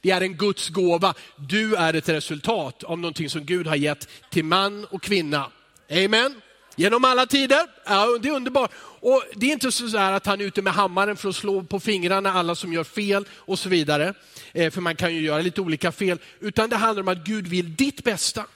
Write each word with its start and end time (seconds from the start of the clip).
Det 0.00 0.10
är 0.10 0.20
en 0.20 0.36
Guds 0.36 0.68
gåva. 0.68 1.14
Du 1.36 1.74
är 1.74 1.94
ett 1.94 2.08
resultat 2.08 2.82
av 2.84 2.98
någonting 2.98 3.30
som 3.30 3.44
Gud 3.44 3.66
har 3.66 3.76
gett 3.76 4.08
till 4.30 4.44
man 4.44 4.84
och 4.84 5.02
kvinna. 5.02 5.50
Amen. 5.90 6.40
Genom 6.76 7.04
alla 7.04 7.26
tider. 7.26 7.66
Ja, 7.84 8.18
det 8.22 8.28
är 8.28 8.32
underbart. 8.32 8.70
Och 9.00 9.22
det 9.34 9.46
är 9.46 9.52
inte 9.52 9.72
så 9.72 9.98
att 9.98 10.26
han 10.26 10.40
är 10.40 10.44
ute 10.44 10.62
med 10.62 10.72
hammaren 10.72 11.16
för 11.16 11.28
att 11.28 11.36
slå 11.36 11.62
på 11.62 11.80
fingrarna 11.80 12.32
alla 12.32 12.54
som 12.54 12.72
gör 12.72 12.84
fel 12.84 13.24
och 13.30 13.58
så 13.58 13.68
vidare. 13.68 14.14
Eh, 14.52 14.70
för 14.70 14.80
man 14.80 14.96
kan 14.96 15.14
ju 15.14 15.20
göra 15.20 15.40
lite 15.40 15.60
olika 15.60 15.92
fel. 15.92 16.18
Utan 16.40 16.70
det 16.70 16.76
handlar 16.76 17.02
om 17.02 17.08
att 17.08 17.24
Gud 17.24 17.46
vill 17.48 17.76
ditt 17.76 18.04
bästa. 18.04 18.46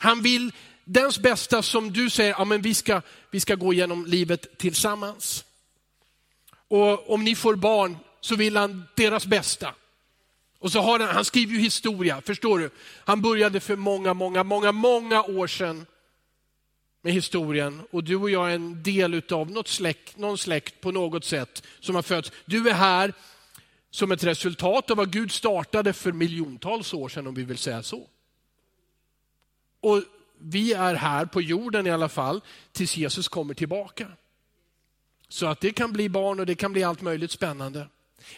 Han 0.00 0.22
vill 0.22 0.52
dens 0.84 1.18
bästa 1.18 1.62
som 1.62 1.92
du 1.92 2.10
säger, 2.10 2.34
ja, 2.38 2.44
men 2.44 2.62
vi, 2.62 2.74
ska, 2.74 3.02
vi 3.30 3.40
ska 3.40 3.54
gå 3.54 3.72
igenom 3.72 4.06
livet 4.06 4.58
tillsammans. 4.58 5.44
Och 6.68 7.10
om 7.10 7.24
ni 7.24 7.34
får 7.34 7.54
barn 7.54 7.96
så 8.20 8.36
vill 8.36 8.56
han 8.56 8.84
deras 8.96 9.26
bästa. 9.26 9.74
Och 10.58 10.72
så 10.72 10.80
har 10.80 10.98
han, 10.98 11.08
han 11.08 11.24
skriver 11.24 11.52
ju 11.52 11.60
historia, 11.60 12.20
förstår 12.20 12.58
du? 12.58 12.70
Han 13.04 13.22
började 13.22 13.60
för 13.60 13.76
många, 13.76 14.14
många, 14.14 14.44
många, 14.44 14.72
många 14.72 15.22
år 15.22 15.46
sedan 15.46 15.86
med 17.02 17.12
historien 17.12 17.82
och 17.90 18.04
du 18.04 18.16
och 18.16 18.30
jag 18.30 18.50
är 18.50 18.54
en 18.54 18.82
del 18.82 19.22
av 19.30 19.50
något 19.50 19.68
släkt, 19.68 20.16
någon 20.16 20.38
släkt 20.38 20.80
på 20.80 20.90
något 20.90 21.24
sätt 21.24 21.62
som 21.80 21.94
har 21.94 22.02
fötts. 22.02 22.32
Du 22.44 22.68
är 22.68 22.74
här 22.74 23.12
som 23.90 24.12
ett 24.12 24.24
resultat 24.24 24.90
av 24.90 24.96
vad 24.96 25.12
Gud 25.12 25.32
startade 25.32 25.92
för 25.92 26.12
miljontals 26.12 26.94
år 26.94 27.08
sedan 27.08 27.26
om 27.26 27.34
vi 27.34 27.44
vill 27.44 27.58
säga 27.58 27.82
så. 27.82 28.06
Och 29.80 30.02
vi 30.38 30.72
är 30.72 30.94
här 30.94 31.26
på 31.26 31.42
jorden 31.42 31.86
i 31.86 31.90
alla 31.90 32.08
fall 32.08 32.40
tills 32.72 32.96
Jesus 32.96 33.28
kommer 33.28 33.54
tillbaka. 33.54 34.08
Så 35.28 35.46
att 35.46 35.60
det 35.60 35.72
kan 35.72 35.92
bli 35.92 36.08
barn 36.08 36.40
och 36.40 36.46
det 36.46 36.54
kan 36.54 36.72
bli 36.72 36.84
allt 36.84 37.02
möjligt 37.02 37.30
spännande. 37.30 37.88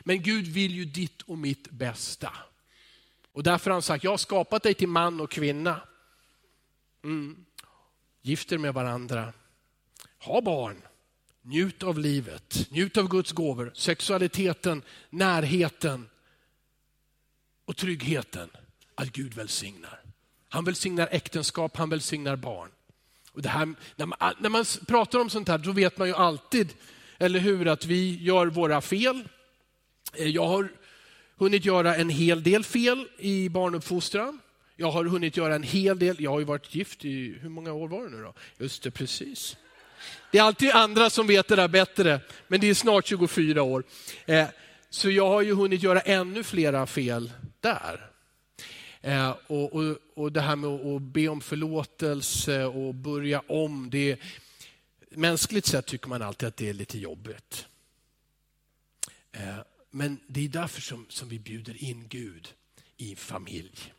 Men 0.01 0.23
Gud 0.23 0.47
vill 0.47 0.75
ju 0.75 0.85
ditt 0.85 1.23
och 1.23 1.39
mitt 1.39 1.71
bästa. 1.71 2.33
Och 3.33 3.43
därför 3.43 3.71
har 3.71 3.75
han 3.75 3.83
sagt, 3.83 4.05
jag 4.05 4.11
har 4.11 4.19
skapat 4.19 4.63
dig 4.63 4.75
till 4.75 4.89
man 4.89 5.21
och 5.21 5.31
kvinna. 5.31 5.81
Mm. 7.05 7.45
Gift 8.23 8.53
er 8.53 8.59
med 8.59 8.75
varandra. 8.75 9.33
Ha 10.19 10.41
barn. 10.41 10.83
Njut 11.43 11.83
av 11.83 11.99
livet, 11.99 12.67
njut 12.71 12.97
av 12.97 13.09
Guds 13.09 13.33
gåvor, 13.33 13.73
sexualiteten, 13.75 14.83
närheten 15.11 16.09
och 17.65 17.77
tryggheten. 17.77 18.51
Att 18.95 19.13
Gud 19.13 19.35
välsignar. 19.35 20.01
Han 20.49 20.65
välsignar 20.65 21.09
äktenskap, 21.11 21.77
han 21.77 21.91
välsignar 21.91 22.37
barn. 22.37 22.71
Och 23.33 23.43
det 23.43 23.49
här, 23.49 23.75
när, 23.97 24.07
man, 24.07 24.19
när 24.39 24.49
man 24.49 24.65
pratar 24.87 25.19
om 25.19 25.31
sånt 25.31 25.49
här, 25.49 25.59
då 25.59 25.73
vet 25.73 25.99
man 25.99 26.09
ju 26.09 26.15
alltid, 26.15 26.75
eller 27.19 27.41
hur, 27.41 27.69
att 27.69 27.85
vi 27.85 28.23
gör 28.23 28.47
våra 28.47 28.81
fel. 28.81 29.29
Eh, 30.13 30.29
jag 30.29 30.47
har 30.47 30.69
hunnit 31.37 31.65
göra 31.65 31.97
en 31.97 32.09
hel 32.09 32.43
del 32.43 32.65
fel 32.65 33.09
i 33.19 33.49
barnuppfostran. 33.49 34.41
Jag 34.77 34.91
har 34.91 35.05
hunnit 35.05 35.37
göra 35.37 35.55
en 35.55 35.63
hel 35.63 35.99
del, 35.99 36.17
jag 36.19 36.31
har 36.31 36.39
ju 36.39 36.45
varit 36.45 36.75
gift 36.75 37.05
i, 37.05 37.39
hur 37.41 37.49
många 37.49 37.73
år 37.73 37.89
var 37.89 38.05
det 38.05 38.11
nu 38.11 38.23
då? 38.23 38.35
Just 38.59 38.83
det, 38.83 38.91
precis. 38.91 39.57
Det 40.33 40.39
är 40.39 40.43
alltid 40.43 40.71
andra 40.71 41.11
som 41.11 41.27
vet 41.27 41.49
det 41.49 41.57
där 41.57 41.69
bättre, 41.69 42.21
men 42.49 42.61
det 42.61 42.71
är 42.71 42.75
snart 42.75 43.07
24 43.07 43.63
år. 43.63 43.85
Eh, 44.27 44.49
så 44.91 45.11
jag 45.11 45.29
har 45.29 45.43
ju 45.43 45.55
hunnit 45.55 45.83
göra 45.83 46.01
ännu 46.01 46.43
flera 46.43 46.87
fel 46.87 47.33
där. 47.61 48.11
Eh, 49.01 49.37
och, 49.47 49.73
och, 49.73 49.97
och 50.15 50.33
det 50.33 50.41
här 50.41 50.57
med 50.57 50.71
att 50.71 51.03
be 51.03 51.29
om 51.29 51.41
förlåtelse 51.41 52.65
och 52.65 52.95
börja 52.95 53.43
om, 53.47 53.91
det, 53.91 54.21
mänskligt 55.11 55.67
sett 55.67 55.87
tycker 55.87 56.09
man 56.09 56.23
alltid 56.23 56.49
att 56.49 56.57
det 56.57 56.69
är 56.69 56.75
lite 56.75 56.99
jobbigt. 56.99 57.67
Eh, 59.33 59.59
men 59.91 60.21
det 60.27 60.45
är 60.45 60.49
därför 60.49 60.81
som, 60.81 61.07
som 61.09 61.29
vi 61.29 61.39
bjuder 61.39 61.85
in 61.85 62.09
Gud 62.09 62.49
i 62.97 63.17
familj. 63.17 63.93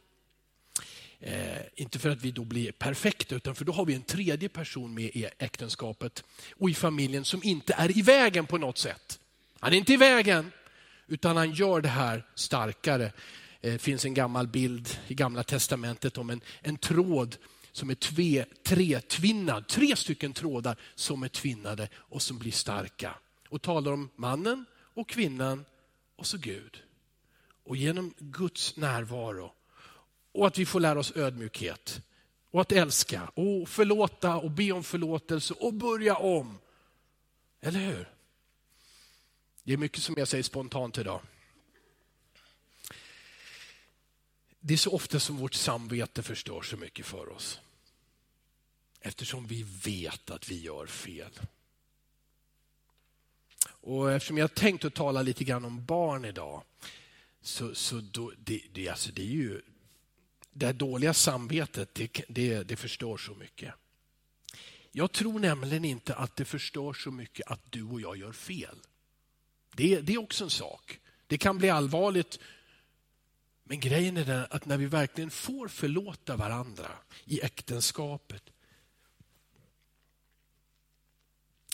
Eh, 1.20 1.62
inte 1.76 2.00
för 2.00 2.10
att 2.10 2.22
vi 2.22 2.32
då 2.32 2.44
blir 2.44 2.72
perfekta, 2.72 3.36
utan 3.36 3.56
för 3.56 3.66
då 3.66 3.72
har 3.72 3.86
vi 3.86 3.94
en 3.94 4.04
tredje 4.04 4.50
person 4.50 4.94
med 4.94 5.04
i 5.04 5.28
äktenskapet 5.38 6.24
och 6.52 6.70
i 6.70 6.74
familjen 6.74 7.26
som 7.26 7.44
inte 7.44 7.74
är 7.74 7.98
i 7.98 8.02
vägen 8.02 8.46
på 8.46 8.58
något 8.58 8.78
sätt. 8.78 9.20
Han 9.60 9.74
är 9.74 9.78
inte 9.78 9.94
i 9.94 9.98
vägen, 9.98 10.52
utan 11.08 11.38
han 11.38 11.52
gör 11.52 11.82
det 11.82 11.90
här 11.90 12.26
starkare. 12.36 13.12
Det 13.62 13.72
eh, 13.72 13.78
finns 13.78 14.06
en 14.06 14.14
gammal 14.14 14.48
bild 14.48 15.00
i 15.08 15.14
gamla 15.14 15.44
testamentet 15.44 16.18
om 16.18 16.30
en, 16.30 16.42
en 16.62 16.78
tråd 16.78 17.38
som 17.72 17.90
är 17.90 17.96
tve, 17.96 18.46
tretvinnad, 18.64 19.68
tre 19.68 19.96
stycken 19.96 20.34
trådar 20.34 20.76
som 20.96 21.24
är 21.24 21.28
tvinnade 21.28 21.90
och 21.96 22.22
som 22.22 22.40
blir 22.40 22.52
starka. 22.52 23.16
Och 23.50 23.62
talar 23.62 23.92
om 23.92 24.10
mannen 24.16 24.66
och 24.94 25.10
kvinnan 25.10 25.66
och 26.22 26.28
så 26.28 26.38
Gud. 26.38 26.84
Och 27.64 27.78
genom 27.78 28.14
Guds 28.18 28.76
närvaro 28.76 29.54
och 30.32 30.48
att 30.48 30.58
vi 30.58 30.66
får 30.66 30.80
lära 30.80 31.00
oss 31.00 31.16
ödmjukhet 31.16 32.02
och 32.52 32.62
att 32.62 32.72
älska 32.72 33.28
och 33.28 33.70
förlåta 33.70 34.36
och 34.36 34.52
be 34.52 34.72
om 34.72 34.84
förlåtelse 34.84 35.54
och 35.54 35.74
börja 35.74 36.16
om. 36.16 36.60
Eller 37.62 37.80
hur? 37.80 38.10
Det 39.64 39.74
är 39.74 39.78
mycket 39.78 40.04
som 40.04 40.16
jag 40.18 40.28
säger 40.28 40.44
spontant 40.44 40.98
idag. 40.98 41.22
Det 44.60 44.74
är 44.74 44.78
så 44.78 44.92
ofta 44.92 45.20
som 45.20 45.38
vårt 45.38 45.54
samvete 45.54 46.24
förstör 46.24 46.62
så 46.62 46.78
mycket 46.78 47.06
för 47.06 47.30
oss. 47.30 47.60
Eftersom 49.00 49.48
vi 49.48 49.64
vet 49.64 50.30
att 50.30 50.50
vi 50.50 50.60
gör 50.62 50.86
fel. 50.86 51.40
Och 53.82 54.12
eftersom 54.12 54.38
jag 54.38 54.56
tänkt 54.56 54.86
att 54.86 54.94
tala 54.94 55.22
lite 55.22 55.44
grann 55.44 55.66
om 55.66 55.86
barn 55.86 56.26
idag, 56.26 56.64
så, 57.42 57.76
så 57.76 58.02
då, 58.12 58.32
det, 58.38 58.62
det, 58.74 58.90
alltså 58.90 59.12
det 59.12 59.22
är 59.22 59.26
ju 59.26 59.62
det 60.52 60.66
här 60.66 60.74
dåliga 60.74 61.14
samvetet, 61.14 61.94
det, 61.94 62.24
det, 62.28 62.64
det 62.64 62.76
förstör 62.76 63.18
så 63.18 63.34
mycket. 63.34 63.74
Jag 64.92 65.12
tror 65.12 65.40
nämligen 65.40 65.86
inte 65.86 66.16
att 66.16 66.36
det 66.36 66.46
förstör 66.46 66.94
så 66.94 67.12
mycket 67.12 67.52
att 67.52 67.72
du 67.72 67.84
och 67.84 68.02
jag 68.02 68.18
gör 68.18 68.32
fel. 68.32 68.76
Det, 69.76 70.02
det 70.02 70.14
är 70.14 70.18
också 70.18 70.44
en 70.44 70.50
sak. 70.50 71.00
Det 71.28 71.38
kan 71.38 71.58
bli 71.58 71.70
allvarligt. 71.70 72.40
Men 73.64 73.80
grejen 73.80 74.18
är 74.18 74.26
den 74.26 74.46
att 74.50 74.66
när 74.66 74.78
vi 74.78 74.86
verkligen 74.86 75.30
får 75.30 75.68
förlåta 75.68 76.36
varandra 76.36 76.92
i 77.26 77.42
äktenskapet, 77.42 78.44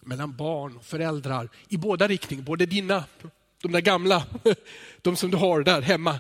mellan 0.07 0.35
barn 0.35 0.78
och 0.78 0.85
föräldrar 0.85 1.50
i 1.68 1.78
båda 1.78 2.07
riktningar, 2.07 2.44
både 2.44 2.66
dina, 2.66 3.03
de 3.62 3.72
där 3.72 3.81
gamla, 3.81 4.25
de 5.01 5.16
som 5.16 5.31
du 5.31 5.38
har 5.38 5.63
där 5.63 5.81
hemma, 5.81 6.19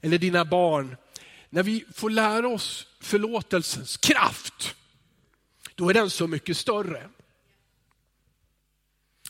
eller 0.00 0.18
dina 0.18 0.44
barn 0.44 0.96
när 1.50 1.62
vi 1.62 1.84
får 1.94 2.10
lära 2.10 2.48
oss 2.48 2.86
förlåtelsens 3.00 3.96
kraft, 3.96 4.74
då 5.74 5.90
är 5.90 5.94
den 5.94 6.10
så 6.10 6.26
mycket 6.26 6.56
större. 6.56 7.08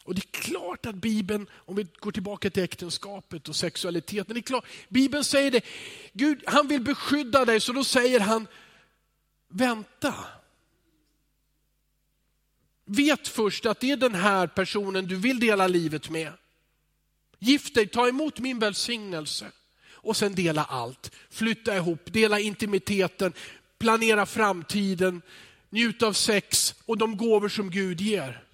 Och 0.05 0.15
det 0.15 0.21
är 0.21 0.43
klart 0.43 0.87
att 0.87 0.95
Bibeln, 0.95 1.47
om 1.53 1.77
vi 1.77 1.87
går 1.99 2.13
tillbaka 2.13 2.51
till 2.51 2.63
äktenskapet 2.63 3.49
och 3.49 3.57
sexualiteten, 3.57 4.35
det 4.35 4.41
är 4.41 4.43
klart, 4.43 4.65
Bibeln 4.89 5.25
säger 5.25 5.51
det, 5.51 5.65
Gud 6.13 6.43
han 6.47 6.69
vill 6.69 6.81
beskydda 6.81 7.45
dig 7.45 7.61
så 7.61 7.73
då 7.73 7.85
säger 7.85 8.21
han, 8.21 8.47
vänta. 9.49 10.15
Vet 12.93 13.29
först 13.29 13.67
att 13.67 13.81
det 13.81 13.91
är 13.91 13.97
den 13.97 14.15
här 14.15 14.47
personen 14.47 15.07
du 15.07 15.17
vill 15.17 15.41
dela 15.41 15.67
livet 15.67 16.11
med. 16.11 16.33
Gift 17.39 17.75
dig, 17.75 17.87
ta 17.87 18.09
emot 18.09 18.39
min 18.39 18.59
välsignelse 18.59 19.47
och 19.93 20.17
sen 20.17 20.35
dela 20.35 20.65
allt. 20.65 21.11
Flytta 21.31 21.77
ihop, 21.77 22.01
dela 22.13 22.41
intimiteten, 22.41 23.33
planera 23.79 24.27
framtiden, 24.27 25.23
njuta 25.71 26.07
av 26.07 26.13
sex 26.13 26.75
och 26.85 26.99
de 26.99 27.17
gåvor 27.17 27.49
som 27.49 27.71
Gud 27.71 28.01
ger. 28.01 28.45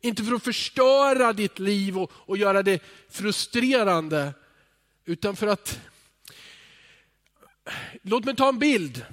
Inte 0.00 0.24
för 0.24 0.34
att 0.34 0.44
förstöra 0.44 1.32
ditt 1.32 1.58
liv 1.58 1.98
och, 1.98 2.12
och 2.14 2.36
göra 2.36 2.62
det 2.62 2.82
frustrerande, 3.08 4.34
utan 5.04 5.36
för 5.36 5.46
att... 5.46 5.80
Låt 8.02 8.24
mig 8.24 8.36
ta 8.36 8.48
en 8.48 8.58
bild. 8.58 9.06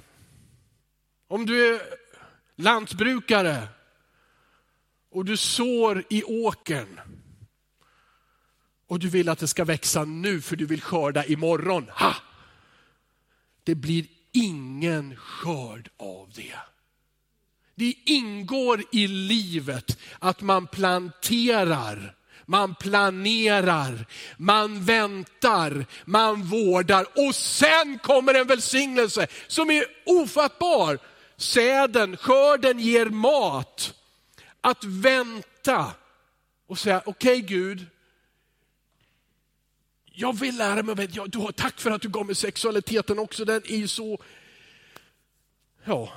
Om 1.28 1.46
du 1.46 1.74
är 1.74 1.82
lantbrukare 2.56 3.68
och 5.16 5.24
du 5.24 5.36
sår 5.36 6.04
i 6.10 6.22
åkern 6.22 7.00
och 8.88 8.98
du 8.98 9.08
vill 9.08 9.28
att 9.28 9.38
det 9.38 9.48
ska 9.48 9.64
växa 9.64 10.04
nu 10.04 10.40
för 10.40 10.56
du 10.56 10.66
vill 10.66 10.82
skörda 10.82 11.24
imorgon. 11.24 11.88
Ha! 11.88 12.14
Det 13.64 13.74
blir 13.74 14.06
ingen 14.32 15.16
skörd 15.16 15.88
av 15.96 16.30
det. 16.34 16.56
Det 17.74 17.94
ingår 18.04 18.82
i 18.92 19.06
livet 19.06 19.98
att 20.18 20.40
man 20.40 20.66
planterar, 20.66 22.14
man 22.46 22.74
planerar, 22.74 24.06
man 24.36 24.84
väntar, 24.84 25.86
man 26.04 26.42
vårdar 26.42 27.06
och 27.28 27.34
sen 27.34 27.98
kommer 28.02 28.34
en 28.34 28.46
välsignelse 28.46 29.26
som 29.46 29.70
är 29.70 29.84
ofattbar. 30.06 30.98
Säden, 31.36 32.16
skörden 32.16 32.78
ger 32.78 33.06
mat. 33.06 33.92
Att 34.66 34.84
vänta 34.84 35.94
och 36.66 36.78
säga, 36.78 37.02
okej 37.06 37.38
okay, 37.38 37.40
Gud, 37.40 37.86
jag 40.04 40.38
vill 40.38 40.56
lära 40.56 40.82
mig, 40.82 41.18
att 41.20 41.32
du 41.32 41.52
tack 41.52 41.80
för 41.80 41.90
att 41.90 42.02
du 42.02 42.08
gav 42.08 42.26
mig 42.26 42.34
sexualiteten 42.34 43.18
också, 43.18 43.44
den 43.44 43.62
är 43.64 43.76
ju 43.76 43.88
så, 43.88 44.22
ja, 45.84 46.12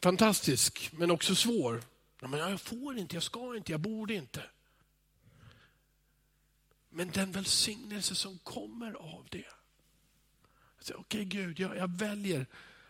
fantastisk 0.00 0.90
men 0.92 1.10
också 1.10 1.34
svår. 1.34 1.82
Ja, 2.20 2.28
men 2.28 2.40
jag 2.40 2.60
får 2.60 2.98
inte, 2.98 3.16
jag 3.16 3.22
ska 3.22 3.56
inte, 3.56 3.72
jag 3.72 3.80
borde 3.80 4.14
inte. 4.14 4.42
Men 6.90 7.10
den 7.10 7.32
välsignelse 7.32 8.14
som 8.14 8.38
kommer 8.38 8.92
av 8.92 9.26
det. 9.30 9.44
Okej 10.80 10.96
okay, 10.96 11.24
Gud, 11.24 11.60
jag, 11.60 11.76
jag 11.76 11.98
väljer 11.98 12.46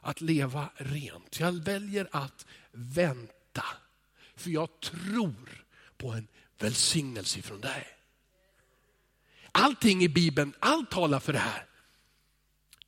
att 0.06 0.20
leva 0.20 0.68
rent. 0.76 1.40
Jag 1.40 1.52
väljer 1.52 2.08
att 2.10 2.46
vänta. 2.72 3.64
För 4.36 4.50
jag 4.50 4.80
tror 4.80 5.64
på 5.96 6.10
en 6.12 6.28
välsignelse 6.58 7.42
från 7.42 7.60
dig. 7.60 7.86
Allting 9.52 10.02
i 10.02 10.08
Bibeln, 10.08 10.54
allt 10.60 10.90
talar 10.90 11.20
för 11.20 11.32
det 11.32 11.38
här. 11.38 11.64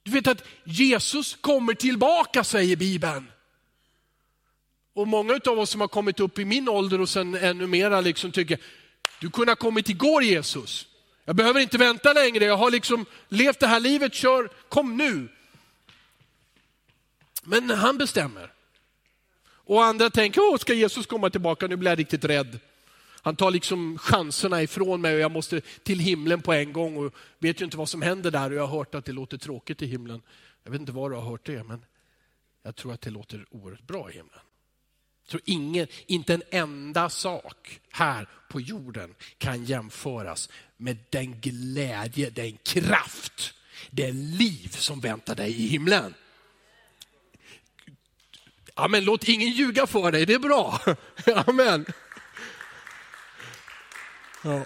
Du 0.03 0.11
vet 0.11 0.27
att 0.27 0.45
Jesus 0.65 1.37
kommer 1.41 1.75
tillbaka 1.75 2.45
säger 2.45 2.77
Bibeln. 2.77 3.31
Och 4.95 5.09
många 5.09 5.41
av 5.47 5.59
oss 5.59 5.71
som 5.71 5.81
har 5.81 5.89
kommit 5.89 6.21
upp 6.21 6.39
i 6.39 6.45
min 6.45 6.69
ålder 6.69 7.01
och 7.01 7.09
sen 7.09 7.35
ännu 7.35 7.67
mera 7.67 8.01
liksom 8.01 8.33
tycker, 8.33 8.59
du 9.21 9.31
kunde 9.31 9.51
ha 9.51 9.57
kommit 9.57 9.89
igår 9.89 10.23
Jesus. 10.23 10.87
Jag 11.25 11.37
behöver 11.37 11.61
inte 11.61 11.79
vänta 11.79 12.13
längre, 12.13 12.45
jag 12.45 12.57
har 12.57 12.71
liksom 12.71 13.07
levt 13.29 13.61
det 13.61 13.67
här 13.67 13.81
livet, 13.81 14.15
kör, 14.15 14.51
kom 14.69 14.97
nu. 14.97 15.29
Men 17.49 17.71
han 17.71 17.99
bestämmer. 17.99 18.53
Och 19.49 19.85
andra 19.85 20.11
tänker, 20.11 20.41
Åh, 20.41 20.57
ska 20.59 20.75
Jesus 20.75 21.07
komma 21.07 21.31
tillbaka? 21.31 21.67
Nu 21.67 21.77
blir 21.77 21.91
jag 21.91 21.99
riktigt 21.99 22.25
rädd. 22.25 22.61
Han 23.23 23.37
tar 23.37 23.51
liksom 23.51 23.99
chanserna 23.99 24.63
ifrån 24.63 25.01
mig 25.01 25.15
och 25.15 25.21
jag 25.21 25.31
måste 25.31 25.61
till 25.61 25.99
himlen 25.99 26.43
på 26.43 26.53
en 26.53 26.73
gång 26.73 26.97
och 26.97 27.15
vet 27.39 27.61
ju 27.61 27.65
inte 27.65 27.77
vad 27.77 27.89
som 27.89 28.03
händer 28.03 28.31
där 28.31 28.51
och 28.51 28.57
jag 28.57 28.67
har 28.67 28.79
hört 28.79 28.95
att 28.95 29.05
det 29.05 29.13
låter 29.13 29.39
tråkigt 29.39 29.83
i 29.83 29.87
himlen. 29.87 30.23
Jag 30.65 30.71
vet 30.71 30.81
inte 30.81 30.93
var 30.93 31.11
du 31.11 31.17
har 31.17 31.31
hört 31.31 31.47
det, 31.47 31.65
men 31.65 31.85
jag 32.63 32.77
tror 32.77 32.93
att 32.93 33.01
det 33.01 33.11
låter 33.11 33.47
oerhört 33.51 33.87
bra 33.87 34.11
i 34.11 34.13
himlen. 34.13 34.41
Jag 35.23 35.31
tror 35.31 35.43
ingen, 35.45 35.87
inte 36.07 36.35
en 36.35 36.43
enda 36.51 37.11
sak 37.11 37.81
här 37.91 38.29
på 38.49 38.61
jorden 38.61 39.15
kan 39.39 39.65
jämföras 39.65 40.49
med 40.77 40.97
den 41.11 41.41
glädje, 41.41 42.31
den 42.31 42.57
kraft, 42.57 43.55
det 43.91 44.13
liv 44.13 44.69
som 44.69 45.01
väntar 45.01 45.35
dig 45.35 45.51
i 45.51 45.67
himlen. 45.67 46.15
Amen, 48.79 49.05
låt 49.05 49.29
ingen 49.29 49.49
ljuga 49.49 49.87
för 49.87 50.13
dig, 50.13 50.27
det 50.27 50.35
är 50.35 50.39
bra. 50.39 50.81
Amen. 51.47 51.87
Ja. 54.45 54.63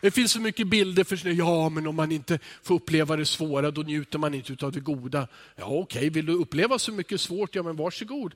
Det 0.00 0.10
finns 0.10 0.32
så 0.32 0.40
mycket 0.40 0.66
bilder 0.66 1.04
för 1.04 1.28
ja 1.28 1.68
men 1.68 1.86
om 1.86 1.96
man 1.96 2.12
inte 2.12 2.38
får 2.62 2.74
uppleva 2.74 3.16
det 3.16 3.26
svåra 3.26 3.70
då 3.70 3.80
njuter 3.80 4.18
man 4.18 4.34
inte 4.34 4.66
av 4.66 4.72
det 4.72 4.80
goda. 4.80 5.28
Ja 5.56 5.64
okej, 5.64 5.98
okay. 5.98 6.10
vill 6.10 6.26
du 6.26 6.32
uppleva 6.32 6.78
så 6.78 6.92
mycket 6.92 7.20
svårt, 7.20 7.54
ja 7.54 7.62
men 7.62 7.76
varsågod. 7.76 8.34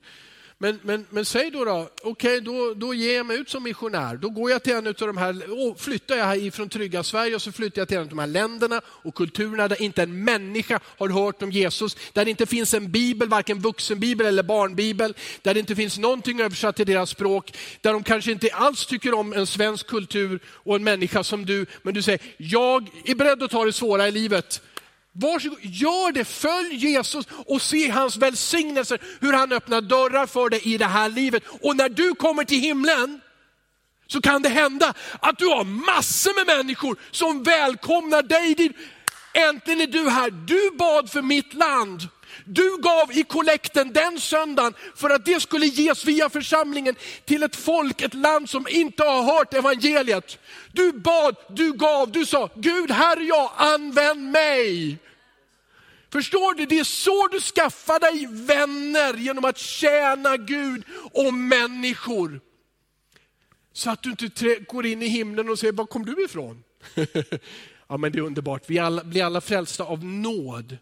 Men, 0.63 0.79
men, 0.83 1.07
men 1.11 1.25
säg 1.25 1.51
då, 1.51 1.65
då 1.65 1.89
okej 2.03 2.11
okay, 2.11 2.41
då, 2.41 2.75
då 2.75 2.95
ger 2.95 3.17
jag 3.17 3.27
mig 3.27 3.39
ut 3.39 3.51
som 3.51 3.63
missionär. 3.63 4.17
Då 4.17 4.29
går 4.29 4.51
jag 4.51 4.63
till 4.63 4.73
en 4.73 4.87
av 4.87 4.95
de 4.95 5.17
här, 5.17 5.69
och 5.69 5.81
flyttar 5.81 6.17
jag 6.17 6.39
ifrån 6.39 6.69
trygga 6.69 7.03
Sverige 7.03 7.35
och 7.35 7.43
så 7.43 7.53
flyttar 7.53 7.81
jag 7.81 7.89
till 7.89 7.97
en 7.97 8.03
av 8.03 8.09
de 8.09 8.19
här 8.19 8.27
länderna 8.27 8.81
och 8.87 9.15
kulturerna 9.15 9.69
där 9.69 9.83
inte 9.83 10.03
en 10.03 10.25
människa 10.25 10.81
har 10.85 11.09
hört 11.09 11.43
om 11.43 11.51
Jesus. 11.51 11.97
Där 12.13 12.25
det 12.25 12.31
inte 12.31 12.47
finns 12.47 12.75
en 12.75 12.91
bibel, 12.91 13.29
varken 13.29 13.61
vuxenbibel 13.61 14.27
eller 14.27 14.43
barnbibel. 14.43 15.15
Där 15.43 15.55
det 15.55 15.61
inte 15.61 15.77
finns 15.77 15.99
någonting 15.99 16.41
översatt 16.41 16.77
till 16.77 16.87
deras 16.87 17.11
språk. 17.11 17.53
Där 17.81 17.93
de 17.93 18.03
kanske 18.03 18.33
inte 18.33 18.49
alls 18.53 18.87
tycker 18.87 19.15
om 19.15 19.33
en 19.33 19.47
svensk 19.47 19.87
kultur 19.87 20.41
och 20.47 20.77
en 20.77 20.85
människa 20.85 21.25
som 21.25 21.47
du. 21.47 21.67
Men 21.83 21.95
du 21.95 22.03
säger, 22.03 22.21
jag 22.37 22.89
är 23.05 23.15
beredd 23.15 23.43
att 23.43 23.51
ta 23.51 23.65
det 23.65 23.73
svåra 23.73 24.09
i 24.09 24.11
livet. 24.11 24.63
Varsågod, 25.15 25.59
gör 25.63 26.13
det, 26.13 26.25
följ 26.25 26.75
Jesus 26.75 27.27
och 27.47 27.63
se 27.63 27.91
hans 27.91 28.17
välsignelser, 28.17 29.01
hur 29.21 29.33
han 29.33 29.53
öppnar 29.53 29.81
dörrar 29.81 30.27
för 30.27 30.49
dig 30.49 30.61
i 30.65 30.79
det 30.79 30.87
här 30.87 31.09
livet. 31.09 31.43
Och 31.61 31.77
när 31.77 31.89
du 31.89 32.15
kommer 32.15 32.45
till 32.45 32.61
himlen 32.61 33.21
så 34.07 34.21
kan 34.21 34.43
det 34.43 34.49
hända 34.49 34.95
att 35.21 35.39
du 35.39 35.47
har 35.47 35.65
massor 35.65 36.45
med 36.45 36.57
människor 36.57 36.97
som 37.11 37.43
välkomnar 37.43 38.23
dig. 38.23 38.73
Äntligen 39.35 39.81
är 39.81 39.87
du 39.87 40.11
här, 40.11 40.31
du 40.31 40.71
bad 40.77 41.11
för 41.11 41.23
mitt 41.23 41.55
land. 41.55 42.09
Du 42.45 42.79
gav 42.79 43.13
i 43.13 43.23
kollekten 43.23 43.93
den 43.93 44.21
söndagen 44.21 44.75
för 44.97 45.11
att 45.11 45.25
det 45.25 45.43
skulle 45.43 45.67
ges 45.67 46.05
via 46.05 46.31
församlingen 46.31 46.95
till 47.25 47.43
ett 47.43 47.57
folk, 47.57 48.03
ett 48.03 48.15
land 48.15 48.51
som 48.51 48.67
inte 48.71 49.05
har 49.05 49.23
hört 49.23 49.55
evangeliet. 49.55 50.39
Du 50.73 50.93
bad, 50.93 51.37
du 51.49 51.73
gav, 51.73 52.13
du 52.13 52.27
sa, 52.27 52.51
Gud 52.55 52.91
här 52.91 53.17
är 53.17 53.21
jag, 53.21 53.51
använd 53.57 54.31
mig. 54.31 54.99
Förstår 56.13 56.55
du? 56.55 56.67
Det 56.67 56.79
är 56.79 56.85
så 56.85 57.29
du 57.33 57.41
skaffar 57.41 58.01
dig 58.01 58.27
vänner 58.31 59.15
genom 59.15 59.45
att 59.45 59.59
tjäna 59.59 60.37
Gud 60.37 60.85
och 61.13 61.35
människor. 61.35 62.41
Så 63.73 63.91
att 63.91 64.03
du 64.03 64.11
inte 64.11 64.57
går 64.69 64.87
in 64.87 65.03
i 65.03 65.07
himlen 65.07 65.49
och 65.49 65.59
säger, 65.59 65.73
var 65.73 65.87
kom 65.87 66.05
du 66.05 66.25
ifrån? 66.25 66.65
ja 67.89 67.97
men 67.97 68.13
det 68.13 68.19
är 68.19 68.23
underbart, 68.23 68.63
vi 68.67 68.79
alla, 68.79 69.05
blir 69.05 69.25
alla 69.25 69.41
frälsta 69.41 69.85
av 69.85 70.05
nåd 70.05 70.79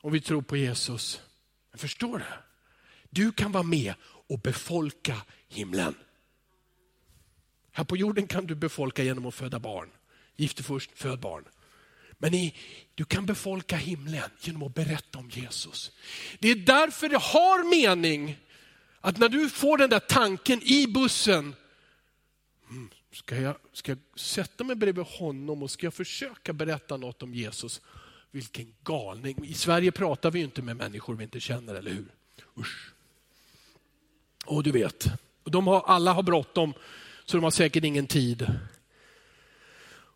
om 0.00 0.12
vi 0.12 0.20
tror 0.20 0.42
på 0.42 0.56
Jesus. 0.56 1.20
Jag 1.70 1.80
förstår 1.80 2.18
det. 2.18 2.38
Du 3.10 3.32
kan 3.32 3.52
vara 3.52 3.62
med 3.62 3.94
och 4.02 4.38
befolka 4.38 5.16
himlen. 5.48 5.94
Här 7.72 7.84
på 7.84 7.96
jorden 7.96 8.26
kan 8.26 8.46
du 8.46 8.54
befolka 8.54 9.02
genom 9.02 9.26
att 9.26 9.34
föda 9.34 9.58
barn. 9.58 9.90
Gifte 10.36 10.62
först, 10.62 10.90
föd 10.94 11.20
barn. 11.20 11.44
Men 12.18 12.34
i, 12.34 12.54
du 12.94 13.04
kan 13.04 13.26
befolka 13.26 13.76
himlen 13.76 14.30
genom 14.40 14.62
att 14.62 14.74
berätta 14.74 15.18
om 15.18 15.30
Jesus. 15.30 15.92
Det 16.38 16.48
är 16.48 16.56
därför 16.56 17.08
det 17.08 17.18
har 17.18 17.70
mening 17.70 18.36
att 19.00 19.18
när 19.18 19.28
du 19.28 19.50
får 19.50 19.78
den 19.78 19.90
där 19.90 19.98
tanken 19.98 20.62
i 20.62 20.86
bussen, 20.86 21.54
mm, 22.70 22.90
ska 23.12 23.36
jag, 23.36 23.56
ska 23.72 23.92
jag 23.92 23.98
sätta 24.20 24.64
mig 24.64 24.76
bredvid 24.76 25.04
honom 25.04 25.62
och 25.62 25.70
ska 25.70 25.86
jag 25.86 25.94
försöka 25.94 26.52
berätta 26.52 26.96
något 26.96 27.22
om 27.22 27.34
Jesus? 27.34 27.80
Vilken 28.30 28.74
galning. 28.84 29.44
I 29.44 29.54
Sverige 29.54 29.92
pratar 29.92 30.30
vi 30.30 30.40
inte 30.40 30.62
med 30.62 30.76
människor 30.76 31.14
vi 31.14 31.24
inte 31.24 31.40
känner, 31.40 31.74
eller 31.74 31.90
hur? 31.90 32.06
Usch. 32.56 32.92
Och 34.46 34.62
du 34.62 34.70
vet, 34.70 35.08
de 35.44 35.66
har, 35.66 35.82
alla 35.86 36.12
har 36.12 36.22
bråttom 36.22 36.74
så 37.24 37.36
de 37.36 37.44
har 37.44 37.50
säkert 37.50 37.84
ingen 37.84 38.06
tid. 38.06 38.46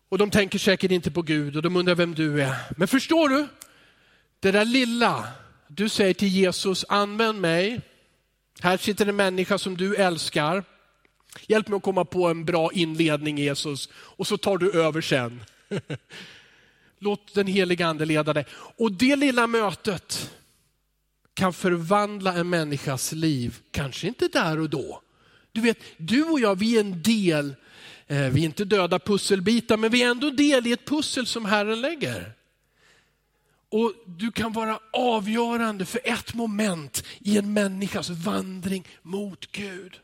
Och 0.09 0.17
de 0.17 0.31
tänker 0.31 0.59
säkert 0.59 0.91
inte 0.91 1.11
på 1.11 1.21
Gud 1.21 1.55
och 1.55 1.61
de 1.61 1.75
undrar 1.75 1.95
vem 1.95 2.15
du 2.15 2.41
är. 2.41 2.55
Men 2.77 2.87
förstår 2.87 3.29
du? 3.29 3.47
Det 4.39 4.51
där 4.51 4.65
lilla, 4.65 5.27
du 5.67 5.89
säger 5.89 6.13
till 6.13 6.27
Jesus, 6.27 6.85
använd 6.89 7.41
mig. 7.41 7.81
Här 8.59 8.77
sitter 8.77 9.05
en 9.05 9.15
människa 9.15 9.57
som 9.57 9.77
du 9.77 9.95
älskar. 9.95 10.63
Hjälp 11.47 11.67
mig 11.67 11.77
att 11.77 11.83
komma 11.83 12.05
på 12.05 12.27
en 12.27 12.45
bra 12.45 12.71
inledning 12.73 13.37
Jesus 13.37 13.89
och 13.93 14.27
så 14.27 14.37
tar 14.37 14.57
du 14.57 14.71
över 14.71 15.01
sen. 15.01 15.43
Låt 17.03 17.33
den 17.33 17.47
heliga 17.47 17.87
ande 17.87 18.05
leda 18.05 18.33
dig. 18.33 18.45
Och 18.77 18.91
det 18.91 19.15
lilla 19.15 19.47
mötet 19.47 20.31
kan 21.33 21.53
förvandla 21.53 22.33
en 22.33 22.49
människas 22.49 23.11
liv, 23.11 23.57
kanske 23.71 24.07
inte 24.07 24.27
där 24.27 24.59
och 24.59 24.69
då. 24.69 25.01
Du 25.51 25.61
vet, 25.61 25.77
du 25.97 26.23
och 26.23 26.39
jag, 26.39 26.59
vi 26.59 26.75
är 26.75 26.79
en 26.79 27.01
del, 27.01 27.55
eh, 28.07 28.17
vi 28.17 28.41
är 28.41 28.45
inte 28.45 28.65
döda 28.65 28.99
pusselbitar, 28.99 29.77
men 29.77 29.91
vi 29.91 30.03
är 30.03 30.11
ändå 30.11 30.29
del 30.29 30.67
i 30.67 30.71
ett 30.71 30.85
pussel 30.85 31.25
som 31.25 31.45
Herren 31.45 31.81
lägger. 31.81 32.33
Och 33.69 33.93
du 34.05 34.31
kan 34.31 34.53
vara 34.53 34.79
avgörande 34.91 35.85
för 35.85 36.01
ett 36.03 36.33
moment 36.33 37.03
i 37.19 37.37
en 37.37 37.53
människas 37.53 38.09
vandring 38.09 38.87
mot 39.01 39.51
Gud. 39.51 39.99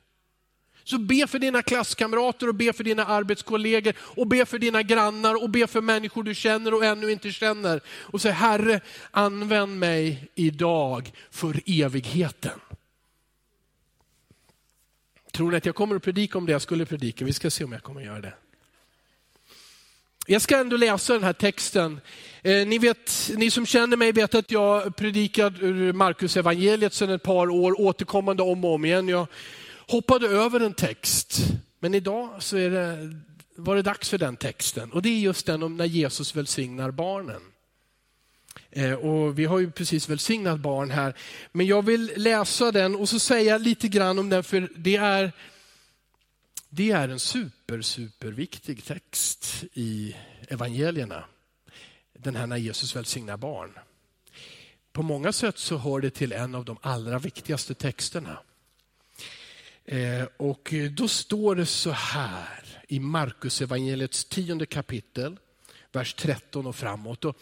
Så 0.90 0.98
be 0.98 1.28
för 1.28 1.40
dina 1.40 1.62
klasskamrater 1.62 2.48
och 2.48 2.56
be 2.56 2.74
för 2.74 2.84
dina 2.84 3.06
arbetskollegor 3.06 3.94
och 4.00 4.28
be 4.28 4.46
för 4.46 4.60
dina 4.60 4.84
grannar 4.84 5.44
och 5.44 5.50
be 5.50 5.68
för 5.68 5.82
människor 5.82 6.24
du 6.24 6.36
känner 6.36 6.74
och 6.74 6.86
ännu 6.86 7.12
inte 7.12 7.32
känner. 7.32 7.82
Och 7.88 8.22
säg 8.22 8.32
Herre, 8.32 8.82
använd 9.12 9.80
mig 9.80 10.30
idag 10.36 11.12
för 11.32 11.62
evigheten. 11.66 12.60
Tror 15.32 15.52
ni 15.52 15.58
att 15.58 15.66
jag 15.66 15.76
kommer 15.76 15.96
att 15.96 16.04
predika 16.04 16.38
om 16.38 16.46
det 16.46 16.52
jag 16.52 16.62
skulle 16.62 16.86
predika? 16.86 17.26
Vi 17.26 17.34
ska 17.34 17.50
se 17.50 17.64
om 17.64 17.72
jag 17.72 17.84
kommer 17.84 18.02
att 18.02 18.08
göra 18.08 18.22
det. 18.22 18.34
Jag 20.28 20.42
ska 20.42 20.58
ändå 20.58 20.78
läsa 20.78 21.14
den 21.14 21.24
här 21.24 21.34
texten. 21.34 22.02
Eh, 22.42 22.68
ni, 22.68 22.78
vet, 22.78 23.32
ni 23.36 23.52
som 23.52 23.66
känner 23.66 23.98
mig 23.98 24.12
vet 24.12 24.36
att 24.36 24.52
jag 24.52 24.96
predikar 24.96 25.64
ur 25.64 25.94
Markus 25.94 26.38
evangeliet 26.38 26.94
sedan 26.94 27.10
ett 27.10 27.24
par 27.24 27.50
år, 27.50 27.82
återkommande 27.82 28.44
om 28.44 28.66
och 28.66 28.74
om 28.74 28.86
igen. 28.86 29.08
Jag 29.08 29.28
hoppade 29.90 30.28
över 30.28 30.60
en 30.60 30.74
text, 30.74 31.40
men 31.80 31.94
idag 31.94 32.44
så 32.44 32.58
är 32.58 32.70
det, 32.70 33.14
var 33.56 33.76
det 33.76 33.82
dags 33.82 34.10
för 34.10 34.18
den 34.18 34.38
texten. 34.38 34.92
Och 34.92 35.02
det 35.02 35.10
är 35.10 35.20
just 35.20 35.46
den 35.46 35.64
om 35.64 35.78
när 35.78 35.86
Jesus 35.86 36.36
välsignar 36.36 36.92
barnen. 36.92 37.42
Eh, 38.72 38.94
och 38.94 39.40
vi 39.40 39.46
har 39.46 39.60
ju 39.60 39.72
precis 39.72 40.10
välsignat 40.10 40.60
barn 40.60 40.92
här. 40.92 41.14
Men 41.52 41.66
jag 41.66 41.86
vill 41.86 42.12
läsa 42.16 42.72
den 42.72 42.96
och 42.96 43.10
så 43.10 43.20
säga 43.20 43.58
lite 43.58 43.88
grann 43.88 44.20
om 44.20 44.30
den, 44.30 44.44
för 44.44 44.70
det 44.76 44.96
är 44.96 45.32
Det 46.70 46.92
är 46.92 47.10
en 47.10 47.20
super, 47.20 47.82
super 47.82 48.28
viktig 48.28 48.86
text 48.86 49.64
i 49.74 50.16
evangelierna. 50.48 51.24
Den 52.14 52.36
här 52.36 52.48
när 52.48 52.58
Jesus 52.58 52.96
välsignar 52.96 53.38
barn. 53.38 53.72
På 54.92 55.04
många 55.04 55.32
sätt 55.32 55.58
så 55.58 55.78
hör 55.78 56.00
det 56.00 56.10
till 56.10 56.32
en 56.32 56.56
av 56.56 56.66
de 56.66 56.78
allra 56.82 57.20
viktigaste 57.20 57.74
texterna. 57.74 58.38
Eh, 59.92 60.28
och 60.38 60.74
då 60.92 61.08
står 61.08 61.56
det 61.56 61.66
så 61.66 61.92
här 61.92 62.64
i 62.88 63.00
Markus 63.00 63.62
evangeliets 63.62 64.26
tionde 64.26 64.66
kapitel, 64.66 65.38
vers 65.92 66.14
13 66.14 66.68
och 66.68 66.76
framåt. 66.76 67.26
Och 67.26 67.38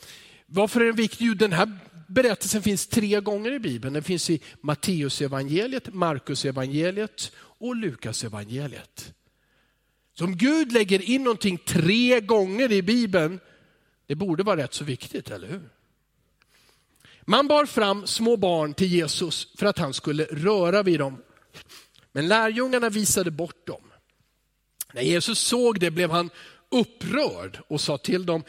varför 0.45 0.81
är 0.81 0.85
den 0.85 0.95
viktig? 0.95 1.25
Jo, 1.25 1.33
den 1.33 1.53
här 1.53 1.79
berättelsen 2.07 2.61
finns 2.61 2.87
tre 2.87 3.19
gånger 3.21 3.51
i 3.51 3.59
Bibeln. 3.59 3.93
Den 3.93 4.03
finns 4.03 4.29
i 4.29 4.41
Matteus 4.61 5.21
evangeliet, 5.21 5.93
Markus 5.93 6.45
evangeliet 6.45 7.31
och 7.37 7.75
Lukas 7.75 8.23
evangeliet. 8.23 9.13
Så 10.13 10.25
om 10.25 10.37
Gud 10.37 10.71
lägger 10.71 11.01
in 11.01 11.23
någonting 11.23 11.57
tre 11.57 12.19
gånger 12.19 12.71
i 12.71 12.81
Bibeln, 12.81 13.39
det 14.05 14.15
borde 14.15 14.43
vara 14.43 14.63
rätt 14.63 14.73
så 14.73 14.83
viktigt, 14.83 15.31
eller 15.31 15.47
hur? 15.47 15.69
Man 17.21 17.47
bar 17.47 17.65
fram 17.65 18.07
små 18.07 18.37
barn 18.37 18.73
till 18.73 18.87
Jesus 18.87 19.47
för 19.57 19.65
att 19.65 19.77
han 19.77 19.93
skulle 19.93 20.23
röra 20.23 20.83
vid 20.83 20.99
dem. 20.99 21.17
Men 22.17 22.27
lärjungarna 22.27 22.89
visade 22.89 23.31
bort 23.31 23.67
dem. 23.67 23.81
När 24.93 25.01
Jesus 25.01 25.39
såg 25.39 25.79
det 25.79 25.91
blev 25.91 26.11
han 26.11 26.29
upprörd 26.69 27.59
och 27.67 27.81
sa 27.81 27.97
till 27.97 28.25
dem, 28.25 28.43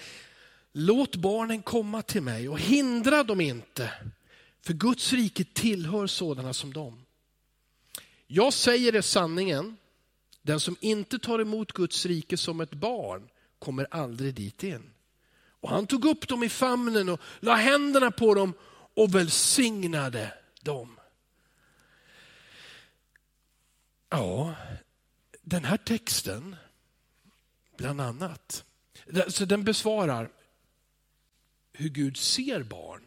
låt 0.72 1.16
barnen 1.16 1.62
komma 1.62 2.02
till 2.02 2.22
mig 2.22 2.48
och 2.48 2.58
hindra 2.58 3.24
dem 3.24 3.40
inte, 3.40 3.92
för 4.62 4.72
Guds 4.72 5.12
rike 5.12 5.44
tillhör 5.44 6.06
sådana 6.06 6.54
som 6.54 6.72
dem. 6.72 7.04
Jag 8.26 8.52
säger 8.52 8.94
er 8.94 9.00
sanningen, 9.00 9.76
den 10.42 10.60
som 10.60 10.76
inte 10.80 11.18
tar 11.18 11.38
emot 11.38 11.72
Guds 11.72 12.06
rike 12.06 12.36
som 12.36 12.60
ett 12.60 12.74
barn 12.74 13.28
kommer 13.58 13.86
aldrig 13.90 14.34
dit 14.34 14.62
in. 14.62 14.90
Och 15.60 15.70
han 15.70 15.86
tog 15.86 16.04
upp 16.04 16.28
dem 16.28 16.42
i 16.42 16.48
famnen 16.48 17.08
och 17.08 17.20
la 17.40 17.54
händerna 17.54 18.10
på 18.10 18.34
dem 18.34 18.52
och 18.94 19.14
välsignade 19.14 20.32
dem. 20.62 20.97
Ja, 24.08 24.54
den 25.42 25.64
här 25.64 25.76
texten, 25.76 26.56
bland 27.76 28.00
annat, 28.00 28.64
så 29.28 29.44
den 29.44 29.64
besvarar 29.64 30.30
hur 31.72 31.88
Gud 31.88 32.16
ser 32.16 32.62
barn. 32.62 33.02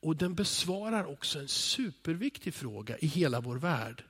Och 0.00 0.16
den 0.16 0.34
besvarar 0.34 1.04
också 1.04 1.38
en 1.38 1.48
superviktig 1.48 2.54
fråga 2.54 2.98
i 2.98 3.06
hela 3.06 3.40
vår 3.40 3.56
värld. 3.56 4.04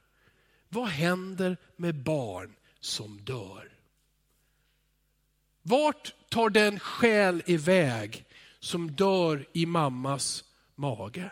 Vad 0.68 0.88
händer 0.88 1.56
med 1.76 1.94
barn 1.94 2.54
som 2.80 3.24
dör? 3.24 3.72
Vart 5.62 6.14
tar 6.28 6.50
den 6.50 6.80
själ 6.80 7.42
iväg 7.46 8.24
som 8.58 8.92
dör 8.92 9.46
i 9.52 9.66
mammas 9.66 10.44
mage? 10.74 11.30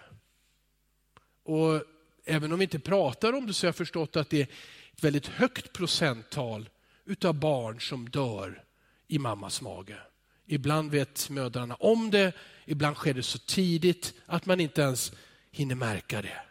Och 1.43 1.83
även 2.27 2.53
om 2.53 2.59
vi 2.59 2.63
inte 2.65 2.79
pratar 2.79 3.33
om 3.33 3.47
det 3.47 3.55
så 3.55 3.67
har 3.67 3.69
jag 3.69 3.77
förstått 3.77 4.17
att 4.17 4.31
det 4.31 4.41
är 4.41 4.47
ett 4.93 5.05
väldigt 5.05 5.27
högt 5.27 5.73
procenttal 5.73 6.69
utav 7.05 7.35
barn 7.35 7.81
som 7.81 8.11
dör 8.11 8.65
i 9.09 9.19
mammas 9.19 9.63
mage. 9.63 9.99
Ibland 10.47 10.91
vet 10.91 11.31
mödrarna 11.31 11.75
om 11.75 12.11
det, 12.11 12.33
ibland 12.65 12.97
sker 12.97 13.15
det 13.15 13.23
så 13.23 13.39
tidigt 13.39 14.15
att 14.27 14.47
man 14.47 14.61
inte 14.61 14.83
ens 14.83 15.13
hinner 15.51 15.75
märka 15.75 16.23
det. 16.23 16.43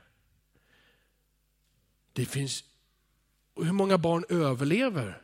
Det 2.13 2.25
finns, 2.25 2.63
hur 3.55 3.71
många 3.71 3.97
barn 3.97 4.25
överlever 4.29 5.21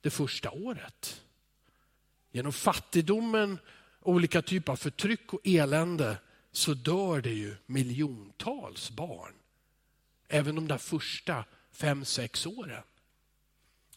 det 0.00 0.10
första 0.10 0.50
året? 0.50 1.22
Genom 2.32 2.52
fattigdomen, 2.52 3.58
olika 4.00 4.42
typer 4.42 4.72
av 4.72 4.76
förtryck 4.76 5.32
och 5.32 5.40
elände 5.44 6.16
så 6.52 6.74
dör 6.74 7.20
det 7.20 7.32
ju 7.32 7.56
miljontals 7.66 8.90
barn. 8.90 9.32
Även 10.28 10.54
de 10.54 10.68
där 10.68 10.78
första 10.78 11.44
fem, 11.72 12.04
sex 12.04 12.46
åren. 12.46 12.82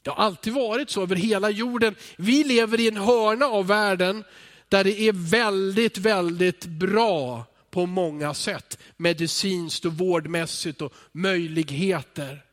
Det 0.01 0.09
har 0.09 0.23
alltid 0.23 0.53
varit 0.53 0.89
så 0.89 1.01
över 1.01 1.15
hela 1.15 1.49
jorden. 1.49 1.95
Vi 2.17 2.43
lever 2.43 2.79
i 2.79 2.87
en 2.87 2.97
hörna 2.97 3.45
av 3.45 3.67
världen 3.67 4.23
där 4.69 4.83
det 4.83 5.01
är 5.01 5.13
väldigt, 5.13 5.97
väldigt 5.97 6.65
bra 6.65 7.45
på 7.69 7.85
många 7.85 8.33
sätt. 8.33 8.79
Medicinskt 8.97 9.85
och 9.85 9.93
vårdmässigt 9.93 10.81
och 10.81 10.93
möjligheter. 11.11 12.43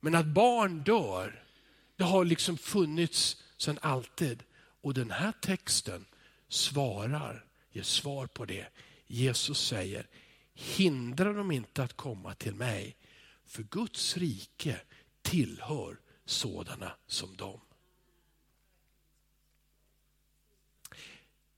Men 0.00 0.14
att 0.14 0.26
barn 0.26 0.82
dör, 0.82 1.42
det 1.96 2.04
har 2.04 2.24
liksom 2.24 2.58
funnits 2.58 3.36
sedan 3.56 3.78
alltid. 3.82 4.42
Och 4.82 4.94
den 4.94 5.10
här 5.10 5.32
texten 5.40 6.04
svarar, 6.48 7.44
ger 7.72 7.82
svar 7.82 8.26
på 8.26 8.44
det. 8.44 8.66
Jesus 9.06 9.66
säger, 9.66 10.06
hindra 10.60 11.32
dem 11.32 11.50
inte 11.50 11.82
att 11.82 11.96
komma 11.96 12.34
till 12.34 12.54
mig, 12.54 12.96
för 13.46 13.62
Guds 13.62 14.16
rike 14.16 14.80
tillhör 15.22 15.96
sådana 16.24 16.92
som 17.06 17.36
dem. 17.36 17.60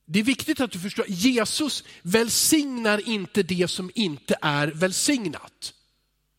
Det 0.04 0.18
är 0.18 0.25
viktigt 0.25 0.61
att 0.61 0.71
du 0.71 0.78
förstår, 0.78 1.06
Jesus 1.09 1.85
välsignar 2.02 3.09
inte 3.09 3.42
det 3.42 3.68
som 3.68 3.90
inte 3.94 4.37
är 4.42 4.66
välsignat. 4.66 5.75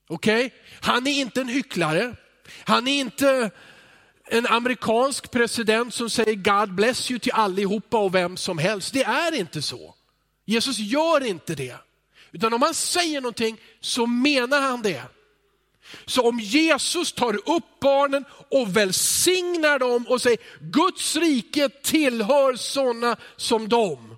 Okej? 0.08 0.46
Okay? 0.46 0.60
Han 0.82 1.08
är 1.08 1.22
inte 1.22 1.42
en 1.42 1.48
hycklare. 1.48 2.16
Han 2.64 2.88
är 2.88 3.00
inte 3.00 3.52
en 4.26 4.48
amerikansk 4.48 5.32
president 5.32 5.94
som 5.94 6.10
säger 6.10 6.36
God 6.36 6.76
bless 6.76 7.12
you 7.12 7.20
till 7.20 7.32
allihopa 7.32 7.98
och 7.98 8.16
vem 8.16 8.38
som 8.38 8.58
helst. 8.58 8.94
Det 8.94 9.04
är 9.04 9.36
inte 9.36 9.62
så. 9.62 9.96
Jesus 10.46 10.80
gör 10.80 11.24
inte 11.24 11.56
det. 11.56 11.78
Utan 12.34 12.54
om 12.54 12.62
han 12.62 12.74
säger 12.74 13.22
någonting 13.22 13.58
så 13.80 14.06
menar 14.06 14.62
han 14.62 14.82
det. 14.82 15.04
Så 16.06 16.30
om 16.30 16.40
Jesus 16.40 17.14
tar 17.14 17.50
upp 17.50 17.80
barnen 17.80 18.26
och 18.52 18.78
välsignar 18.78 19.80
dem 19.80 20.08
och 20.08 20.22
säger 20.22 20.40
Guds 20.60 21.16
rike 21.16 21.70
tillhör 21.70 22.56
sådana 22.56 23.18
som 23.36 23.70
dem. 23.70 24.18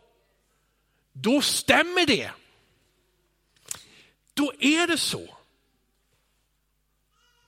Då 1.13 1.41
stämmer 1.41 2.05
det. 2.05 2.31
Då 4.33 4.53
är 4.59 4.87
det 4.87 4.97
så. 4.97 5.37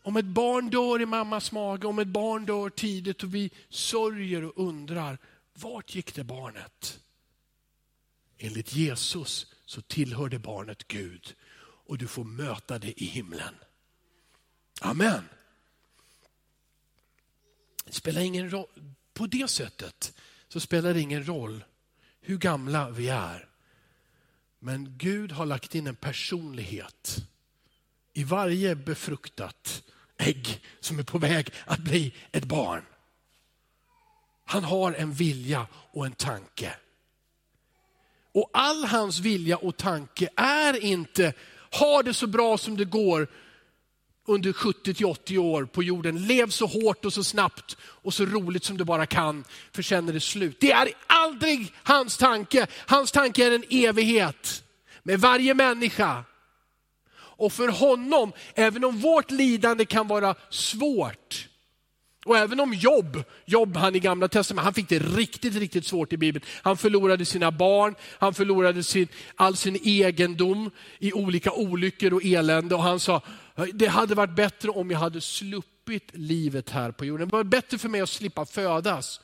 Om 0.04 0.18
ett 0.18 0.26
barn 0.26 0.70
dör 0.70 1.02
i 1.02 1.06
mammas 1.06 1.52
mage, 1.52 1.88
om 1.88 2.00
ett 2.00 2.08
barn 2.08 2.46
dör 2.46 2.70
tidigt 2.70 3.24
och 3.24 3.36
vi 3.36 3.52
sörjer 3.70 4.44
och 4.44 4.68
undrar, 4.68 5.18
vart 5.54 5.96
gick 5.96 6.16
det 6.16 6.24
barnet? 6.24 7.00
Enligt 8.38 8.74
Jesus 8.74 9.48
så 9.68 9.82
tillhör 9.82 10.30
det 10.30 10.40
barnet 10.40 10.88
Gud 10.88 11.36
och 11.60 11.98
du 11.98 12.08
får 12.08 12.24
möta 12.24 12.80
det 12.80 13.04
i 13.04 13.06
himlen. 13.06 13.56
Amen. 14.82 15.30
Det 17.86 17.94
spelar 17.94 18.22
ingen 18.22 18.52
roll. 18.52 18.68
På 19.14 19.28
det 19.28 19.50
sättet 19.50 20.14
så 20.48 20.60
spelar 20.60 20.94
det 20.94 21.00
ingen 21.00 21.28
roll 21.28 21.64
hur 22.22 22.38
gamla 22.38 22.90
vi 22.90 23.10
är. 23.10 23.50
Men 24.60 24.98
Gud 24.98 25.32
har 25.32 25.46
lagt 25.46 25.76
in 25.76 25.88
en 25.88 25.96
personlighet 25.96 27.18
i 28.14 28.24
varje 28.24 28.76
befruktat 28.76 29.84
ägg 30.18 30.64
som 30.80 31.00
är 31.00 31.04
på 31.04 31.18
väg 31.18 31.54
att 31.66 31.80
bli 31.80 32.16
ett 32.32 32.46
barn. 32.46 32.86
Han 34.46 34.64
har 34.64 34.94
en 34.94 35.14
vilja 35.14 35.68
och 35.74 36.06
en 36.06 36.12
tanke. 36.12 36.76
Och 38.38 38.50
all 38.54 38.86
hans 38.86 39.20
vilja 39.20 39.58
och 39.58 39.78
tanke 39.78 40.30
är 40.36 40.84
inte, 40.86 41.34
ha 41.72 42.04
det 42.04 42.14
så 42.14 42.28
bra 42.28 42.58
som 42.58 42.78
det 42.78 42.86
går 42.86 43.28
under 44.28 44.52
70-80 44.52 45.38
år 45.38 45.66
på 45.66 45.84
jorden. 45.84 46.28
Lev 46.28 46.50
så 46.50 46.66
hårt 46.66 47.06
och 47.06 47.14
så 47.14 47.24
snabbt 47.24 47.78
och 47.82 48.14
så 48.14 48.26
roligt 48.26 48.64
som 48.64 48.78
du 48.78 48.84
bara 48.84 49.06
kan, 49.06 49.44
för 49.72 49.82
sen 49.82 50.10
är 50.10 50.14
det 50.14 50.20
slut. 50.20 50.58
Det 50.60 50.72
är 50.72 50.90
aldrig 51.08 51.74
hans 51.84 52.18
tanke. 52.18 52.68
Hans 52.74 53.12
tanke 53.12 53.46
är 53.46 53.52
en 53.52 53.64
evighet 53.70 54.64
med 55.04 55.20
varje 55.20 55.54
människa. 55.54 56.24
Och 57.18 57.54
för 57.54 57.68
honom, 57.68 58.32
även 58.56 58.84
om 58.84 58.98
vårt 59.00 59.32
lidande 59.32 59.86
kan 59.86 60.08
vara 60.08 60.36
svårt, 60.50 61.48
och 62.28 62.38
även 62.38 62.60
om 62.60 62.74
Jobb, 62.74 63.24
Jobb 63.46 63.78
han 63.78 63.96
i 63.96 64.00
gamla 64.00 64.28
testamentet, 64.28 64.64
han 64.64 64.74
fick 64.74 64.90
det 64.90 65.00
riktigt, 65.00 65.56
riktigt 65.56 65.86
svårt 65.86 66.14
i 66.14 66.18
Bibeln. 66.18 66.46
Han 66.62 66.78
förlorade 66.78 67.26
sina 67.26 67.52
barn, 67.52 67.96
han 68.02 68.34
förlorade 68.34 68.84
sin, 68.84 69.08
all 69.36 69.56
sin 69.56 69.76
egendom 69.84 70.72
i 71.00 71.14
olika 71.14 71.52
olyckor 71.52 72.14
och 72.14 72.26
elände. 72.26 72.76
Och 72.76 72.84
han 72.84 73.00
sa, 73.00 73.22
det 73.74 73.88
hade 73.88 74.16
varit 74.16 74.36
bättre 74.36 74.70
om 74.70 74.92
jag 74.92 75.00
hade 75.00 75.22
sluppit 75.22 76.12
livet 76.14 76.70
här 76.70 76.92
på 76.92 77.06
jorden. 77.06 77.28
Det 77.28 77.36
var 77.36 77.44
bättre 77.44 77.78
för 77.78 77.90
mig 77.90 78.02
att 78.02 78.10
slippa 78.10 78.46
födas. 78.46 79.22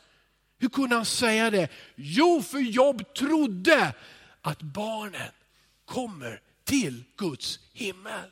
Hur 0.59 0.69
kunde 0.69 0.95
han 0.95 1.05
säga 1.05 1.49
det? 1.49 1.67
Jo, 1.95 2.43
för 2.51 2.59
Jobb 2.59 3.13
trodde 3.13 3.93
att 4.41 4.61
barnen 4.61 5.31
kommer 5.85 6.41
till 6.63 7.03
Guds 7.17 7.59
himmel. 7.73 8.29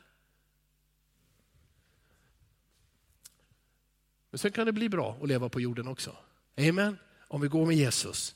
Men 4.32 4.38
sen 4.38 4.52
kan 4.52 4.66
det 4.66 4.72
bli 4.72 4.88
bra 4.88 5.18
att 5.22 5.28
leva 5.28 5.48
på 5.48 5.60
jorden 5.60 5.88
också. 5.88 6.16
Amen. 6.58 6.98
Om 7.28 7.40
vi 7.40 7.48
går 7.48 7.66
med 7.66 7.76
Jesus. 7.76 8.34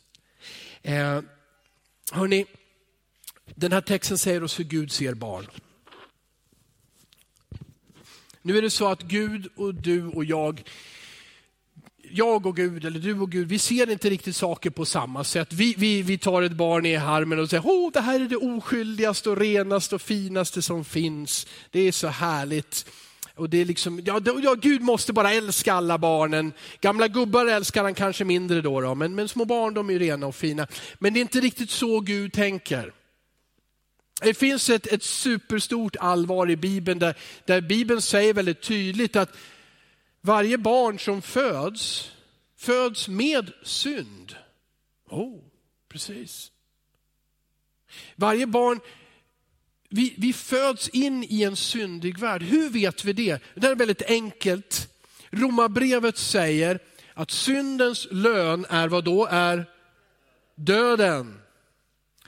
Eh, 0.83 1.21
hörni, 2.13 2.47
den 3.55 3.73
här 3.73 3.81
texten 3.81 4.19
säger 4.19 4.43
oss 4.43 4.59
hur 4.59 4.65
Gud 4.65 4.93
ser 4.93 5.15
barn. 5.15 5.47
Nu 8.43 8.59
är 8.59 8.63
det 8.63 8.71
så 8.71 8.89
att 8.89 9.03
Gud 9.03 9.49
och 9.57 9.75
du 9.75 10.07
och 10.07 10.25
jag, 10.25 10.63
jag 12.03 12.47
och 12.47 12.57
Gud, 12.57 12.85
eller 12.85 13.01
du 13.01 13.21
och 13.21 13.31
Gud, 13.31 13.49
vi 13.49 13.59
ser 13.59 13.91
inte 13.91 14.11
riktigt 14.11 14.37
saker 14.37 14.71
på 14.71 14.85
samma 14.85 15.25
sätt. 15.25 15.53
Vi, 15.53 15.75
vi, 15.79 16.03
vi 16.03 16.19
tar 16.19 16.43
ett 16.43 16.53
barn 16.53 16.87
i 16.87 16.95
harmen 16.95 17.39
och 17.39 17.51
säger, 17.51 17.63
oh, 17.63 17.93
det 17.93 18.01
här 18.01 18.21
är 18.21 18.25
det 18.25 18.37
oskyldigaste 18.37 19.31
och 19.31 19.37
renaste 19.37 19.95
och 19.95 20.03
finaste 20.03 20.63
som 20.63 20.85
finns. 20.85 21.47
Det 21.71 21.81
är 21.81 21.93
så 21.93 22.09
härligt. 22.09 22.87
Och 23.37 23.51
det 23.51 23.59
är 23.59 23.65
liksom, 23.65 24.01
ja, 24.05 24.21
ja, 24.43 24.55
Gud 24.55 24.83
måste 24.83 25.13
bara 25.13 25.33
älska 25.33 25.73
alla 25.73 25.99
barnen. 25.99 26.53
Gamla 26.81 27.09
gubbar 27.09 27.47
älskar 27.47 27.85
han 27.85 27.95
kanske 27.95 28.25
mindre 28.25 28.61
då, 28.61 28.81
då 28.81 28.95
men, 28.95 29.15
men 29.15 29.29
små 29.29 29.45
barn 29.45 29.75
de 29.75 29.91
är 29.91 29.99
rena 29.99 30.27
och 30.27 30.35
fina. 30.35 30.67
Men 30.99 31.15
det 31.15 31.21
är 31.21 31.23
inte 31.23 31.41
riktigt 31.41 31.71
så 31.71 32.01
Gud 32.01 32.33
tänker. 32.33 32.93
Det 34.21 34.35
finns 34.35 34.71
ett, 34.71 34.87
ett 34.87 35.03
superstort 35.03 35.97
allvar 35.97 36.51
i 36.51 36.57
Bibeln 36.57 36.99
där, 36.99 37.15
där 37.45 37.61
Bibeln 37.61 38.03
säger 38.03 38.35
väldigt 38.35 38.63
tydligt 38.63 39.17
att 39.17 39.37
varje 40.21 40.59
barn 40.59 40.99
som 40.99 41.23
föds, 41.23 42.13
föds 42.57 43.09
med 43.09 43.53
synd. 43.63 44.37
Oh, 45.09 45.41
precis. 45.89 46.51
Varje 48.17 48.47
barn, 48.47 48.81
vi, 49.89 50.15
vi 50.19 50.33
föds 50.33 50.89
in 50.89 51.25
i 51.29 51.43
en 51.43 51.57
syndig 51.57 52.19
värld. 52.19 52.43
Hur 52.43 52.71
vet 52.71 53.05
vi 53.05 53.13
det? 53.13 53.43
Det 53.55 53.67
är 53.67 53.75
väldigt 53.75 54.03
enkelt. 54.03 54.89
Romarbrevet 55.31 56.19
säger 56.19 56.79
att 57.15 57.31
syndens 57.31 58.07
lön 58.11 58.67
är 58.69 58.89
vad 58.89 59.05
då? 59.05 59.27
Är 59.31 59.67
döden. 60.55 61.41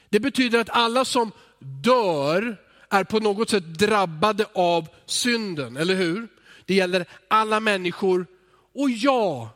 Det 0.09 0.21
betyder 0.21 0.59
att 0.59 0.71
alla 0.71 1.05
som 1.05 1.33
dör 1.59 2.57
är 2.89 3.05
på 3.05 3.19
något 3.21 3.51
sätt 3.51 3.65
drabbade 3.79 4.47
av 4.53 4.89
synden, 5.07 5.77
eller 5.77 5.95
hur? 5.95 6.29
Det 6.65 6.75
gäller 6.75 7.07
alla 7.29 7.61
människor. 7.61 8.27
Och 8.75 8.91
ja, 8.91 9.51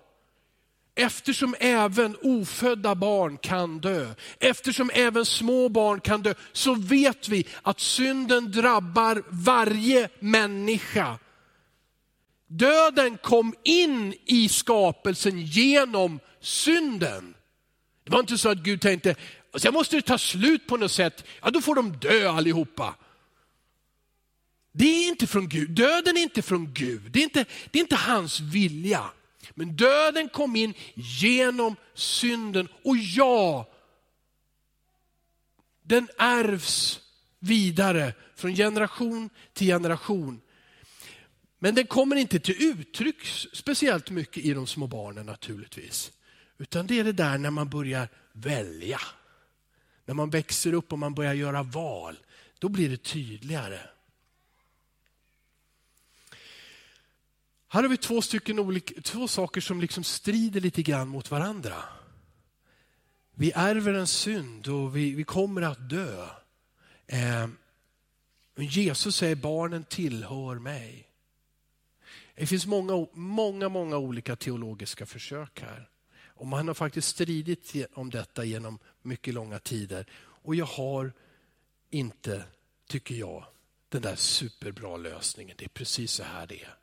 eftersom 0.95 1.55
även 1.61 2.17
ofödda 2.23 2.95
barn 2.95 3.39
kan 3.39 3.79
dö, 3.79 4.15
eftersom 4.39 4.91
även 4.95 5.25
små 5.25 5.69
barn 5.69 6.01
kan 6.01 6.23
dö, 6.23 6.35
så 6.53 6.75
vet 6.75 7.29
vi 7.29 7.47
att 7.63 7.81
synden 7.81 8.53
drabbar 8.53 9.23
varje 9.29 10.09
människa. 10.19 11.19
Döden 12.47 13.19
kom 13.19 13.55
in 13.63 14.15
i 14.25 14.49
skapelsen 14.49 15.41
genom 15.43 16.21
synden. 16.41 17.35
Det 18.05 18.13
var 18.13 18.21
inte 18.21 18.39
så 18.39 18.49
att 18.49 18.59
Gud 18.59 18.81
tänkte, 18.81 19.15
sen 19.57 19.75
måste 19.75 19.97
det 19.97 20.03
ta 20.03 20.19
slut 20.19 20.67
på 20.67 20.77
något 20.77 20.93
sätt, 20.93 21.25
ja 21.43 21.51
då 21.51 21.61
får 21.61 21.75
de 21.75 21.93
dö 21.93 22.31
allihopa. 22.31 22.95
Det 24.73 24.85
är 24.85 25.09
inte 25.09 25.27
från 25.27 25.49
Gud, 25.49 25.71
döden 25.71 26.17
är 26.17 26.23
inte 26.23 26.43
från 26.43 26.73
Gud, 26.73 27.03
det 27.11 27.19
är 27.19 27.23
inte, 27.23 27.45
det 27.71 27.79
är 27.79 27.83
inte 27.83 27.97
hans 27.97 28.41
vilja. 28.41 29.11
Men 29.55 29.77
döden 29.77 30.29
kom 30.29 30.57
in 30.57 30.75
genom 30.95 31.77
synden 31.95 32.69
och 32.85 32.97
ja, 32.97 33.71
den 35.83 36.09
ärvs 36.19 37.01
vidare 37.39 38.15
från 38.35 38.55
generation 38.55 39.31
till 39.53 39.67
generation. 39.67 40.41
Men 41.59 41.75
den 41.75 41.87
kommer 41.87 42.17
inte 42.17 42.41
till 42.41 42.63
uttryck 42.63 43.25
speciellt 43.53 44.11
mycket 44.11 44.45
i 44.45 44.55
de 44.55 44.67
små 44.67 44.87
barnen 44.87 45.27
naturligtvis. 45.27 46.13
Utan 46.59 46.87
det 46.87 46.99
är 46.99 47.05
det 47.05 47.13
där 47.13 47.39
när 47.39 47.51
man 47.51 47.69
börjar 47.69 48.09
välja. 48.33 49.01
När 50.05 50.15
man 50.15 50.31
växer 50.31 50.73
upp 50.73 50.93
och 50.93 50.99
man 50.99 51.15
börjar 51.15 51.35
göra 51.35 51.63
val, 51.63 52.19
då 52.59 52.69
blir 52.69 52.88
det 52.88 53.03
tydligare. 53.03 53.81
Här 57.73 57.83
har 57.83 57.89
vi 57.89 57.97
två, 57.97 58.23
stycken 58.23 58.59
olika, 58.59 59.01
två 59.01 59.29
saker 59.29 59.61
som 59.61 59.81
liksom 59.81 60.05
strider 60.05 60.61
lite 60.61 60.83
grann 60.83 61.09
mot 61.09 61.31
varandra. 61.31 61.85
Vi 63.35 63.53
ärver 63.55 63.95
en 63.95 64.07
synd 64.07 64.69
och 64.69 64.97
vi, 64.97 65.15
vi 65.15 65.25
kommer 65.25 65.63
att 65.63 65.89
dö. 65.91 66.27
Eh, 67.07 67.49
Jesus 68.57 69.17
säger 69.17 69.35
barnen 69.35 69.85
tillhör 69.85 70.59
mig. 70.59 71.09
Det 72.35 72.47
finns 72.47 72.67
många, 72.67 73.07
många, 73.13 73.69
många 73.69 73.97
olika 73.97 74.37
teologiska 74.37 75.07
försök 75.07 75.61
här. 75.61 75.89
Och 76.25 76.47
man 76.47 76.69
har 76.69 76.75
faktiskt 76.75 77.09
stridit 77.09 77.75
om 77.95 78.11
detta 78.11 78.45
genom 78.45 78.79
mycket 79.03 79.35
långa 79.35 79.59
tider. 79.59 80.07
Och 80.17 80.55
jag 80.55 80.67
har 80.67 81.13
inte, 81.91 82.45
tycker 82.89 83.15
jag, 83.15 83.45
den 83.89 84.03
där 84.03 84.17
superbra 84.17 84.97
lösningen. 84.97 85.57
Det 85.59 85.65
är 85.65 85.69
precis 85.69 86.13
så 86.13 86.23
här 86.23 86.47
det 86.47 86.63
är. 86.63 86.82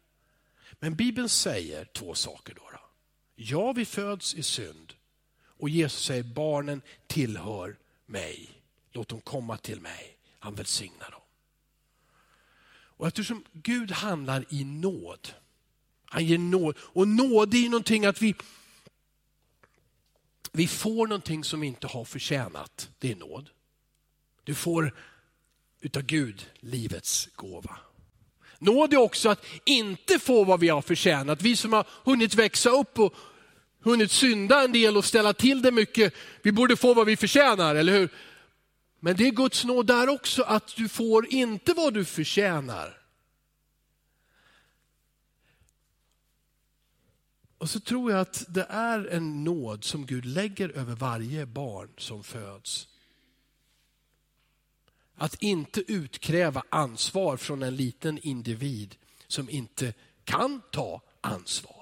Men 0.80 0.96
Bibeln 0.96 1.30
säger 1.30 1.86
två 1.86 2.16
saker. 2.16 2.54
Då, 2.54 2.70
då. 2.72 2.80
Ja, 3.36 3.72
vi 3.72 3.86
föds 3.86 4.36
i 4.36 4.44
synd. 4.44 4.94
Och 5.42 5.70
Jesus 5.70 6.06
säger 6.06 6.24
barnen 6.24 6.82
tillhör 7.08 7.78
mig. 8.06 8.50
Låt 8.92 9.08
dem 9.08 9.22
komma 9.22 9.58
till 9.58 9.82
mig. 9.82 10.18
Han 10.40 10.56
välsignar 10.56 11.12
dem. 11.12 11.22
Och 13.00 13.08
eftersom 13.08 13.44
Gud 13.54 13.92
handlar 13.92 14.46
i 14.50 14.64
nåd, 14.64 15.34
han 16.06 16.26
ger 16.26 16.38
nåd. 16.38 16.78
Och 16.80 17.08
nåd 17.08 17.54
är 17.54 17.70
någonting 17.70 18.06
att 18.06 18.22
vi, 18.22 18.36
vi 20.52 20.68
får 20.68 21.08
någonting 21.08 21.44
som 21.44 21.60
vi 21.60 21.68
inte 21.68 21.88
har 21.88 22.06
förtjänat. 22.06 22.90
Det 23.00 23.12
är 23.12 23.16
nåd. 23.16 23.50
Du 24.44 24.56
får 24.56 24.96
utav 25.80 26.02
Gud 26.04 26.50
livets 26.60 27.30
gåva. 27.36 27.78
Nåd 28.60 28.94
är 28.94 28.98
också 28.98 29.30
att 29.30 29.46
inte 29.66 30.20
få 30.20 30.44
vad 30.44 30.60
vi 30.60 30.70
har 30.70 30.82
förtjänat. 30.82 31.42
Vi 31.42 31.56
som 31.56 31.74
har 31.74 31.86
hunnit 32.04 32.36
växa 32.36 32.70
upp 32.70 33.00
och 33.00 33.16
hunnit 33.82 34.12
synda 34.12 34.64
en 34.64 34.72
del 34.72 34.98
och 34.98 35.06
ställa 35.06 35.34
till 35.34 35.62
det 35.62 35.72
mycket. 35.72 36.14
Vi 36.42 36.52
borde 36.52 36.76
få 36.76 36.94
vad 36.94 37.06
vi 37.06 37.18
förtjänar, 37.18 37.76
eller 37.76 37.94
hur? 37.94 38.10
Men 39.00 39.16
det 39.16 39.28
är 39.28 39.32
Guds 39.32 39.66
nåd 39.66 39.88
där 39.88 40.10
också, 40.10 40.44
att 40.44 40.76
du 40.76 40.90
får 40.90 41.34
inte 41.34 41.74
vad 41.74 41.94
du 41.94 42.06
förtjänar. 42.06 43.00
Och 47.58 47.70
så 47.70 47.80
tror 47.80 48.12
jag 48.12 48.22
att 48.22 48.46
det 48.48 48.66
är 48.70 49.06
en 49.06 49.44
nåd 49.44 49.84
som 49.84 50.06
Gud 50.06 50.26
lägger 50.26 50.70
över 50.70 50.96
varje 50.96 51.46
barn 51.46 51.90
som 51.98 52.24
föds. 52.24 52.89
Att 55.20 55.44
inte 55.44 55.92
utkräva 55.92 56.64
ansvar 56.70 57.38
från 57.38 57.64
en 57.64 57.76
liten 57.76 58.20
individ 58.22 58.96
som 59.28 59.50
inte 59.50 59.94
kan 60.24 60.62
ta 60.72 61.02
ansvar. 61.22 61.76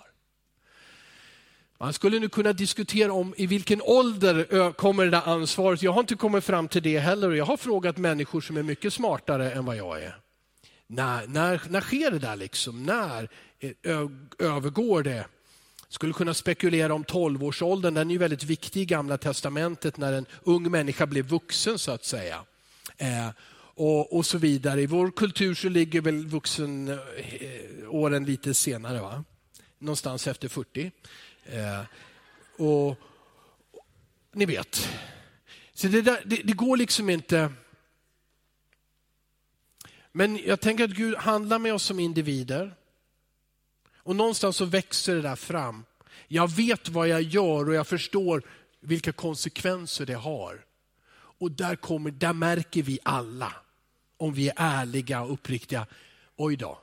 Man 1.80 1.93
skulle 1.93 2.19
nu 2.19 2.30
kunna 2.30 2.54
diskutera 2.54 3.13
om 3.13 3.34
i 3.38 3.47
vilken 3.47 3.82
ålder 3.82 4.71
kommer 4.71 5.06
det 5.06 5.12
där 5.12 5.28
ansvaret. 5.28 5.84
Jag 5.84 5.91
har 5.91 6.00
inte 6.00 6.15
kommit 6.15 6.43
fram 6.43 6.67
till 6.67 6.84
det 6.84 7.00
heller 7.00 7.30
och 7.30 7.38
jag 7.38 7.45
har 7.45 7.58
frågat 7.58 7.97
människor 7.97 8.41
som 8.41 8.58
är 8.58 8.63
mycket 8.63 8.93
smartare 8.93 9.52
än 9.52 9.65
vad 9.65 9.78
jag 9.78 10.04
är. 10.04 10.17
När, 10.88 11.28
när, 11.28 11.62
när 11.69 11.82
sker 11.82 12.12
det 12.12 12.19
där 12.19 12.36
liksom? 12.36 12.84
När 12.84 13.30
eh, 13.60 14.08
övergår 14.38 15.04
det? 15.04 15.26
Skulle 15.89 16.13
kunna 16.13 16.34
spekulera 16.34 16.93
om 16.93 17.04
tolvårsåldern. 17.04 17.93
den 17.93 18.08
är 18.08 18.12
ju 18.12 18.17
väldigt 18.17 18.43
viktig 18.43 18.82
i 18.82 18.86
gamla 18.86 19.17
testamentet 19.17 19.97
när 19.97 20.13
en 20.13 20.26
ung 20.43 20.71
människa 20.71 21.06
blev 21.06 21.26
vuxen 21.26 21.80
så 21.80 21.91
att 21.91 22.06
säga. 22.06 22.43
Eh, 22.97 23.29
och, 23.57 24.17
och 24.17 24.25
så 24.25 24.38
vidare. 24.38 24.81
I 24.81 24.86
vår 24.86 25.12
kultur 25.12 25.55
så 25.55 25.69
ligger 25.69 26.01
väl 26.01 26.27
vuxenåren 26.27 28.23
eh, 28.23 28.27
lite 28.27 28.53
senare, 28.53 29.01
va? 29.01 29.23
någonstans 29.79 30.27
efter 30.27 30.47
40. 30.47 30.91
Eh, 31.45 31.81
och, 32.57 32.89
och, 32.89 32.97
Ni 34.31 34.45
vet, 34.45 34.89
så 35.73 35.88
det, 35.88 36.01
där, 36.01 36.21
det, 36.25 36.41
det 36.43 36.53
går 36.53 36.77
liksom 36.77 37.10
inte... 37.10 37.53
Men 40.12 40.38
jag 40.38 40.60
tänker 40.60 40.83
att 40.83 40.89
Gud 40.89 41.15
handlar 41.15 41.60
med 41.60 41.73
oss 41.73 41.83
som 41.83 41.99
individer. 41.99 42.75
Och 43.97 44.15
någonstans 44.15 44.57
så 44.57 44.65
växer 44.65 45.15
det 45.15 45.21
där 45.21 45.36
fram. 45.36 45.86
Jag 46.27 46.51
vet 46.51 46.89
vad 46.89 47.07
jag 47.07 47.21
gör 47.21 47.69
och 47.69 47.75
jag 47.75 47.88
förstår 47.88 48.43
vilka 48.79 49.12
konsekvenser 49.12 50.05
det 50.05 50.13
har. 50.13 50.65
Och 51.38 51.52
där, 51.52 51.76
kommer, 51.76 52.12
där 52.12 52.34
märker 52.34 52.84
vi 52.84 53.00
alla, 53.04 53.54
om 54.17 54.34
vi 54.34 54.50
är 54.50 54.54
ärliga 54.58 55.21
och 55.21 55.34
uppriktiga, 55.34 55.88
oj 56.36 56.56
då, 56.56 56.82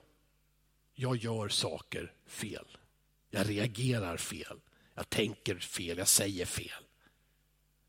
jag 0.94 1.16
gör 1.16 1.48
saker 1.48 2.12
fel. 2.26 2.66
Jag 3.30 3.48
reagerar 3.48 4.16
fel, 4.16 4.60
jag 4.94 5.10
tänker 5.10 5.58
fel, 5.58 5.98
jag 5.98 6.08
säger 6.08 6.46
fel. 6.46 6.84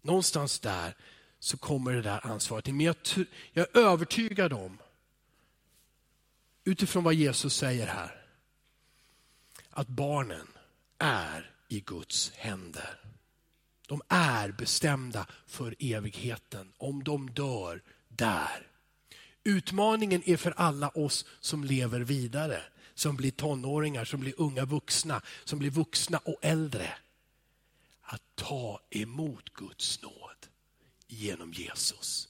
Någonstans 0.02 0.60
där 0.60 0.96
så 1.40 1.58
kommer 1.58 1.94
det 1.94 2.02
där 2.02 2.28
ansvaret. 2.28 2.68
in. 2.68 2.78
Men 2.78 2.86
jag, 2.86 2.96
jag 3.54 3.68
är 3.74 3.80
övertygad 3.80 4.54
om, 4.54 4.78
utifrån 6.64 7.04
vad 7.04 7.14
Jesus 7.14 7.56
säger 7.56 7.88
här, 7.88 8.26
att 9.70 9.88
barnen 9.88 10.48
är 10.98 11.52
i 11.68 11.80
Guds 11.80 12.32
händer. 12.32 13.05
De 13.88 14.02
är 14.08 14.52
bestämda 14.52 15.28
för 15.48 15.76
evigheten. 15.80 16.72
Om 16.78 17.04
de 17.04 17.30
dör 17.30 17.82
där. 18.08 18.68
Utmaningen 19.44 20.22
är 20.26 20.38
för 20.38 20.52
alla 20.52 20.90
oss 20.90 21.26
som 21.40 21.64
lever 21.64 22.00
vidare. 22.00 22.62
Som 22.94 23.16
blir 23.16 23.32
tonåringar, 23.32 24.06
som 24.06 24.20
blir 24.20 24.34
unga 24.38 24.66
vuxna, 24.66 25.22
som 25.44 25.60
blir 25.60 25.70
vuxna 25.70 26.18
och 26.18 26.40
äldre. 26.42 26.94
Att 28.02 28.22
ta 28.36 28.82
emot 28.90 29.54
Guds 29.54 30.02
nåd 30.02 30.48
genom 31.08 31.54
Jesus. 31.54 32.30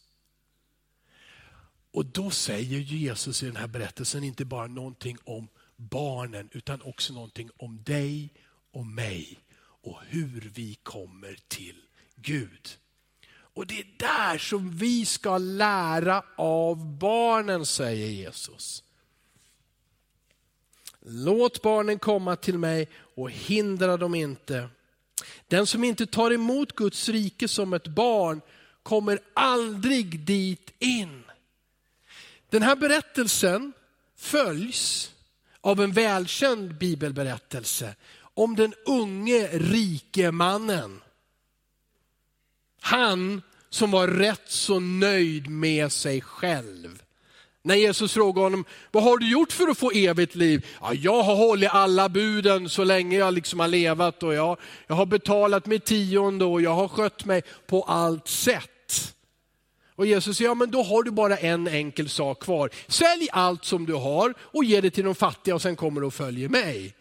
Och 1.92 2.06
då 2.06 2.30
säger 2.30 2.80
Jesus 2.80 3.44
i 3.44 3.46
den 3.46 3.56
här 3.56 3.68
berättelsen 3.68 4.24
inte 4.24 4.46
bara 4.46 4.68
någonting 4.68 5.18
om 5.24 5.48
barnen 5.76 6.50
utan 6.52 6.82
också 6.82 7.14
någonting 7.14 7.50
om 7.58 7.84
dig 7.84 8.34
och 8.72 8.86
mig 8.86 9.40
och 9.86 10.02
hur 10.08 10.52
vi 10.56 10.76
kommer 10.84 11.38
till 11.48 11.76
Gud. 12.16 12.78
Och 13.28 13.68
det 13.68 13.80
är 13.80 13.88
där 13.98 14.38
som 14.38 14.72
vi 14.72 15.06
ska 15.06 15.38
lära 15.38 16.24
av 16.36 16.98
barnen, 16.98 17.66
säger 17.66 18.08
Jesus. 18.08 18.84
Låt 21.00 21.62
barnen 21.62 22.00
komma 22.00 22.36
till 22.36 22.58
mig 22.58 22.90
och 23.16 23.32
hindra 23.32 23.98
dem 23.98 24.16
inte. 24.16 24.70
Den 25.48 25.68
som 25.68 25.84
inte 25.84 26.06
tar 26.06 26.32
emot 26.32 26.76
Guds 26.76 27.10
rike 27.10 27.48
som 27.48 27.74
ett 27.74 27.88
barn 27.88 28.42
kommer 28.84 29.20
aldrig 29.34 30.20
dit 30.20 30.74
in. 30.80 31.24
Den 32.50 32.62
här 32.62 32.76
berättelsen 32.76 33.74
följs 34.16 35.12
av 35.62 35.82
en 35.82 35.92
välkänd 35.92 36.78
bibelberättelse 36.78 37.96
om 38.36 38.56
den 38.56 38.74
unge 38.86 39.48
rike 39.48 40.32
mannen. 40.32 41.02
Han 42.82 43.42
som 43.70 43.92
var 43.92 44.08
rätt 44.08 44.44
så 44.46 44.80
nöjd 44.80 45.50
med 45.50 45.92
sig 45.92 46.22
själv. 46.22 47.02
När 47.66 47.76
Jesus 47.76 48.14
frågade 48.14 48.46
honom, 48.46 48.66
vad 48.92 49.04
har 49.04 49.18
du 49.18 49.32
gjort 49.32 49.52
för 49.52 49.68
att 49.68 49.78
få 49.78 49.92
evigt 49.92 50.36
liv? 50.36 50.66
Ja, 50.82 50.94
jag 50.94 51.24
har 51.24 51.36
hållit 51.36 51.70
alla 51.70 52.10
buden 52.10 52.70
så 52.70 52.84
länge 52.84 53.18
jag 53.18 53.34
liksom 53.34 53.60
har 53.60 53.68
levat 53.68 54.24
och 54.24 54.34
jag, 54.34 54.58
jag 54.88 54.96
har 54.96 55.06
betalat 55.06 55.66
mitt 55.66 55.86
tionde 55.86 56.46
och 56.46 56.62
jag 56.62 56.76
har 56.76 56.88
skött 56.88 57.26
mig 57.26 57.42
på 57.68 57.84
allt 57.84 58.28
sätt. 58.28 59.16
Och 59.96 60.06
Jesus 60.06 60.38
säger, 60.38 60.50
ja 60.50 60.56
men 60.56 60.72
då 60.72 60.84
har 60.84 61.04
du 61.04 61.12
bara 61.12 61.38
en 61.38 61.68
enkel 61.68 62.10
sak 62.10 62.44
kvar. 62.44 62.70
Sälj 62.88 63.28
allt 63.32 63.66
som 63.66 63.86
du 63.86 63.94
har 63.94 64.34
och 64.40 64.64
ge 64.64 64.82
det 64.82 64.90
till 64.90 65.06
de 65.06 65.16
fattiga 65.16 65.56
och 65.56 65.62
sen 65.62 65.76
kommer 65.76 66.02
du 66.02 66.08
och 66.08 66.14
följer 66.14 66.50
mig. 66.50 66.96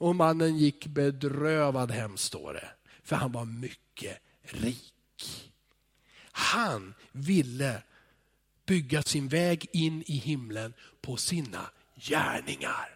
Och 0.00 0.16
mannen 0.16 0.58
gick 0.58 0.86
bedrövad 0.86 1.90
hem 1.90 2.16
står 2.16 2.54
det, 2.54 2.68
för 3.02 3.16
han 3.16 3.32
var 3.32 3.44
mycket 3.44 4.18
rik. 4.42 5.52
Han 6.22 6.94
ville 7.12 7.82
bygga 8.66 9.02
sin 9.02 9.28
väg 9.28 9.66
in 9.72 10.04
i 10.06 10.16
himlen 10.16 10.74
på 11.00 11.16
sina 11.16 11.70
gärningar. 11.94 12.94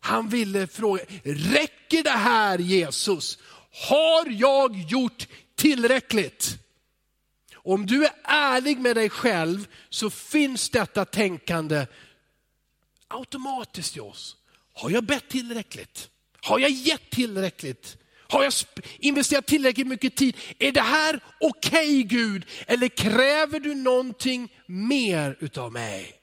Han 0.00 0.28
ville 0.28 0.66
fråga, 0.66 1.04
räcker 1.24 2.02
det 2.02 2.10
här 2.10 2.58
Jesus? 2.58 3.38
Har 3.88 4.30
jag 4.30 4.76
gjort 4.76 5.28
tillräckligt? 5.54 6.58
Om 7.54 7.86
du 7.86 8.04
är 8.04 8.12
ärlig 8.24 8.78
med 8.78 8.96
dig 8.96 9.10
själv 9.10 9.68
så 9.88 10.10
finns 10.10 10.70
detta 10.70 11.04
tänkande 11.04 11.86
automatiskt 13.08 13.96
i 13.96 14.00
oss. 14.00 14.36
Har 14.72 14.90
jag 14.90 15.04
bett 15.04 15.28
tillräckligt? 15.28 16.10
Har 16.40 16.58
jag 16.58 16.70
gett 16.70 17.10
tillräckligt? 17.10 17.96
Har 18.32 18.42
jag 18.42 18.52
investerat 18.98 19.46
tillräckligt 19.46 19.86
mycket 19.86 20.16
tid? 20.16 20.36
Är 20.58 20.72
det 20.72 20.80
här 20.80 21.20
okej 21.40 21.80
okay, 21.80 22.02
Gud? 22.02 22.46
Eller 22.66 22.88
kräver 22.88 23.60
du 23.60 23.74
någonting 23.74 24.54
mer 24.66 25.36
utav 25.40 25.72
mig? 25.72 26.14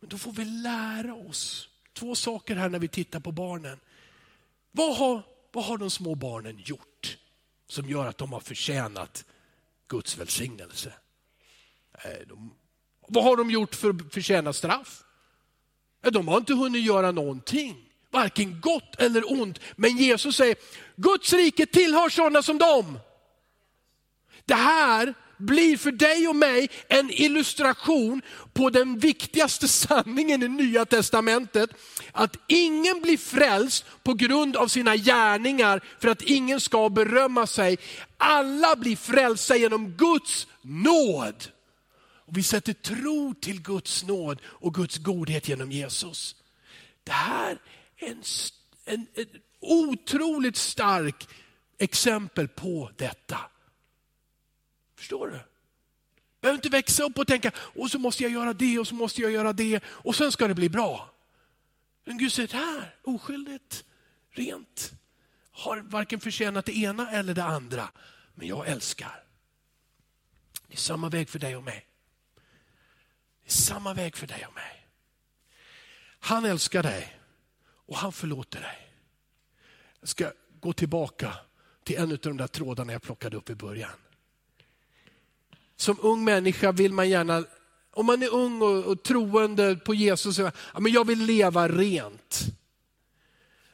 Men 0.00 0.08
då 0.08 0.18
får 0.18 0.32
vi 0.32 0.44
lära 0.44 1.14
oss 1.14 1.68
två 1.92 2.14
saker 2.14 2.56
här 2.56 2.68
när 2.68 2.78
vi 2.78 2.88
tittar 2.88 3.20
på 3.20 3.32
barnen. 3.32 3.80
Vad 4.72 4.96
har, 4.96 5.22
vad 5.52 5.64
har 5.64 5.78
de 5.78 5.90
små 5.90 6.14
barnen 6.14 6.62
gjort 6.64 7.18
som 7.68 7.90
gör 7.90 8.06
att 8.06 8.18
de 8.18 8.32
har 8.32 8.40
förtjänat 8.40 9.24
Guds 9.88 10.18
välsignelse? 10.18 10.92
Eh, 11.92 12.26
de, 12.26 12.54
vad 13.08 13.24
har 13.24 13.36
de 13.36 13.50
gjort 13.50 13.74
för 13.74 13.90
att 13.90 14.14
förtjäna 14.14 14.52
straff? 14.52 15.04
De 16.02 16.28
har 16.28 16.36
inte 16.36 16.54
hunnit 16.54 16.84
göra 16.84 17.10
någonting, 17.10 17.76
varken 18.10 18.60
gott 18.60 19.00
eller 19.00 19.32
ont. 19.32 19.58
Men 19.76 19.96
Jesus 19.96 20.36
säger, 20.36 20.56
Guds 20.96 21.32
rike 21.32 21.66
tillhör 21.66 22.08
sådana 22.08 22.42
som 22.42 22.58
dem. 22.58 22.98
Det 24.44 24.54
här 24.54 25.14
blir 25.40 25.76
för 25.76 25.92
dig 25.92 26.28
och 26.28 26.36
mig 26.36 26.70
en 26.88 27.10
illustration 27.10 28.22
på 28.52 28.70
den 28.70 28.98
viktigaste 28.98 29.68
sanningen 29.68 30.42
i 30.42 30.48
Nya 30.48 30.84
Testamentet. 30.84 31.70
Att 32.12 32.36
ingen 32.46 33.00
blir 33.00 33.16
frälst 33.16 33.84
på 34.02 34.14
grund 34.14 34.56
av 34.56 34.68
sina 34.68 34.96
gärningar 34.96 35.80
för 36.00 36.08
att 36.08 36.22
ingen 36.22 36.60
ska 36.60 36.88
berömma 36.88 37.46
sig. 37.46 37.78
Alla 38.16 38.76
blir 38.76 38.96
frälsta 38.96 39.56
genom 39.56 39.90
Guds 39.90 40.46
nåd. 40.62 41.44
Och 42.30 42.36
vi 42.36 42.42
sätter 42.42 42.72
tro 42.72 43.34
till 43.34 43.62
Guds 43.62 44.04
nåd 44.04 44.40
och 44.44 44.74
Guds 44.74 44.98
godhet 44.98 45.48
genom 45.48 45.72
Jesus. 45.72 46.36
Det 47.04 47.12
här 47.12 47.58
är 47.96 48.08
en, 48.08 48.22
en, 48.84 49.06
en 49.14 49.26
otroligt 49.60 50.56
stark 50.56 51.28
exempel 51.78 52.48
på 52.48 52.90
detta. 52.96 53.40
Förstår 54.96 55.26
du? 55.26 55.40
behöver 56.40 56.58
inte 56.58 56.68
växa 56.68 57.02
upp 57.02 57.18
och 57.18 57.26
tänka, 57.26 57.52
och 57.56 57.90
så 57.90 57.98
måste 57.98 58.22
jag 58.22 58.32
göra 58.32 58.52
det 58.52 58.78
och 58.78 58.88
så 58.88 58.94
måste 58.94 59.20
jag 59.20 59.30
göra 59.30 59.52
det 59.52 59.80
och 59.86 60.16
sen 60.16 60.32
ska 60.32 60.48
det 60.48 60.54
bli 60.54 60.68
bra. 60.68 61.10
Men 62.04 62.18
Gud 62.18 62.32
säger, 62.32 62.48
här, 62.48 62.94
oskyldigt, 63.02 63.84
rent, 64.30 64.92
har 65.50 65.80
varken 65.80 66.20
förtjänat 66.20 66.64
det 66.64 66.76
ena 66.76 67.10
eller 67.10 67.34
det 67.34 67.44
andra. 67.44 67.88
Men 68.34 68.48
jag 68.48 68.68
älskar. 68.68 69.24
Det 70.66 70.74
är 70.74 70.78
samma 70.78 71.08
väg 71.08 71.28
för 71.28 71.38
dig 71.38 71.56
och 71.56 71.64
mig. 71.64 71.86
Samma 73.50 73.94
väg 73.94 74.16
för 74.16 74.26
dig 74.26 74.46
och 74.48 74.54
mig. 74.54 74.86
Han 76.20 76.44
älskar 76.44 76.82
dig 76.82 77.16
och 77.86 77.96
han 77.96 78.12
förlåter 78.12 78.60
dig. 78.60 78.88
Jag 80.00 80.08
ska 80.08 80.32
gå 80.60 80.72
tillbaka 80.72 81.32
till 81.84 81.96
en 81.96 82.12
av 82.12 82.18
de 82.18 82.36
där 82.36 82.46
trådarna 82.46 82.92
jag 82.92 83.02
plockade 83.02 83.36
upp 83.36 83.50
i 83.50 83.54
början. 83.54 83.90
Som 85.76 85.96
ung 86.00 86.24
människa 86.24 86.72
vill 86.72 86.92
man 86.92 87.08
gärna, 87.08 87.44
om 87.90 88.06
man 88.06 88.22
är 88.22 88.34
ung 88.34 88.62
och, 88.62 88.84
och 88.84 89.02
troende 89.02 89.76
på 89.76 89.94
Jesus, 89.94 90.38
ja, 90.38 90.52
men 90.78 90.92
jag 90.92 91.06
vill 91.06 91.24
leva 91.24 91.68
rent. 91.68 92.40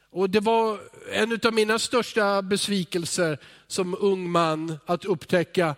Och 0.09 0.29
Det 0.29 0.39
var 0.39 0.79
en 1.11 1.39
av 1.43 1.53
mina 1.53 1.79
största 1.79 2.41
besvikelser 2.41 3.37
som 3.67 3.95
ung 3.99 4.29
man 4.29 4.79
att 4.85 5.05
upptäcka 5.05 5.75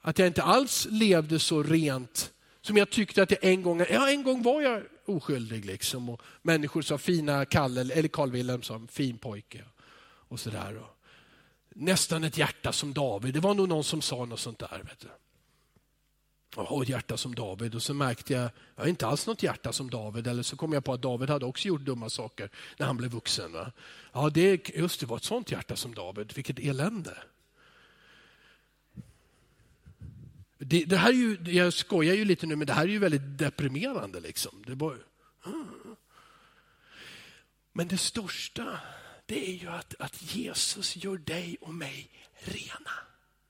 att 0.00 0.18
jag 0.18 0.26
inte 0.26 0.42
alls 0.42 0.86
levde 0.90 1.38
så 1.38 1.62
rent 1.62 2.32
som 2.62 2.76
jag 2.76 2.90
tyckte 2.90 3.22
att 3.22 3.30
jag 3.30 3.44
en 3.44 3.62
gång, 3.62 3.84
ja 3.90 4.10
en 4.10 4.22
gång 4.22 4.42
var 4.42 4.62
jag 4.62 4.82
oskyldig 5.04 5.64
liksom. 5.64 6.08
Och 6.08 6.22
människor 6.42 6.82
sa 6.82 6.98
fina 6.98 7.44
Kalle, 7.44 7.80
eller 7.80 8.08
Carl 8.08 8.30
Wilhelm 8.30 8.62
sa 8.62 8.80
fin 8.90 9.18
pojke. 9.18 9.64
Och 10.02 10.40
sådär. 10.40 10.82
Nästan 11.74 12.24
ett 12.24 12.38
hjärta 12.38 12.72
som 12.72 12.94
David, 12.94 13.34
det 13.34 13.40
var 13.40 13.54
nog 13.54 13.68
någon 13.68 13.84
som 13.84 14.02
sa 14.02 14.24
något 14.24 14.40
sånt 14.40 14.58
där. 14.58 14.82
Vet 14.88 15.00
du. 15.00 15.08
Jag 16.56 16.64
har 16.64 16.82
ett 16.82 16.88
hjärta 16.88 17.16
som 17.16 17.34
David 17.34 17.74
och 17.74 17.82
så 17.82 17.94
märkte 17.94 18.32
jag, 18.32 18.50
jag 18.76 18.82
har 18.82 18.88
inte 18.88 19.06
alls 19.06 19.26
något 19.26 19.42
hjärta 19.42 19.72
som 19.72 19.90
David. 19.90 20.26
Eller 20.26 20.42
så 20.42 20.56
kom 20.56 20.72
jag 20.72 20.84
på 20.84 20.92
att 20.92 21.02
David 21.02 21.30
hade 21.30 21.46
också 21.46 21.68
gjort 21.68 21.80
dumma 21.80 22.10
saker 22.10 22.50
när 22.76 22.86
han 22.86 22.96
blev 22.96 23.10
vuxen. 23.10 23.52
Va? 23.52 23.72
Ja, 24.12 24.30
det, 24.30 24.68
just 24.68 25.00
det 25.00 25.06
var 25.06 25.16
ett 25.16 25.24
sånt 25.24 25.50
hjärta 25.50 25.76
som 25.76 25.94
David, 25.94 26.32
vilket 26.34 26.58
elände. 26.58 27.16
Det, 30.62 30.84
det, 30.84 30.96
här 30.96 31.08
är 31.08 31.14
ju, 31.14 31.38
jag 31.44 31.72
skojar 31.72 32.14
ju 32.14 32.24
lite 32.24 32.46
nu, 32.46 32.56
men 32.56 32.66
det 32.66 32.72
här 32.72 32.82
är 32.82 32.88
ju 32.88 32.98
väldigt 32.98 33.38
deprimerande. 33.38 34.20
Liksom. 34.20 34.64
Det 34.66 34.74
bara, 34.74 34.96
Men 37.72 37.88
det 37.88 37.98
största, 37.98 38.80
det 39.26 39.48
är 39.50 39.54
ju 39.54 39.68
att, 39.68 39.94
att 39.98 40.34
Jesus 40.34 40.96
gör 40.96 41.18
dig 41.18 41.56
och 41.60 41.74
mig 41.74 42.10
rena. 42.38 42.90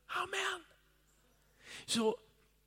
Amen. 0.07 0.65
Så 1.87 2.17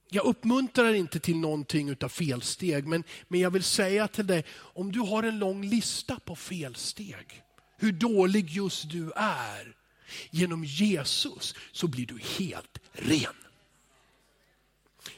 jag 0.10 0.26
uppmuntrar 0.26 0.94
inte 0.94 1.20
till 1.20 1.38
någonting 1.38 1.96
av 2.02 2.10
felsteg, 2.10 2.88
men, 2.88 3.04
men 3.28 3.40
jag 3.40 3.52
vill 3.52 3.64
säga 3.64 4.08
till 4.08 4.28
dig, 4.28 4.46
om 4.54 4.92
du 4.92 5.00
har 5.00 5.24
en 5.24 5.40
lång 5.40 5.66
lista 5.66 6.20
på 6.20 6.36
felsteg, 6.36 7.44
hur 7.78 7.92
dålig 7.92 8.50
just 8.50 8.90
du 8.90 9.12
är, 9.16 9.76
genom 10.30 10.64
Jesus 10.64 11.56
så 11.72 11.88
blir 11.88 12.06
du 12.06 12.20
helt 12.20 12.80
ren. 12.92 13.43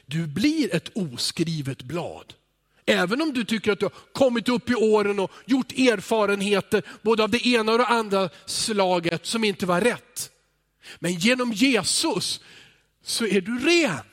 Du 0.06 0.26
blir 0.26 0.74
ett 0.74 0.90
oskrivet 0.94 1.82
blad. 1.82 2.34
Även 2.86 3.22
om 3.22 3.32
du 3.32 3.44
tycker 3.44 3.72
att 3.72 3.78
du 3.78 3.84
har 3.84 3.92
kommit 4.12 4.48
upp 4.48 4.70
i 4.70 4.74
åren 4.74 5.18
och 5.18 5.30
gjort 5.46 5.72
erfarenheter 5.72 6.82
både 7.02 7.22
av 7.22 7.30
det 7.30 7.46
ena 7.46 7.72
och 7.72 7.78
det 7.78 7.86
andra 7.86 8.28
slaget 8.46 9.26
som 9.26 9.44
inte 9.44 9.66
var 9.66 9.80
rätt. 9.80 10.30
Men 10.98 11.14
genom 11.14 11.52
Jesus 11.52 12.40
så 13.04 13.26
är 13.26 13.40
du 13.40 13.58
ren. 13.58 14.04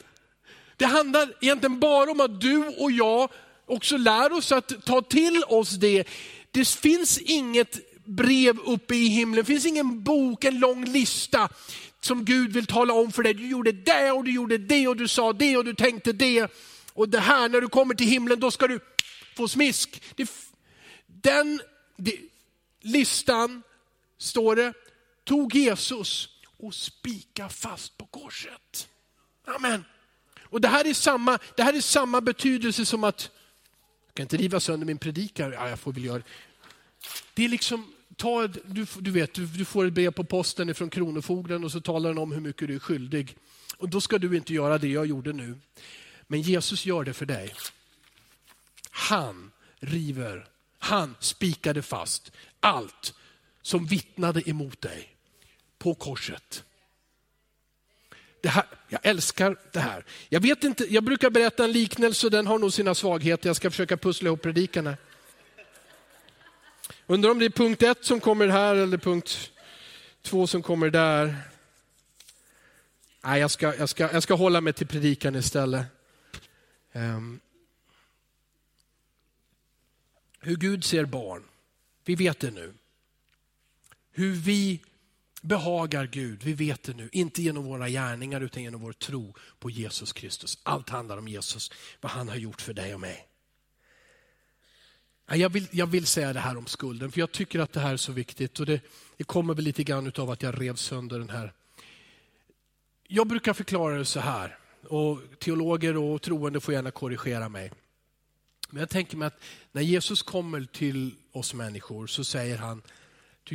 Det 0.78 0.86
handlar 0.86 1.34
egentligen 1.42 1.80
bara 1.80 2.12
om 2.12 2.22
att 2.22 2.42
du 2.42 2.68
och 2.68 2.92
jag 2.92 3.30
också 3.66 3.98
lär 3.98 4.34
oss 4.34 4.52
att 4.52 4.86
ta 4.86 5.02
till 5.02 5.44
oss 5.48 5.72
det. 5.72 6.04
Det 6.52 6.68
finns 6.68 7.18
inget 7.18 7.80
brev 8.06 8.60
uppe 8.60 8.96
i 8.96 9.08
himlen, 9.08 9.46
det 9.46 9.54
finns 9.54 9.66
ingen 9.66 10.04
bok, 10.04 10.44
en 10.44 10.60
lång 10.60 10.86
lista 10.86 11.50
som 12.06 12.26
Gud 12.26 12.54
vill 12.54 12.66
tala 12.66 12.94
om 12.94 13.12
för 13.12 13.24
dig. 13.24 13.34
Du 13.34 13.48
gjorde 13.48 13.72
det 13.72 14.12
och 14.12 14.24
du 14.24 14.32
gjorde 14.32 14.58
det 14.58 14.88
och 14.88 14.98
du 14.98 15.08
sa 15.08 15.34
det 15.34 15.58
och 15.58 15.66
du 15.66 15.74
tänkte 15.74 16.14
det. 16.14 16.52
Och 16.94 17.10
det 17.10 17.20
här, 17.20 17.50
när 17.50 17.62
du 17.62 17.68
kommer 17.68 17.96
till 17.96 18.08
himlen, 18.08 18.40
då 18.40 18.52
ska 18.52 18.68
du 18.68 18.80
få 19.36 19.48
smisk. 19.48 20.02
Det, 20.16 20.32
den 21.08 21.62
det, 21.96 22.20
listan, 22.82 23.64
står 24.18 24.56
det, 24.56 24.74
tog 25.24 25.56
Jesus 25.56 26.30
och 26.58 26.74
spika 26.74 27.50
fast 27.50 27.98
på 27.98 28.06
korset. 28.06 28.88
Amen. 29.46 29.86
Och 30.44 30.62
det 30.62 30.68
här 30.68 30.88
är 30.88 30.94
samma, 30.94 31.40
det 31.56 31.64
här 31.64 31.74
är 31.74 31.82
samma 31.82 32.22
betydelse 32.22 32.86
som 32.86 33.04
att, 33.04 33.30
jag 34.06 34.14
kan 34.14 34.24
inte 34.24 34.38
riva 34.38 34.60
sönder 34.60 34.86
min 34.86 34.98
predikan, 34.98 35.52
ja, 35.52 35.70
jag 35.70 35.80
får 35.80 35.94
väl 35.94 36.06
göra 36.06 36.18
det. 36.18 36.24
Det 37.34 37.46
är 37.46 37.50
liksom, 37.50 37.94
ta, 38.24 38.48
du, 38.48 38.86
du 39.00 39.12
vet, 39.12 39.34
du, 39.34 39.46
du 39.46 39.66
får 39.66 39.86
ett 39.86 39.94
brev 39.94 40.12
på 40.12 40.24
posten 40.24 40.76
från 40.76 40.90
Kronofogden 40.90 41.64
och 41.64 41.72
så 41.72 41.82
talar 41.82 42.10
den 42.10 42.18
om 42.18 42.32
hur 42.32 42.42
mycket 42.42 42.68
du 42.68 42.76
är 42.76 42.80
skyldig. 42.80 43.36
Och 43.78 43.90
då 43.90 44.02
ska 44.02 44.18
du 44.18 44.38
inte 44.38 44.54
göra 44.54 44.78
det 44.78 44.88
jag 44.88 45.06
gjorde 45.06 45.34
nu. 45.34 45.56
Men 46.28 46.42
Jesus 46.42 46.86
gör 46.86 47.04
det 47.04 47.14
för 47.14 47.26
dig. 47.26 47.54
Han 48.92 49.52
river, 49.80 50.48
han 50.80 51.16
spikade 51.20 51.82
fast 51.82 52.32
allt 52.60 53.14
som 53.62 53.86
vittnade 53.86 54.50
emot 54.50 54.82
dig 54.82 55.16
på 55.78 55.94
korset. 55.94 56.64
Det 58.42 58.50
här, 58.50 58.66
jag 58.90 59.00
älskar 59.04 59.58
det 59.72 59.80
här. 59.80 60.06
Jag, 60.30 60.40
vet 60.40 60.64
inte, 60.64 60.94
jag 60.94 61.04
brukar 61.04 61.30
berätta 61.30 61.64
en 61.64 61.72
liknelse, 61.72 62.30
den 62.30 62.48
har 62.48 62.60
nog 62.60 62.74
sina 62.74 62.96
svagheter. 62.96 63.50
Jag 63.50 63.56
ska 63.56 63.72
försöka 63.72 63.98
pussla 63.98 64.28
ihop 64.28 64.42
predikan 64.42 64.88
här. 64.88 64.98
Undrar 67.08 67.32
om 67.32 67.40
det 67.40 67.46
är 67.46 67.50
punkt 67.50 67.84
ett 67.84 68.06
som 68.06 68.20
kommer 68.20 68.48
här 68.48 68.76
eller 68.76 68.98
punkt 68.98 69.52
två 70.22 70.48
som 70.48 70.64
kommer 70.64 70.90
där. 70.90 71.38
Nej, 73.24 73.42
jag 73.42 73.52
ska, 73.52 73.76
jag 73.76 73.90
ska, 73.90 74.12
jag 74.14 74.24
ska 74.24 74.34
hålla 74.34 74.62
mig 74.62 74.74
till 74.74 74.88
predikan 74.88 75.36
istället. 75.36 75.86
Um, 76.94 77.40
hur 80.40 80.56
Gud 80.56 80.84
ser 80.84 81.06
barn, 81.06 81.44
vi 82.06 82.16
vet 82.16 82.40
det 82.40 82.52
nu. 82.52 82.74
Hur 84.12 84.32
vi 84.32 84.80
behagar 85.42 86.06
Gud, 86.08 86.44
vi 86.44 86.54
vet 86.54 86.84
det 86.84 86.94
nu. 86.94 87.10
Inte 87.12 87.42
genom 87.42 87.64
våra 87.64 87.90
gärningar 87.90 88.42
utan 88.42 88.64
genom 88.64 88.82
vår 88.82 88.94
tro 88.94 89.36
på 89.60 89.70
Jesus 89.70 90.14
Kristus. 90.14 90.60
Allt 90.64 90.90
handlar 90.90 91.18
om 91.18 91.28
Jesus, 91.28 91.72
vad 92.02 92.12
han 92.12 92.30
har 92.30 92.36
gjort 92.36 92.62
för 92.62 92.74
dig 92.74 92.94
och 92.94 93.00
mig. 93.00 93.28
Jag 95.26 95.50
vill, 95.50 95.68
jag 95.72 95.88
vill 95.88 96.06
säga 96.06 96.34
det 96.34 96.40
här 96.40 96.58
om 96.58 96.66
skulden, 96.66 97.12
för 97.12 97.20
jag 97.20 97.32
tycker 97.32 97.60
att 97.60 97.74
det 97.74 97.80
här 97.80 97.94
är 97.94 97.98
så 97.98 98.12
viktigt. 98.12 98.60
Och 98.60 98.66
det, 98.66 98.82
det 99.18 99.24
kommer 99.24 99.54
väl 99.54 99.66
lite 99.66 99.84
grann 99.84 100.12
av 100.18 100.30
att 100.30 100.42
jag 100.42 100.62
rev 100.62 100.76
sönder 100.76 101.20
den 101.20 101.30
här. 101.30 101.54
Jag 103.08 103.28
brukar 103.28 103.54
förklara 103.54 103.98
det 103.98 104.06
så 104.06 104.20
här, 104.20 104.58
och 104.88 105.20
teologer 105.40 105.98
och 105.98 106.22
troende 106.22 106.60
får 106.60 106.74
gärna 106.74 106.92
korrigera 106.92 107.50
mig. 107.50 107.72
Men 108.70 108.80
jag 108.80 108.90
tänker 108.90 109.18
mig 109.18 109.28
att 109.28 109.44
när 109.72 109.82
Jesus 109.82 110.22
kommer 110.22 110.66
till 110.66 111.16
oss 111.32 111.54
människor 111.54 112.08
så 112.08 112.24
säger 112.24 112.58
han, 112.58 112.82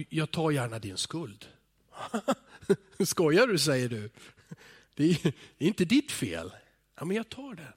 jag 0.08 0.30
tar 0.30 0.50
gärna 0.50 0.78
din 0.78 0.96
skuld. 0.96 1.46
Skojar 3.06 3.46
du, 3.46 3.58
säger 3.58 3.88
du? 3.88 4.10
Det 4.94 5.10
är, 5.10 5.32
inte 5.58 5.84
ditt 5.84 6.12
fel. 6.12 6.52
Ja, 6.94 7.04
men 7.04 7.16
jag 7.16 7.28
tar 7.28 7.54
det. 7.54 7.72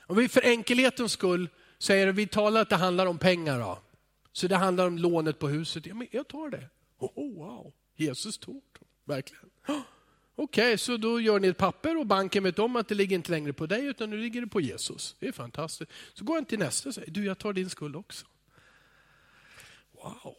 Om 0.00 0.16
vi 0.16 0.28
för 0.28 0.44
enkelhetens 0.44 1.12
skull 1.12 1.48
säger 1.78 2.12
vi 2.12 2.26
talar 2.26 2.60
att 2.60 2.70
det 2.70 2.76
handlar 2.76 3.06
om 3.06 3.18
pengar 3.18 3.60
då. 3.60 3.78
Så 4.32 4.46
det 4.48 4.56
handlar 4.56 4.86
om 4.86 4.98
lånet 4.98 5.38
på 5.38 5.48
huset. 5.48 5.86
Ja, 5.86 5.94
men 5.94 6.08
jag 6.10 6.28
tar 6.28 6.50
det. 6.50 6.68
Oh, 6.98 7.10
oh 7.14 7.38
wow, 7.38 7.72
Jesus 7.96 8.38
tog 8.38 8.62
det. 8.72 8.86
Verkligen. 9.04 9.50
Oh, 9.68 9.80
Okej, 10.38 10.66
okay, 10.66 10.78
så 10.78 10.96
då 10.96 11.20
gör 11.20 11.40
ni 11.40 11.48
ett 11.48 11.56
papper 11.56 11.98
och 11.98 12.06
banken 12.06 12.44
vet 12.44 12.58
om 12.58 12.76
att 12.76 12.88
det 12.88 12.94
ligger 12.94 13.16
inte 13.16 13.30
längre 13.30 13.52
på 13.52 13.66
dig 13.66 13.84
utan 13.84 14.10
nu 14.10 14.16
ligger 14.16 14.40
det 14.40 14.46
på 14.46 14.60
Jesus. 14.60 15.16
Det 15.18 15.28
är 15.28 15.32
fantastiskt. 15.32 15.90
Så 16.14 16.24
går 16.24 16.34
han 16.34 16.44
till 16.44 16.58
nästa 16.58 16.88
och 16.88 16.94
säger, 16.94 17.10
du 17.10 17.24
jag 17.24 17.38
tar 17.38 17.52
din 17.52 17.70
skuld 17.70 17.96
också. 17.96 18.26
Wow. 19.92 20.34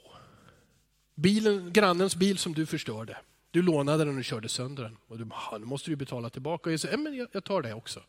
Bilen, 1.16 1.74
grannens 1.74 2.16
bil 2.16 2.38
som 2.38 2.54
du 2.54 2.66
förstörde. 2.66 3.18
Du 3.52 3.62
lånade 3.62 4.06
den 4.06 4.18
och 4.18 4.24
körde 4.24 4.50
sönder 4.50 4.84
den. 4.84 4.98
Och 5.08 5.18
du, 5.18 5.30
nu 5.60 5.66
måste 5.66 5.90
du 5.90 5.96
betala 5.96 6.30
tillbaka. 6.30 6.70
Och 6.70 6.74
jag 6.74 6.80
säger, 6.80 6.98
men 6.98 7.16
jag, 7.16 7.28
jag 7.32 7.44
tar 7.44 7.62
det 7.62 7.74
också. 7.74 8.02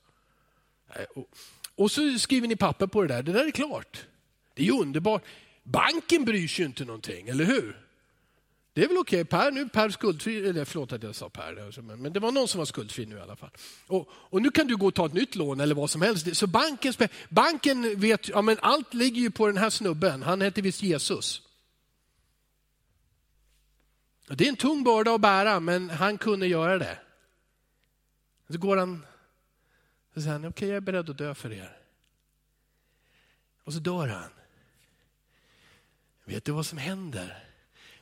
Och, 1.79 1.91
så 1.91 2.19
skriver 2.19 2.49
ni 2.49 2.57
papper 2.57 2.87
på 2.87 3.03
det 3.03 3.09
där. 3.09 3.23
Det 3.23 3.33
där 3.33 3.47
är 3.47 3.51
klart. 3.51 4.07
Det 4.55 4.63
är 4.63 4.67
ju 4.67 4.73
underbart. 4.73 5.23
Banken 5.63 6.25
bryr 6.25 6.49
sig 6.49 6.65
inte 6.65 6.85
någonting, 6.85 7.29
eller 7.29 7.45
hur? 7.45 7.85
Det 8.73 8.85
är 8.85 8.89
väl 8.89 8.97
okej, 8.97 9.21
okay. 9.21 9.39
Per 9.39 9.51
nu 9.51 9.69
Per 9.69 9.91
skuldfri, 9.91 10.49
eller 10.49 10.65
förlåt 10.65 10.93
att 10.93 11.03
jag 11.03 11.15
sa 11.15 11.29
Per, 11.29 11.97
men 11.97 12.13
det 12.13 12.21
var 12.21 12.33
någon 12.33 12.49
som 12.49 12.59
var 12.59 12.65
skuldfri 12.65 13.07
nu 13.07 13.17
i 13.17 13.21
alla 13.21 13.37
fall. 13.37 13.51
Och, 13.87 14.09
och 14.13 14.43
nu 14.43 14.51
kan 14.51 14.67
du 14.67 14.77
gå 14.77 14.87
och 14.87 14.95
ta 14.95 15.07
ett 15.07 15.13
nytt 15.13 15.35
lån 15.35 15.61
eller 15.61 15.75
vad 15.75 15.91
som 15.91 16.03
helst. 16.03 16.37
Så 16.37 16.47
banken, 16.47 16.93
banken 17.29 18.01
vet, 18.01 18.29
ja 18.29 18.43
men 18.43 18.57
allt 18.63 18.95
ligger 18.95 19.21
ju 19.21 19.31
på 19.31 19.47
den 19.47 19.57
här 19.57 19.71
snubben, 19.71 20.23
han 20.23 20.41
heter 20.41 20.63
visst 20.63 20.83
Jesus. 20.83 21.43
Det 24.29 24.45
är 24.45 24.49
en 24.49 24.57
tung 24.57 24.85
börda 24.85 25.15
att 25.15 25.21
bära, 25.21 25.61
men 25.61 25.91
han 25.91 26.19
kunde 26.19 26.47
göra 26.47 26.79
det. 26.79 26.99
Så 28.49 28.59
går 28.59 28.77
han 28.77 29.05
så 30.19 30.23
säger, 30.23 30.33
han, 30.33 30.45
okej 30.45 30.49
okay, 30.49 30.69
jag 30.69 30.77
är 30.77 30.81
beredd 30.81 31.11
att 31.11 31.19
dö 31.19 31.35
för 31.35 31.53
er. 31.53 31.77
Och 33.65 33.73
så 33.73 33.79
dör 33.79 34.09
han. 34.09 34.31
Vet 36.25 36.45
du 36.45 36.53
vad 36.53 36.67
som 36.67 36.79
händer 36.79 37.45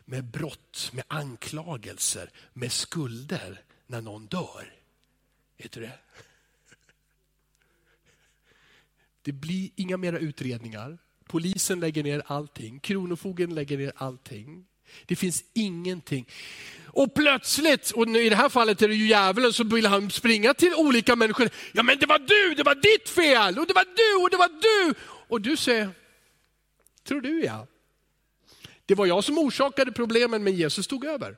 med 0.05 0.25
brott, 0.25 0.91
med 0.93 1.05
anklagelser, 1.09 2.31
med 2.53 2.73
skulder 2.73 3.61
när 3.87 4.01
någon 4.01 4.27
dör? 4.27 4.75
Vet 5.57 5.73
du 5.73 5.81
det? 5.81 5.99
Det 9.23 9.33
blir 9.33 9.71
inga 9.77 9.97
mera 9.97 10.19
utredningar. 10.19 10.99
Polisen 11.25 11.81
lägger 11.81 12.03
ner 12.03 12.23
allting. 12.27 12.81
Kronofogden 12.81 13.55
lägger 13.55 13.79
ner 13.79 13.93
allting. 13.97 14.67
Det 15.07 15.17
finns 15.17 15.45
ingenting. 15.53 16.29
Och 16.97 17.15
plötsligt, 17.15 17.91
och 17.91 18.09
i 18.09 18.29
det 18.29 18.37
här 18.37 18.49
fallet 18.49 18.83
är 18.83 18.89
det 18.89 18.95
ju 18.95 19.07
djävulen, 19.07 19.53
så 19.53 19.65
vill 19.65 19.87
han 19.87 20.11
springa 20.11 20.55
till 20.55 20.75
olika 20.75 21.17
människor. 21.17 21.49
Ja 21.73 21.83
men 21.83 21.99
det 21.99 22.07
var 22.07 22.19
du, 22.19 22.55
det 22.55 22.63
var 22.63 22.75
ditt 22.75 23.09
fel, 23.09 23.59
och 23.59 23.67
det 23.67 23.75
var 23.75 23.85
du, 23.85 24.25
och 24.25 24.31
det 24.31 24.37
var 24.37 24.49
du. 24.49 24.95
Och 25.29 25.41
du 25.41 25.57
säger, 25.57 25.91
tror 27.09 27.21
du 27.21 27.45
ja. 27.45 27.67
Det 28.87 28.95
var 28.95 29.07
jag 29.07 29.25
som 29.25 29.39
orsakade 29.39 29.93
problemen, 29.93 30.45
men 30.45 30.55
Jesus 30.55 30.87
tog 30.87 31.05
över. 31.05 31.37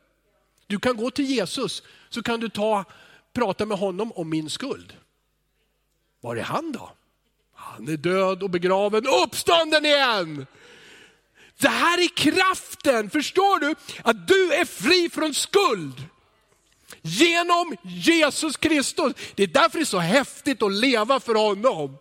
Du 0.67 0.79
kan 0.79 0.97
gå 0.97 1.11
till 1.11 1.25
Jesus, 1.25 1.83
så 2.09 2.23
kan 2.23 2.41
du 2.41 2.49
ta, 2.49 2.85
prata 3.33 3.67
med 3.67 3.79
honom 3.79 4.13
om 4.13 4.31
min 4.31 4.51
skuld. 4.51 4.97
Var 6.21 6.37
är 6.37 6.43
han 6.43 6.73
då? 6.73 6.93
Han 7.55 7.89
är 7.89 7.97
död 7.97 8.43
och 8.43 8.51
begraven, 8.51 9.07
uppstånden 9.25 9.87
igen. 9.87 10.47
Det 11.61 11.69
här 11.69 11.99
är 11.99 12.09
kraften, 12.09 13.11
förstår 13.11 13.61
du? 13.61 13.75
Att 14.03 14.29
du 14.29 14.55
är 14.55 14.65
fri 14.65 15.11
från 15.11 15.35
skuld. 15.35 16.03
Genom 17.03 17.77
Jesus 17.83 18.57
Kristus. 18.57 19.13
Det 19.35 19.43
är 19.43 19.47
därför 19.47 19.79
det 19.79 19.83
är 19.83 19.85
så 19.85 19.99
häftigt 19.99 20.63
att 20.63 20.73
leva 20.73 21.21
för 21.21 21.35
honom. 21.35 21.97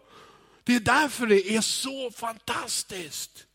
Det 0.64 0.76
är 0.76 0.80
därför 0.80 1.28
det 1.28 1.56
är 1.56 1.62
så 1.62 2.12
fantastiskt. 2.12 3.46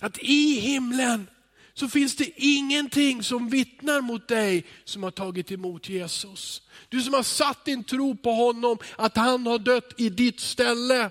Att 0.00 0.18
i 0.18 0.60
himlen 0.60 1.26
så 1.74 1.88
finns 1.88 2.16
det 2.16 2.30
ingenting 2.36 3.22
som 3.22 3.48
vittnar 3.48 4.00
mot 4.00 4.28
dig 4.28 4.66
som 4.84 5.02
har 5.02 5.10
tagit 5.10 5.52
emot 5.52 5.88
Jesus. 5.88 6.62
Du 6.88 7.02
som 7.02 7.14
har 7.14 7.22
satt 7.22 7.64
din 7.64 7.84
tro 7.84 8.16
på 8.16 8.32
honom, 8.32 8.78
att 8.96 9.16
han 9.16 9.46
har 9.46 9.58
dött 9.58 9.94
i 9.96 10.08
ditt 10.08 10.40
ställe. 10.40 11.10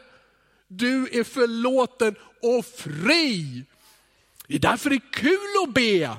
Du 0.73 1.19
är 1.19 1.23
förlåten 1.23 2.15
och 2.41 2.65
fri. 2.65 3.63
Det 4.47 4.55
är 4.55 4.59
därför 4.59 4.89
det 4.89 4.95
är 4.95 5.11
kul 5.11 5.63
att 5.63 5.73
be. 5.73 6.17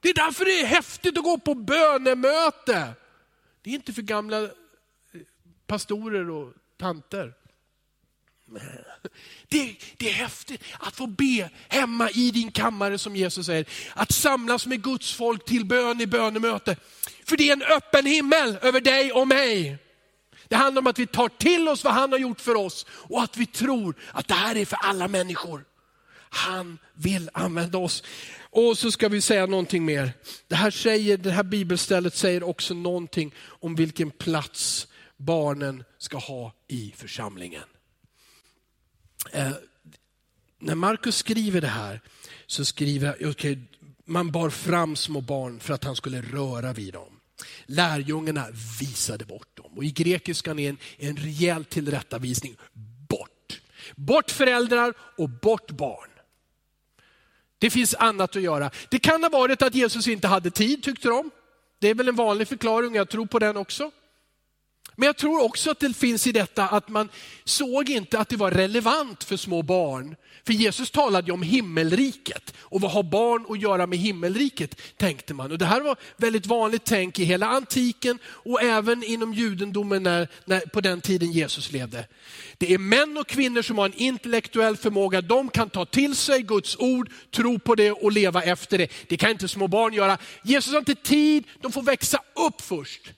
Det 0.00 0.08
är 0.08 0.14
därför 0.14 0.44
det 0.44 0.60
är 0.60 0.66
häftigt 0.66 1.18
att 1.18 1.24
gå 1.24 1.38
på 1.38 1.54
bönemöte. 1.54 2.92
Det 3.62 3.70
är 3.70 3.74
inte 3.74 3.92
för 3.92 4.02
gamla 4.02 4.42
eh, 4.42 4.50
pastorer 5.66 6.30
och 6.30 6.52
tanter. 6.78 7.34
Det, 9.48 9.76
det, 9.96 10.08
är 10.08 10.12
häftigt 10.12 10.62
att 10.78 10.96
få 10.96 11.06
be 11.06 11.50
hemma 11.68 12.10
i 12.10 12.30
din 12.30 12.52
kammare 12.52 12.98
som 12.98 13.16
Jesus 13.16 13.46
säger. 13.46 13.66
Att 13.94 14.12
samlas 14.12 14.66
med 14.66 14.82
Guds 14.82 15.14
folk 15.14 15.44
till 15.44 15.64
bön 15.64 16.00
i 16.00 16.06
bönemöte. 16.06 16.76
För 17.24 17.36
det 17.36 17.48
är 17.48 17.52
en 17.52 17.62
öppen 17.62 18.06
himmel 18.06 18.58
över 18.62 18.80
dig 18.80 19.12
och 19.12 19.28
mig. 19.28 19.78
Det 20.50 20.56
handlar 20.56 20.82
om 20.82 20.86
att 20.86 20.98
vi 20.98 21.06
tar 21.06 21.28
till 21.28 21.68
oss 21.68 21.84
vad 21.84 21.94
han 21.94 22.12
har 22.12 22.18
gjort 22.18 22.40
för 22.40 22.54
oss 22.54 22.86
och 22.90 23.22
att 23.22 23.36
vi 23.36 23.46
tror 23.46 23.94
att 24.12 24.28
det 24.28 24.34
här 24.34 24.56
är 24.56 24.64
för 24.64 24.76
alla 24.76 25.08
människor. 25.08 25.64
Han 26.30 26.78
vill 26.94 27.30
använda 27.32 27.78
oss. 27.78 28.02
Och 28.50 28.78
så 28.78 28.90
ska 28.90 29.08
vi 29.08 29.20
säga 29.20 29.46
någonting 29.46 29.84
mer. 29.84 30.12
Det 30.48 30.54
här, 30.54 30.70
säger, 30.70 31.16
det 31.16 31.30
här 31.30 31.42
bibelstället 31.42 32.14
säger 32.14 32.42
också 32.42 32.74
någonting 32.74 33.34
om 33.40 33.74
vilken 33.74 34.10
plats 34.10 34.88
barnen 35.16 35.84
ska 35.98 36.18
ha 36.18 36.52
i 36.68 36.94
församlingen. 36.96 37.64
Eh, 39.32 39.52
när 40.58 40.74
Markus 40.74 41.16
skriver 41.16 41.60
det 41.60 41.66
här 41.66 42.00
så 42.46 42.64
skriver 42.64 43.26
okay, 43.26 43.58
man 44.04 44.30
bar 44.30 44.50
fram 44.50 44.96
små 44.96 45.20
barn 45.20 45.60
för 45.60 45.74
att 45.74 45.84
han 45.84 45.96
skulle 45.96 46.22
röra 46.22 46.72
vid 46.72 46.92
dem. 46.92 47.19
Lärjungarna 47.66 48.46
visade 48.80 49.24
bort 49.24 49.56
dem. 49.56 49.72
Och 49.76 49.84
I 49.84 49.90
grekiskan 49.90 50.58
är 50.58 50.68
en, 50.68 50.78
en 50.98 51.16
rejäl 51.16 51.64
tillrättavisning. 51.64 52.56
Bort. 53.08 53.60
Bort 53.96 54.30
föräldrar 54.30 54.94
och 55.16 55.28
bort 55.28 55.70
barn. 55.70 56.08
Det 57.58 57.70
finns 57.70 57.94
annat 57.94 58.36
att 58.36 58.42
göra. 58.42 58.70
Det 58.88 58.98
kan 58.98 59.22
ha 59.22 59.30
varit 59.30 59.62
att 59.62 59.74
Jesus 59.74 60.08
inte 60.08 60.28
hade 60.28 60.50
tid 60.50 60.82
tyckte 60.82 61.08
de. 61.08 61.30
Det 61.78 61.88
är 61.88 61.94
väl 61.94 62.08
en 62.08 62.16
vanlig 62.16 62.48
förklaring, 62.48 62.94
jag 62.94 63.08
tror 63.08 63.26
på 63.26 63.38
den 63.38 63.56
också. 63.56 63.90
Men 65.00 65.06
jag 65.06 65.16
tror 65.16 65.44
också 65.44 65.70
att 65.70 65.80
det 65.80 65.96
finns 65.96 66.26
i 66.26 66.32
detta 66.32 66.68
att 66.68 66.88
man 66.88 67.08
såg 67.44 67.90
inte 67.90 68.18
att 68.18 68.28
det 68.28 68.36
var 68.36 68.50
relevant 68.50 69.24
för 69.24 69.36
små 69.36 69.62
barn. 69.62 70.16
För 70.46 70.52
Jesus 70.52 70.90
talade 70.90 71.26
ju 71.26 71.32
om 71.32 71.42
himmelriket 71.42 72.54
och 72.58 72.80
vad 72.80 72.90
har 72.90 73.02
barn 73.02 73.46
att 73.48 73.60
göra 73.60 73.86
med 73.86 73.98
himmelriket, 73.98 74.80
tänkte 74.96 75.34
man. 75.34 75.52
Och 75.52 75.58
det 75.58 75.64
här 75.64 75.80
var 75.80 75.96
väldigt 76.16 76.46
vanligt 76.46 76.84
tänk 76.84 77.18
i 77.18 77.24
hela 77.24 77.46
antiken 77.46 78.18
och 78.24 78.62
även 78.62 79.04
inom 79.04 79.34
judendomen 79.34 80.02
när, 80.02 80.28
när, 80.44 80.60
på 80.60 80.80
den 80.80 81.00
tiden 81.00 81.32
Jesus 81.32 81.72
levde. 81.72 82.04
Det 82.58 82.74
är 82.74 82.78
män 82.78 83.18
och 83.18 83.26
kvinnor 83.26 83.62
som 83.62 83.78
har 83.78 83.86
en 83.86 83.94
intellektuell 83.94 84.76
förmåga, 84.76 85.20
de 85.20 85.48
kan 85.48 85.70
ta 85.70 85.84
till 85.84 86.16
sig 86.16 86.42
Guds 86.42 86.76
ord, 86.78 87.10
tro 87.30 87.58
på 87.58 87.74
det 87.74 87.92
och 87.92 88.12
leva 88.12 88.42
efter 88.42 88.78
det. 88.78 88.92
Det 89.08 89.16
kan 89.16 89.30
inte 89.30 89.48
små 89.48 89.68
barn 89.68 89.94
göra. 89.94 90.18
Jesus 90.44 90.72
har 90.72 90.78
inte 90.78 90.94
tid, 90.94 91.44
de 91.60 91.72
får 91.72 91.82
växa 91.82 92.18
upp 92.34 92.60
först. 92.60 93.12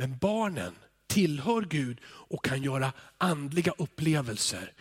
Men 0.00 0.18
barnen 0.18 0.74
tillhör 1.06 1.62
Gud 1.62 1.98
och 2.04 2.44
kan 2.44 2.62
göra 2.62 2.92
andliga 3.18 3.72
upplevelser 3.78 4.72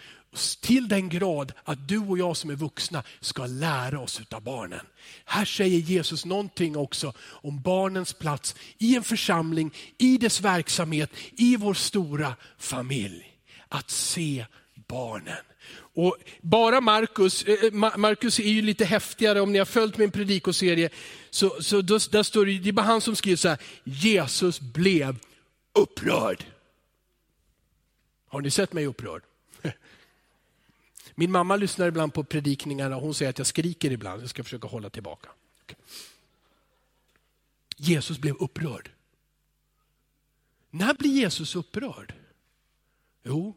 till 0.62 0.88
den 0.88 1.10
grad 1.10 1.53
att 1.63 1.88
du 1.88 1.97
och 1.97 2.17
jag 2.17 2.38
som 2.38 2.49
är 2.49 2.55
vuxna 2.55 3.03
ska 3.19 3.45
lära 3.45 3.99
oss 3.99 4.21
av 4.32 4.41
barnen. 4.43 4.86
Här 5.25 5.45
säger 5.45 5.79
Jesus 5.79 6.25
någonting 6.25 6.77
också 6.77 7.13
om 7.19 7.62
barnens 7.62 8.13
plats 8.13 8.55
i 8.77 8.95
en 8.95 9.03
församling, 9.03 9.73
i 9.97 10.17
dess 10.17 10.41
verksamhet, 10.41 11.12
i 11.38 11.55
vår 11.55 11.73
stora 11.73 12.36
familj. 12.58 13.25
Att 13.67 13.89
se 13.89 14.45
barnen. 14.88 15.43
Och 15.71 16.17
bara 16.41 16.82
Markus, 16.82 17.43
eh, 17.43 17.63
eh, 17.63 17.97
Markus 17.97 18.39
är 18.39 18.43
ju 18.43 18.62
lite 18.62 18.86
häftigare, 18.86 19.41
om 19.41 19.51
ni 19.51 19.58
har 19.58 19.65
följt 19.65 19.97
min 19.97 20.12
predikoserie, 20.12 20.89
så, 21.29 21.62
så 21.62 21.82
då, 21.82 21.97
där 22.12 22.23
står 22.23 22.45
det, 22.45 22.60
det 22.60 22.69
är 22.69 22.73
bara 22.73 22.86
han 22.86 23.01
som 23.01 23.15
skriver 23.15 23.38
så 23.38 23.49
här, 23.49 23.58
Jesus 23.84 24.60
blev 24.60 25.19
upprörd. 25.73 26.45
Har 28.27 28.41
ni 28.41 28.51
sett 28.51 28.73
mig 28.73 28.86
upprörd? 28.86 29.23
Min 31.15 31.32
mamma 31.32 31.55
lyssnar 31.55 31.88
ibland 31.88 32.13
på 32.13 32.23
predikningarna 32.23 32.95
och 32.95 33.01
hon 33.01 33.13
säger 33.13 33.29
att 33.29 33.38
jag 33.38 33.47
skriker 33.47 33.91
ibland. 33.91 34.21
Jag 34.21 34.29
ska 34.29 34.43
försöka 34.43 34.67
hålla 34.67 34.89
tillbaka. 34.89 35.29
Jesus 37.77 38.17
blev 38.17 38.36
upprörd. 38.36 38.91
När 40.69 40.93
blir 40.93 41.12
Jesus 41.12 41.55
upprörd? 41.55 42.13
Jo, 43.23 43.55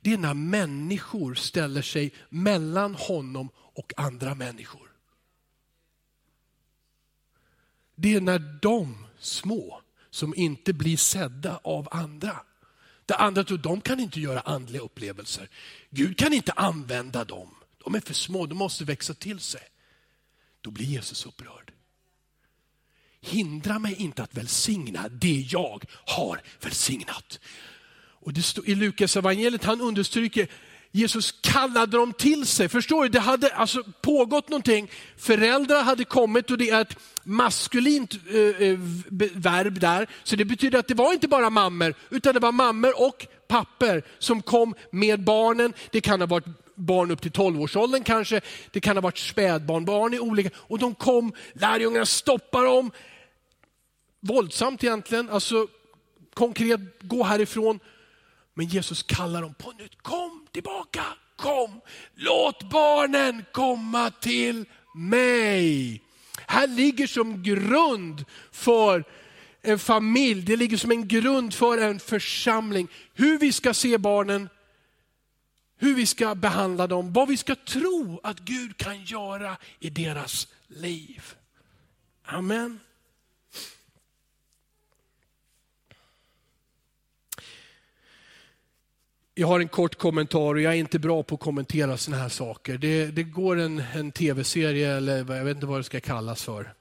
det 0.00 0.12
är 0.12 0.18
när 0.18 0.34
människor 0.34 1.34
ställer 1.34 1.82
sig 1.82 2.14
mellan 2.28 2.94
honom 2.94 3.48
och 3.56 3.92
andra 3.96 4.34
människor. 4.34 4.88
Det 7.94 8.14
är 8.14 8.20
när 8.20 8.58
de 8.62 9.06
små 9.18 9.82
som 10.10 10.34
inte 10.34 10.72
blir 10.72 10.96
sedda 10.96 11.60
av 11.64 11.88
andra. 11.90 12.40
Det 13.06 13.14
andra 13.14 13.44
tror 13.44 13.58
de 13.58 13.80
kan 13.80 14.00
inte 14.00 14.20
göra 14.20 14.40
andliga 14.40 14.82
upplevelser. 14.82 15.48
Gud 15.90 16.18
kan 16.18 16.32
inte 16.32 16.52
använda 16.52 17.24
dem. 17.24 17.54
De 17.84 17.94
är 17.94 18.00
för 18.00 18.14
små, 18.14 18.46
de 18.46 18.58
måste 18.58 18.84
växa 18.84 19.14
till 19.14 19.40
sig. 19.40 19.62
Då 20.60 20.70
blir 20.70 20.86
Jesus 20.86 21.26
upprörd. 21.26 21.72
Hindra 23.20 23.78
mig 23.78 23.94
inte 23.94 24.22
att 24.22 24.34
välsigna 24.34 25.08
det 25.08 25.46
jag 25.50 25.84
har 25.90 26.42
välsignat. 26.60 27.40
Och 28.20 28.32
det 28.32 28.42
står 28.42 28.68
I 28.68 28.74
Lukas 28.74 29.16
evangeliet 29.16 29.64
han 29.64 29.80
understryker, 29.80 30.48
Jesus 30.92 31.32
kallade 31.40 31.96
dem 31.96 32.12
till 32.12 32.46
sig. 32.46 32.68
Förstår 32.68 33.02
du? 33.02 33.08
Det 33.08 33.20
hade 33.20 33.54
alltså 33.54 33.82
pågått 34.00 34.48
någonting. 34.48 34.90
Föräldrar 35.16 35.82
hade 35.82 36.04
kommit 36.04 36.50
och 36.50 36.58
det 36.58 36.70
är 36.70 36.80
ett 36.80 36.96
maskulint 37.24 38.14
äh, 38.14 38.78
verb 39.34 39.80
där. 39.80 40.06
Så 40.24 40.36
det 40.36 40.44
betyder 40.44 40.78
att 40.78 40.88
det 40.88 40.94
var 40.94 41.12
inte 41.12 41.28
bara 41.28 41.50
mammor, 41.50 41.94
utan 42.10 42.34
det 42.34 42.40
var 42.40 42.52
mammor 42.52 43.02
och 43.06 43.26
papper 43.48 44.02
som 44.18 44.42
kom 44.42 44.74
med 44.90 45.24
barnen. 45.24 45.72
Det 45.90 46.00
kan 46.00 46.20
ha 46.20 46.26
varit 46.26 46.46
barn 46.74 47.10
upp 47.10 47.22
till 47.22 47.30
12-årsåldern 47.30 48.04
kanske. 48.04 48.40
Det 48.70 48.80
kan 48.80 48.96
ha 48.96 49.00
varit 49.00 49.18
spädbarnbarn 49.18 50.14
i 50.14 50.18
olika. 50.18 50.50
Och 50.56 50.78
de 50.78 50.94
kom, 50.94 51.32
lärjungarna 51.52 52.06
stoppar 52.06 52.64
dem. 52.64 52.90
Våldsamt 54.20 54.84
egentligen, 54.84 55.30
alltså 55.30 55.66
konkret, 56.34 56.80
gå 57.00 57.22
härifrån. 57.22 57.80
Men 58.58 58.66
Jesus 58.66 59.02
kallar 59.02 59.42
dem 59.42 59.54
på 59.54 59.72
nytt. 59.72 60.02
Kom 60.02 60.46
tillbaka, 60.52 61.04
kom. 61.36 61.80
Låt 62.14 62.70
barnen 62.70 63.44
komma 63.52 64.10
till 64.10 64.64
mig. 64.94 66.02
Här 66.46 66.66
ligger 66.66 67.06
som 67.06 67.42
grund 67.42 68.24
för 68.52 69.04
en 69.62 69.78
familj, 69.78 70.42
det 70.42 70.56
ligger 70.56 70.76
som 70.76 70.90
en 70.90 71.08
grund 71.08 71.54
för 71.54 71.78
en 71.78 72.00
församling. 72.00 72.88
Hur 73.14 73.38
vi 73.38 73.52
ska 73.52 73.74
se 73.74 73.98
barnen, 73.98 74.48
hur 75.76 75.94
vi 75.94 76.06
ska 76.06 76.34
behandla 76.34 76.86
dem, 76.86 77.12
vad 77.12 77.28
vi 77.28 77.36
ska 77.36 77.54
tro 77.54 78.20
att 78.22 78.38
Gud 78.38 78.76
kan 78.76 79.04
göra 79.04 79.56
i 79.80 79.90
deras 79.90 80.48
liv. 80.68 81.34
Amen. 82.24 82.80
Jag 89.38 89.48
har 89.48 89.60
en 89.60 89.68
kort 89.68 89.94
kommentar 89.94 90.54
och 90.54 90.60
jag 90.60 90.72
är 90.72 90.76
inte 90.76 90.98
bra 90.98 91.22
på 91.22 91.34
att 91.34 91.40
kommentera 91.40 91.96
sådana 91.96 92.22
här 92.22 92.28
saker. 92.28 92.78
Det, 92.78 93.06
det 93.06 93.22
går 93.22 93.58
en, 93.58 93.78
en 93.78 94.12
tv-serie, 94.12 94.96
eller 94.96 95.16
jag 95.16 95.44
vet 95.44 95.54
inte 95.54 95.66
vad 95.66 95.80
det 95.80 95.84
ska 95.84 96.00
kallas 96.00 96.42
för, 96.42 96.74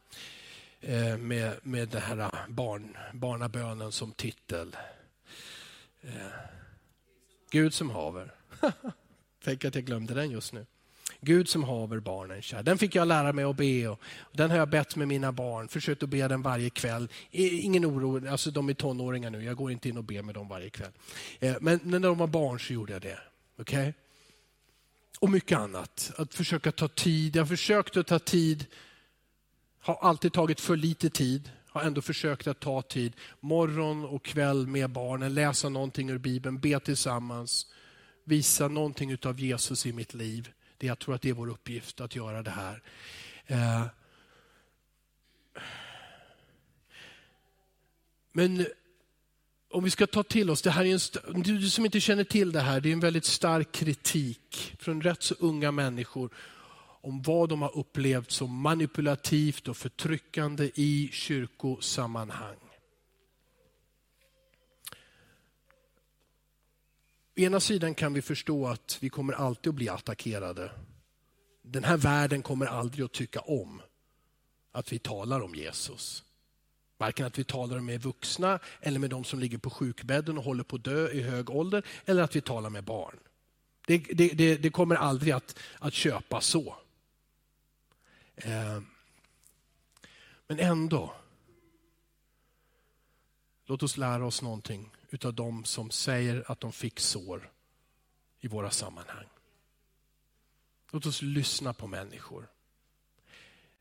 eh, 0.81 1.17
med, 1.17 1.53
med 1.63 1.89
den 1.89 2.01
här 2.01 2.19
ah, 2.19 2.31
barn, 2.47 2.97
barnabönen 3.13 3.91
som 3.91 4.11
titel. 4.11 4.75
Eh, 6.01 6.11
Gud 7.51 7.73
som 7.73 7.89
haver. 7.89 8.33
Tänk 9.43 9.65
att 9.65 9.75
jag 9.75 9.83
glömde 9.83 10.13
den 10.13 10.31
just 10.31 10.53
nu. 10.53 10.65
Gud 11.21 11.49
som 11.49 11.63
haver 11.63 11.99
barnen 11.99 12.41
kär. 12.41 12.63
Den 12.63 12.77
fick 12.77 12.95
jag 12.95 13.07
lära 13.07 13.33
mig 13.33 13.45
att 13.45 13.55
be 13.55 13.87
och 13.87 14.01
den 14.31 14.51
har 14.51 14.57
jag 14.57 14.69
bett 14.69 14.95
med 14.95 15.07
mina 15.07 15.31
barn. 15.31 15.67
Försökt 15.67 16.03
att 16.03 16.09
be 16.09 16.27
den 16.27 16.41
varje 16.41 16.69
kväll. 16.69 17.09
Ingen 17.31 17.85
oro, 17.85 18.29
alltså 18.31 18.51
de 18.51 18.69
är 18.69 18.73
tonåringar 18.73 19.29
nu. 19.29 19.43
Jag 19.43 19.57
går 19.57 19.71
inte 19.71 19.89
in 19.89 19.97
och 19.97 20.03
ber 20.03 20.21
med 20.21 20.35
dem 20.35 20.47
varje 20.47 20.69
kväll. 20.69 20.91
Eh, 21.39 21.55
men 21.61 21.79
när 21.83 21.99
de 21.99 22.17
var 22.17 22.27
barn 22.27 22.59
så 22.59 22.73
gjorde 22.73 22.93
jag 22.93 23.01
det. 23.01 23.19
Okay? 23.57 23.93
Och 25.19 25.29
mycket 25.29 25.57
annat. 25.57 26.11
Att 26.17 26.33
försöka 26.33 26.71
ta 26.71 26.87
tid. 26.87 27.35
Jag 27.35 27.41
har 27.41 27.47
försökt 27.47 27.97
att 27.97 28.07
ta 28.07 28.19
tid. 28.19 28.65
Har 29.79 29.95
alltid 29.95 30.33
tagit 30.33 30.59
för 30.59 30.75
lite 30.75 31.09
tid. 31.09 31.51
Har 31.69 31.81
ändå 31.81 32.01
försökt 32.01 32.47
att 32.47 32.59
ta 32.59 32.81
tid. 32.81 33.13
Morgon 33.39 34.05
och 34.05 34.25
kväll 34.25 34.67
med 34.67 34.89
barnen. 34.89 35.33
Läsa 35.33 35.69
någonting 35.69 36.09
ur 36.09 36.17
Bibeln. 36.17 36.59
Be 36.59 36.79
tillsammans. 36.79 37.67
Visa 38.23 38.67
någonting 38.67 39.17
av 39.25 39.39
Jesus 39.39 39.85
i 39.85 39.93
mitt 39.93 40.13
liv. 40.13 40.49
Det 40.77 40.87
jag 40.87 40.99
tror 40.99 41.15
att 41.15 41.21
det 41.21 41.29
är 41.29 41.33
vår 41.33 41.49
uppgift 41.49 42.01
att 42.01 42.15
göra 42.15 42.43
det 42.43 42.51
här. 42.51 42.81
Eh, 43.45 43.85
men 48.31 48.67
om 49.71 49.83
vi 49.83 49.91
ska 49.91 50.07
ta 50.07 50.23
till 50.23 50.49
oss, 50.49 50.61
det 50.61 50.71
här 50.71 50.85
är 50.85 50.93
en, 51.33 51.41
du 51.41 51.69
som 51.69 51.85
inte 51.85 51.99
känner 51.99 52.23
till 52.23 52.51
det 52.51 52.61
här, 52.61 52.81
det 52.81 52.89
är 52.89 52.93
en 52.93 52.99
väldigt 52.99 53.25
stark 53.25 53.71
kritik 53.71 54.75
från 54.79 55.01
rätt 55.01 55.23
så 55.23 55.35
unga 55.39 55.71
människor 55.71 56.29
om 57.01 57.21
vad 57.21 57.49
de 57.49 57.61
har 57.61 57.77
upplevt 57.77 58.31
som 58.31 58.61
manipulativt 58.61 59.67
och 59.67 59.77
förtryckande 59.77 60.71
i 60.75 61.09
kyrkosammanhang. 61.11 62.66
Å 67.37 67.39
ena 67.39 67.59
sidan 67.59 67.95
kan 67.95 68.13
vi 68.13 68.21
förstå 68.21 68.67
att 68.67 68.97
vi 69.01 69.09
kommer 69.09 69.33
alltid 69.33 69.69
att 69.69 69.75
bli 69.75 69.89
attackerade. 69.89 70.71
Den 71.61 71.83
här 71.83 71.97
världen 71.97 72.41
kommer 72.41 72.65
aldrig 72.65 73.05
att 73.05 73.11
tycka 73.11 73.39
om 73.39 73.81
att 74.71 74.93
vi 74.93 74.99
talar 74.99 75.41
om 75.41 75.55
Jesus. 75.55 76.23
Varken 76.97 77.25
att 77.25 77.39
vi 77.39 77.43
talar 77.43 77.79
med 77.79 78.01
vuxna 78.01 78.59
eller 78.81 78.99
med 78.99 79.09
de 79.09 79.23
som 79.23 79.39
ligger 79.39 79.57
på 79.57 79.69
sjukbädden 79.69 80.37
och 80.37 80.43
håller 80.43 80.63
på 80.63 80.75
att 80.75 80.83
dö 80.83 81.09
i 81.09 81.21
hög 81.21 81.49
ålder, 81.49 81.85
eller 82.05 82.23
att 82.23 82.35
vi 82.35 82.41
talar 82.41 82.69
med 82.69 82.83
barn. 82.83 83.19
Det, 83.87 83.97
det, 83.97 84.29
det, 84.29 84.57
det 84.57 84.69
kommer 84.69 84.95
aldrig 84.95 85.33
att, 85.33 85.59
att 85.79 85.93
köpa 85.93 86.41
så. 86.41 86.75
Eh, 88.35 88.81
men 90.47 90.59
ändå, 90.59 91.13
låt 93.65 93.83
oss 93.83 93.97
lära 93.97 94.25
oss 94.25 94.41
någonting 94.41 94.96
utav 95.09 95.33
de 95.33 95.65
som 95.65 95.91
säger 95.91 96.51
att 96.51 96.59
de 96.59 96.71
fick 96.71 96.99
sår 96.99 97.51
i 98.39 98.47
våra 98.47 98.71
sammanhang. 98.71 99.25
Låt 100.91 101.05
oss 101.05 101.21
lyssna 101.21 101.73
på 101.73 101.87
människor. 101.87 102.49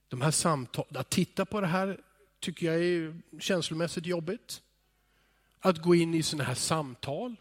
De 0.08 0.20
här 0.20 0.30
samtalen, 0.30 0.96
att 0.96 1.10
titta 1.10 1.44
på 1.44 1.60
det 1.60 1.66
här 1.66 2.00
tycker 2.40 2.66
jag 2.66 2.84
är 2.84 3.20
känslomässigt 3.40 4.06
jobbigt. 4.06 4.62
Att 5.58 5.82
gå 5.82 5.94
in 5.94 6.14
i 6.14 6.22
sådana 6.22 6.44
här 6.44 6.54
samtal 6.54 7.36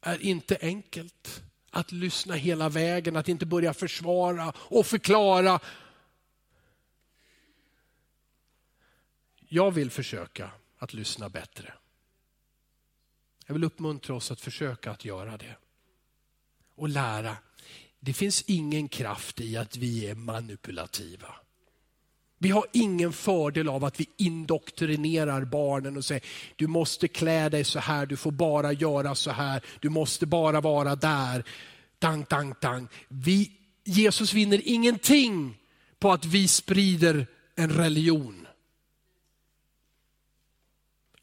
är 0.00 0.22
inte 0.22 0.58
enkelt. 0.60 1.42
Att 1.70 1.92
lyssna 1.92 2.34
hela 2.34 2.68
vägen, 2.68 3.16
att 3.16 3.28
inte 3.28 3.46
börja 3.46 3.74
försvara 3.74 4.52
och 4.56 4.86
förklara. 4.86 5.60
Jag 9.48 9.70
vill 9.70 9.90
försöka 9.90 10.50
att 10.78 10.94
lyssna 10.94 11.28
bättre. 11.28 11.74
Jag 13.46 13.54
vill 13.54 13.64
uppmuntra 13.64 14.14
oss 14.14 14.30
att 14.30 14.40
försöka 14.40 14.90
att 14.90 15.04
göra 15.04 15.36
det. 15.36 15.56
Och 16.76 16.88
lära. 16.88 17.36
Det 18.00 18.12
finns 18.12 18.42
ingen 18.46 18.88
kraft 18.88 19.40
i 19.40 19.56
att 19.56 19.76
vi 19.76 20.06
är 20.06 20.14
manipulativa. 20.14 21.34
Vi 22.38 22.50
har 22.50 22.64
ingen 22.72 23.12
fördel 23.12 23.68
av 23.68 23.84
att 23.84 24.00
vi 24.00 24.06
indoktrinerar 24.16 25.44
barnen 25.44 25.96
och 25.96 26.04
säger, 26.04 26.24
du 26.56 26.66
måste 26.66 27.08
klä 27.08 27.48
dig 27.48 27.64
så 27.64 27.78
här, 27.78 28.06
du 28.06 28.16
får 28.16 28.30
bara 28.30 28.72
göra 28.72 29.14
så 29.14 29.30
här, 29.30 29.62
du 29.80 29.88
måste 29.88 30.26
bara 30.26 30.60
vara 30.60 30.96
där. 30.96 31.44
Dang, 31.98 32.26
dang, 32.28 32.54
dang. 32.60 32.88
Vi, 33.08 33.52
Jesus 33.84 34.32
vinner 34.32 34.60
ingenting 34.64 35.58
på 35.98 36.12
att 36.12 36.24
vi 36.24 36.48
sprider 36.48 37.26
en 37.56 37.70
religion. 37.70 38.41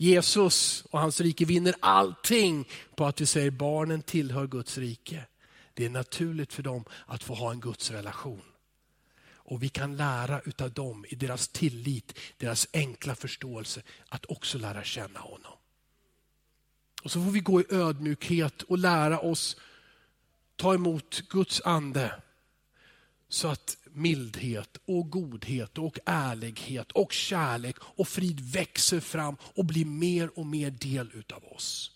Jesus 0.02 0.86
och 0.90 1.00
hans 1.00 1.22
rike 1.22 1.46
vinner 1.46 1.76
allting 1.80 2.68
på 2.96 3.06
att 3.06 3.22
vi 3.22 3.26
säger 3.26 3.52
barnen 3.52 4.02
tillhör 4.02 4.48
Guds 4.48 4.78
rike. 4.78 5.26
Det 5.74 5.86
är 5.86 5.90
naturligt 5.90 6.54
för 6.54 6.64
dem 6.64 6.84
att 7.06 7.24
få 7.24 7.34
ha 7.34 7.52
en 7.52 7.60
Guds 7.60 7.92
relation. 7.92 8.42
Och 9.32 9.64
vi 9.64 9.70
kan 9.70 9.98
lära 9.98 10.42
utav 10.42 10.72
dem 10.72 11.06
i 11.10 11.16
deras 11.16 11.48
tillit, 11.48 12.20
deras 12.38 12.68
enkla 12.74 13.16
förståelse 13.16 13.82
att 14.10 14.26
också 14.26 14.58
lära 14.58 14.84
känna 14.84 15.20
honom. 15.20 15.54
Och 17.04 17.12
så 17.12 17.24
får 17.24 17.32
vi 17.32 17.40
gå 17.40 17.62
i 17.62 17.66
ödmjukhet 17.70 18.62
och 18.62 18.78
lära 18.78 19.20
oss 19.20 19.58
ta 20.56 20.74
emot 20.74 21.22
Guds 21.30 21.62
ande. 21.66 22.22
Så 23.30 23.48
att 23.48 23.78
mildhet 23.94 24.78
och 24.86 25.10
godhet 25.10 25.78
och 25.78 26.00
ärlighet 26.06 26.92
och 26.92 27.12
kärlek 27.12 27.76
och 27.82 28.08
frid 28.08 28.40
växer 28.40 29.00
fram 29.00 29.38
och 29.42 29.66
blir 29.66 29.86
mer 29.86 30.40
och 30.40 30.46
mer 30.46 30.72
del 30.72 31.12
utav 31.14 31.44
oss. 31.44 31.92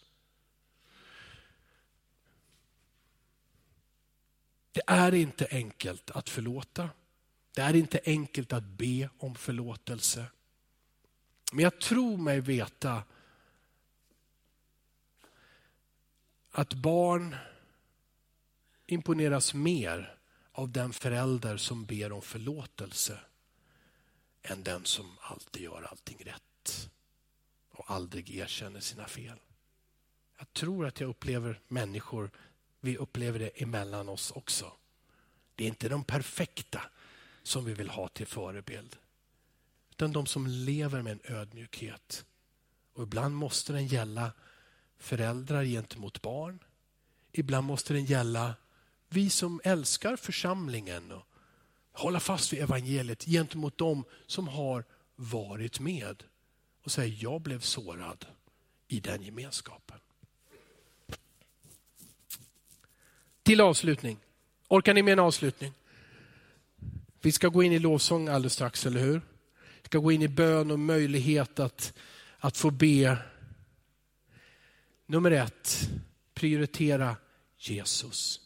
Det 4.72 4.82
är 4.88 5.14
inte 5.14 5.48
enkelt 5.52 6.12
att 6.12 6.30
förlåta. 6.30 6.90
Det 7.56 7.62
är 7.62 7.76
inte 7.76 8.00
enkelt 8.06 8.54
att 8.54 8.64
be 8.64 9.10
om 9.18 9.36
förlåtelse. 9.36 10.26
Men 11.52 11.64
jag 11.64 11.80
tror 11.80 12.18
mig 12.18 12.40
veta 12.40 13.04
att 16.52 16.74
barn 16.74 17.36
imponeras 18.86 19.54
mer 19.54 20.18
av 20.54 20.72
den 20.72 20.94
förälder 20.94 21.58
som 21.58 21.86
ber 21.86 22.12
om 22.12 22.22
förlåtelse 22.22 23.20
än 24.42 24.64
den 24.64 24.86
som 24.86 25.18
alltid 25.22 25.62
gör 25.62 25.88
allting 25.92 26.18
rätt 26.26 26.90
och 27.72 27.92
aldrig 27.92 28.36
erkänner 28.36 28.80
sina 28.80 29.08
fel. 29.08 29.40
Jag 30.38 30.54
tror 30.54 30.88
att 30.88 31.00
jag 31.00 31.10
upplever 31.10 31.60
människor, 31.68 32.32
vi 32.80 32.98
upplever 32.98 33.40
det 33.40 33.62
emellan 33.62 34.10
oss 34.10 34.32
också. 34.32 34.74
Det 35.56 35.64
är 35.64 35.68
inte 35.68 35.90
de 35.90 36.04
perfekta 36.04 36.82
som 37.44 37.66
vi 37.66 37.74
vill 37.74 37.90
ha 37.90 38.08
till 38.08 38.28
förebild. 38.28 38.96
Utan 39.90 40.14
de 40.14 40.26
som 40.26 40.48
lever 40.48 41.02
med 41.02 41.12
en 41.12 41.36
ödmjukhet. 41.36 42.26
Och 42.94 43.04
ibland 43.04 43.36
måste 43.36 43.74
den 43.74 43.88
gälla 43.88 44.32
föräldrar 44.98 45.64
gentemot 45.64 46.22
barn. 46.22 46.60
Ibland 47.32 47.68
måste 47.68 47.94
den 47.94 48.06
gälla 48.06 48.56
vi 49.14 49.30
som 49.30 49.62
älskar 49.64 50.16
församlingen 50.16 51.12
och 51.12 51.26
hålla 51.92 52.20
fast 52.20 52.54
vid 52.54 52.62
evangeliet 52.62 53.26
gentemot 53.26 53.78
dem 53.78 54.04
som 54.28 54.48
har 54.48 54.84
varit 55.16 55.80
med 55.80 56.24
och 56.84 56.92
säger 56.92 57.18
jag 57.24 57.42
blev 57.42 57.60
sårad 57.60 58.26
i 58.88 59.00
den 59.00 59.24
gemenskapen. 59.24 60.00
Till 63.44 63.62
avslutning. 63.62 64.18
Orkar 64.68 64.94
ni 64.94 65.04
med 65.04 65.12
en 65.12 65.20
avslutning? 65.20 65.74
Vi 67.22 67.32
ska 67.32 67.48
gå 67.48 67.64
in 67.64 67.72
i 67.72 67.80
lovsång 67.80 68.28
alldeles 68.28 68.54
strax, 68.54 68.86
eller 68.86 69.00
hur? 69.00 69.22
Vi 69.82 69.86
ska 69.86 69.98
gå 69.98 70.12
in 70.12 70.22
i 70.22 70.28
bön 70.28 70.72
och 70.72 70.80
möjlighet 70.80 71.60
att, 71.60 71.94
att 72.40 72.58
få 72.58 72.72
be. 72.72 73.18
Nummer 75.06 75.32
ett, 75.32 75.90
prioritera 76.34 77.16
Jesus. 77.58 78.43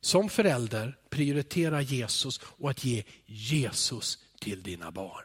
Som 0.00 0.28
förälder, 0.28 0.98
prioritera 1.10 1.82
Jesus 1.82 2.40
och 2.42 2.70
att 2.70 2.84
ge 2.84 3.04
Jesus 3.26 4.18
till 4.40 4.62
dina 4.62 4.90
barn. 4.90 5.24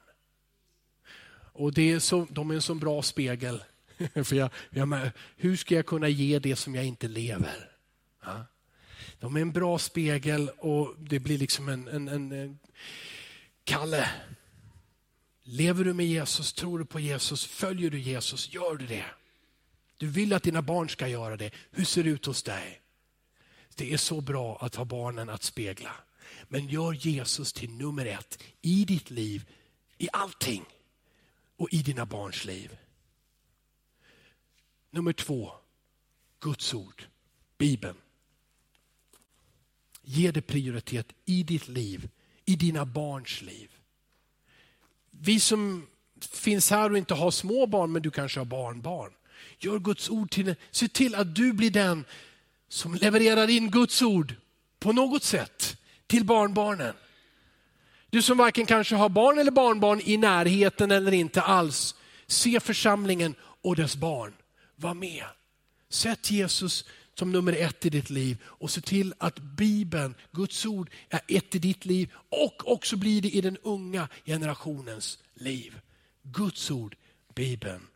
Och 1.54 1.74
det 1.74 1.92
är 1.92 2.00
så, 2.00 2.28
De 2.30 2.52
är 2.52 2.56
en 2.56 2.62
så 2.62 2.76
bra 2.76 3.02
spegel. 3.02 3.64
För 4.24 4.36
jag, 4.36 4.50
jag, 4.70 5.12
hur 5.36 5.56
ska 5.56 5.76
jag 5.76 5.86
kunna 5.86 6.08
ge 6.08 6.40
det 6.40 6.56
som 6.56 6.76
jag 6.76 6.86
inte 6.86 7.08
lever? 7.08 7.72
Ja? 8.24 8.46
De 9.20 9.36
är 9.36 9.42
en 9.42 9.52
bra 9.52 9.80
spegel 9.80 10.50
och 10.50 10.96
det 11.00 11.20
blir 11.20 11.38
liksom 11.38 11.70
en, 11.70 11.88
en, 11.88 12.08
en, 12.08 12.32
en 12.32 12.60
Kalle, 13.64 14.10
lever 15.44 15.84
du 15.84 15.94
med 15.94 16.06
Jesus, 16.06 16.54
tror 16.54 16.80
du 16.80 16.86
på 16.86 17.00
Jesus, 17.00 17.46
följer 17.46 17.90
du 17.90 18.00
Jesus, 18.00 18.54
gör 18.54 18.76
du 18.76 18.86
det? 18.86 19.06
Du 19.98 20.08
vill 20.08 20.34
att 20.34 20.44
dina 20.44 20.62
barn 20.62 20.90
ska 20.90 21.08
göra 21.08 21.38
det. 21.38 21.52
Hur 21.72 21.86
ser 21.86 22.04
det 22.04 22.10
ut 22.10 22.26
hos 22.26 22.44
dig? 22.44 22.82
Det 23.76 23.94
är 23.94 23.98
så 23.98 24.22
bra 24.22 24.58
att 24.62 24.76
ha 24.76 24.86
barnen 24.86 25.30
att 25.30 25.44
spegla. 25.44 25.92
Men 26.48 26.68
gör 26.68 26.94
Jesus 26.94 27.54
till 27.54 27.72
nummer 27.72 28.06
ett 28.06 28.44
i 28.62 28.86
ditt 28.86 29.10
liv, 29.10 29.50
i 29.98 30.10
allting 30.14 30.66
och 31.58 31.74
i 31.74 31.82
dina 31.82 32.06
barns 32.06 32.46
liv. 32.46 32.78
Nummer 34.92 35.14
två, 35.14 35.52
Guds 36.40 36.74
ord, 36.74 37.04
Bibeln. 37.58 37.96
Ge 40.02 40.32
det 40.32 40.42
prioritet 40.42 41.08
i 41.26 41.44
ditt 41.44 41.68
liv, 41.68 42.10
i 42.46 42.56
dina 42.56 42.86
barns 42.86 43.42
liv. 43.42 43.72
Vi 45.12 45.40
som 45.40 45.88
finns 46.20 46.70
här 46.70 46.92
och 46.92 46.98
inte 46.98 47.14
har 47.14 47.32
små 47.32 47.66
barn, 47.66 47.92
men 47.92 48.02
du 48.02 48.12
kanske 48.12 48.40
har 48.40 48.46
barnbarn. 48.46 49.12
Gör 49.60 49.80
Guds 49.80 50.10
ord 50.10 50.32
till 50.32 50.56
Se 50.72 50.88
till 50.88 51.16
att 51.16 51.36
du 51.36 51.54
blir 51.54 51.72
den 51.72 52.06
som 52.70 52.96
levererar 52.96 53.50
in 53.50 53.72
Guds 53.72 54.02
ord 54.02 54.36
på 54.80 54.92
något 54.92 55.24
sätt 55.24 55.78
till 56.08 56.26
barnbarnen. 56.26 56.94
Du 58.10 58.22
som 58.22 58.38
varken 58.38 58.66
kanske 58.66 58.96
har 58.96 59.10
barn 59.10 59.38
eller 59.38 59.52
barnbarn 59.52 60.02
i 60.06 60.18
närheten 60.18 60.92
eller 60.92 61.12
inte 61.12 61.42
alls. 61.42 61.96
Se 62.28 62.60
församlingen 62.60 63.36
och 63.42 63.76
dess 63.76 63.96
barn. 63.96 64.34
Var 64.76 64.94
med. 64.94 65.26
Sätt 65.90 66.32
Jesus 66.32 66.86
som 67.14 67.32
nummer 67.32 67.54
ett 67.54 67.86
i 67.86 67.90
ditt 67.90 68.10
liv 68.10 68.38
och 68.44 68.72
se 68.72 68.82
till 68.82 69.14
att 69.18 69.40
Bibeln, 69.40 70.16
Guds 70.32 70.66
ord, 70.66 70.90
är 71.10 71.22
ett 71.28 71.56
i 71.56 71.60
ditt 71.60 71.86
liv 71.86 72.14
och 72.30 72.72
också 72.72 72.98
blir 72.98 73.22
det 73.22 73.30
i 73.30 73.42
den 73.42 73.58
unga 73.58 74.08
generationens 74.26 75.20
liv. 75.34 75.80
Guds 76.24 76.72
ord, 76.72 76.96
Bibeln. 77.36 77.88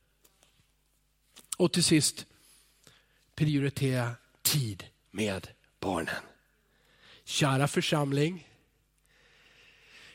Och 1.57 1.73
till 1.73 1.83
sist, 1.83 2.25
prioritera 3.35 4.11
tid 4.49 4.85
med 5.11 5.47
barnen. 5.79 6.23
Kära 7.23 7.67
församling, 7.67 8.47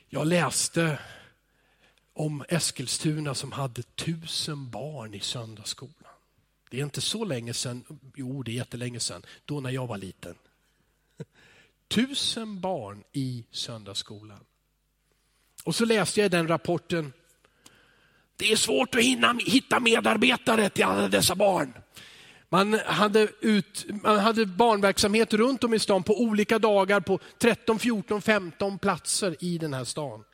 jag 0.08 0.26
läste 0.26 0.98
om 2.12 2.44
Eskilstuna 2.48 3.34
som 3.34 3.52
hade 3.52 3.82
tusen 3.82 4.70
barn 4.70 5.14
i 5.14 5.20
söndagsskolan. 5.20 6.12
Det 6.70 6.80
är 6.80 6.84
inte 6.84 7.00
så 7.00 7.24
länge 7.24 7.54
sedan, 7.54 7.84
jo 8.16 8.42
det 8.42 8.50
är 8.50 8.54
jättelänge 8.54 9.00
sedan, 9.00 9.22
då 9.44 9.60
när 9.60 9.70
jag 9.70 9.86
var 9.86 9.98
liten. 9.98 10.34
Tusen 11.88 12.60
barn 12.60 13.04
i 13.12 13.44
söndagsskolan. 13.50 14.44
Och 15.64 15.74
så 15.74 15.84
läste 15.84 16.20
jag 16.20 16.30
den 16.30 16.48
rapporten 16.48 17.12
Det 18.36 18.52
är 18.52 18.56
svårt 18.56 18.94
att 18.94 19.02
hinna, 19.02 19.38
hitta 19.46 19.80
medarbetare 19.80 20.70
till 20.70 20.84
alla 20.84 21.08
dessa 21.08 21.34
barn. 21.34 21.72
Man 22.54 22.74
hade, 22.74 23.28
ut, 23.40 23.86
man 24.02 24.18
hade 24.18 24.46
barnverksamhet 24.46 25.34
runt 25.34 25.64
om 25.64 25.74
i 25.74 25.78
stan 25.78 26.02
på 26.02 26.20
olika 26.20 26.58
dagar 26.58 27.00
på 27.00 27.18
13, 27.38 27.78
14, 27.78 28.22
15 28.22 28.78
platser 28.78 29.36
i 29.40 29.58
den 29.58 29.74
här 29.74 29.84
stan. 29.84 30.24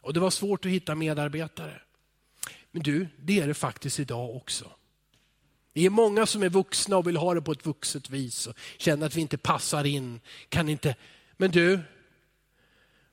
Och 0.00 0.14
det 0.14 0.20
var 0.20 0.30
svårt 0.30 0.64
att 0.64 0.72
hitta 0.72 0.94
medarbetare. 0.94 1.80
Men 2.70 2.82
du, 2.82 3.08
det 3.18 3.40
är 3.40 3.48
det 3.48 3.54
faktiskt 3.54 4.00
idag 4.00 4.36
också. 4.36 4.64
Vi 5.72 5.86
är 5.86 5.90
många 5.90 6.26
som 6.26 6.42
är 6.42 6.48
vuxna 6.48 6.96
och 6.96 7.08
vill 7.08 7.16
ha 7.16 7.34
det 7.34 7.42
på 7.42 7.52
ett 7.52 7.66
vuxet 7.66 8.10
vis 8.10 8.46
och 8.46 8.56
känner 8.78 9.06
att 9.06 9.16
vi 9.16 9.20
inte 9.20 9.38
passar 9.38 9.84
in. 9.84 10.20
Kan 10.48 10.68
inte. 10.68 10.96
Men 11.36 11.50
du, 11.50 11.80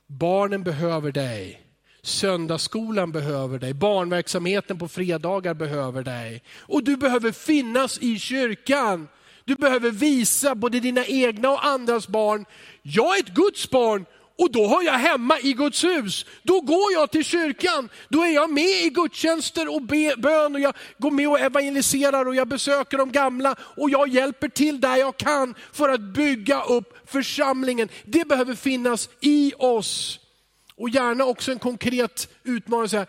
barnen 0.08 0.64
behöver 0.64 1.12
dig. 1.12 1.69
Söndagsskolan 2.02 3.12
behöver 3.12 3.60
dig, 3.60 3.74
barnverksamheten 3.74 4.80
på 4.80 4.88
fredagar 4.88 5.54
behöver 5.54 6.04
dig. 6.04 6.44
Och 6.60 6.84
du 6.84 6.98
behöver 6.98 7.32
finnas 7.32 8.00
i 8.02 8.20
kyrkan. 8.20 9.08
Du 9.46 9.56
behöver 9.56 9.92
visa 9.92 10.56
både 10.56 10.80
dina 10.80 11.06
egna 11.06 11.50
och 11.50 11.66
andras 11.66 12.08
barn, 12.08 12.46
jag 12.82 13.18
är 13.18 13.20
ett 13.20 13.34
Guds 13.34 13.70
barn 13.70 14.06
och 14.40 14.52
då 14.52 14.68
har 14.68 14.84
jag 14.84 14.94
hemma 14.94 15.40
i 15.40 15.54
Guds 15.54 15.84
hus. 15.84 16.26
Då 16.44 16.62
går 16.62 16.94
jag 16.94 17.12
till 17.12 17.24
kyrkan, 17.24 17.90
då 18.10 18.24
är 18.24 18.30
jag 18.30 18.50
med 18.50 18.86
i 18.86 18.90
gudstjänster 18.90 19.76
och 19.76 19.82
be, 19.82 20.14
bön 20.18 20.56
och 20.56 20.62
jag 20.62 20.74
går 20.98 21.12
med 21.12 21.30
och 21.30 21.40
evangeliserar 21.40 22.28
och 22.28 22.36
jag 22.36 22.48
besöker 22.48 22.98
de 22.98 23.12
gamla 23.12 23.56
och 23.60 23.90
jag 23.90 24.08
hjälper 24.08 24.50
till 24.50 24.82
där 24.82 24.96
jag 24.96 25.18
kan 25.18 25.56
för 25.74 25.90
att 25.90 26.02
bygga 26.02 26.64
upp 26.64 26.98
församlingen. 27.06 27.90
Det 28.06 28.28
behöver 28.28 28.56
finnas 28.56 29.10
i 29.20 29.54
oss. 29.58 30.19
Och 30.80 30.90
gärna 30.90 31.26
också 31.26 31.52
en 31.52 31.60
konkret 31.60 32.30
utmaning. 32.44 32.90
Så 32.90 32.98
här, 32.98 33.08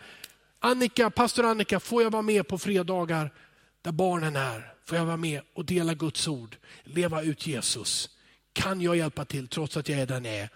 Annika, 0.59 1.09
pastor 1.09 1.45
Annika, 1.45 1.79
får 1.79 2.03
jag 2.03 2.11
vara 2.11 2.21
med 2.21 2.47
på 2.47 2.57
fredagar 2.57 3.33
där 3.81 3.91
barnen 3.91 4.35
är? 4.35 4.73
Får 4.85 4.97
jag 4.97 5.05
vara 5.05 5.17
med 5.17 5.41
och 5.53 5.65
dela 5.65 5.93
Guds 5.93 6.27
ord, 6.27 6.57
leva 6.83 7.21
ut 7.21 7.47
Jesus? 7.47 8.09
Kan 8.53 8.81
jag 8.81 8.95
hjälpa 8.95 9.25
till 9.25 9.47
trots 9.47 9.77
att 9.77 9.89
jag 9.89 9.99
är 9.99 10.05
där 10.05 10.21
jag 10.21 10.35
är? 10.35 10.49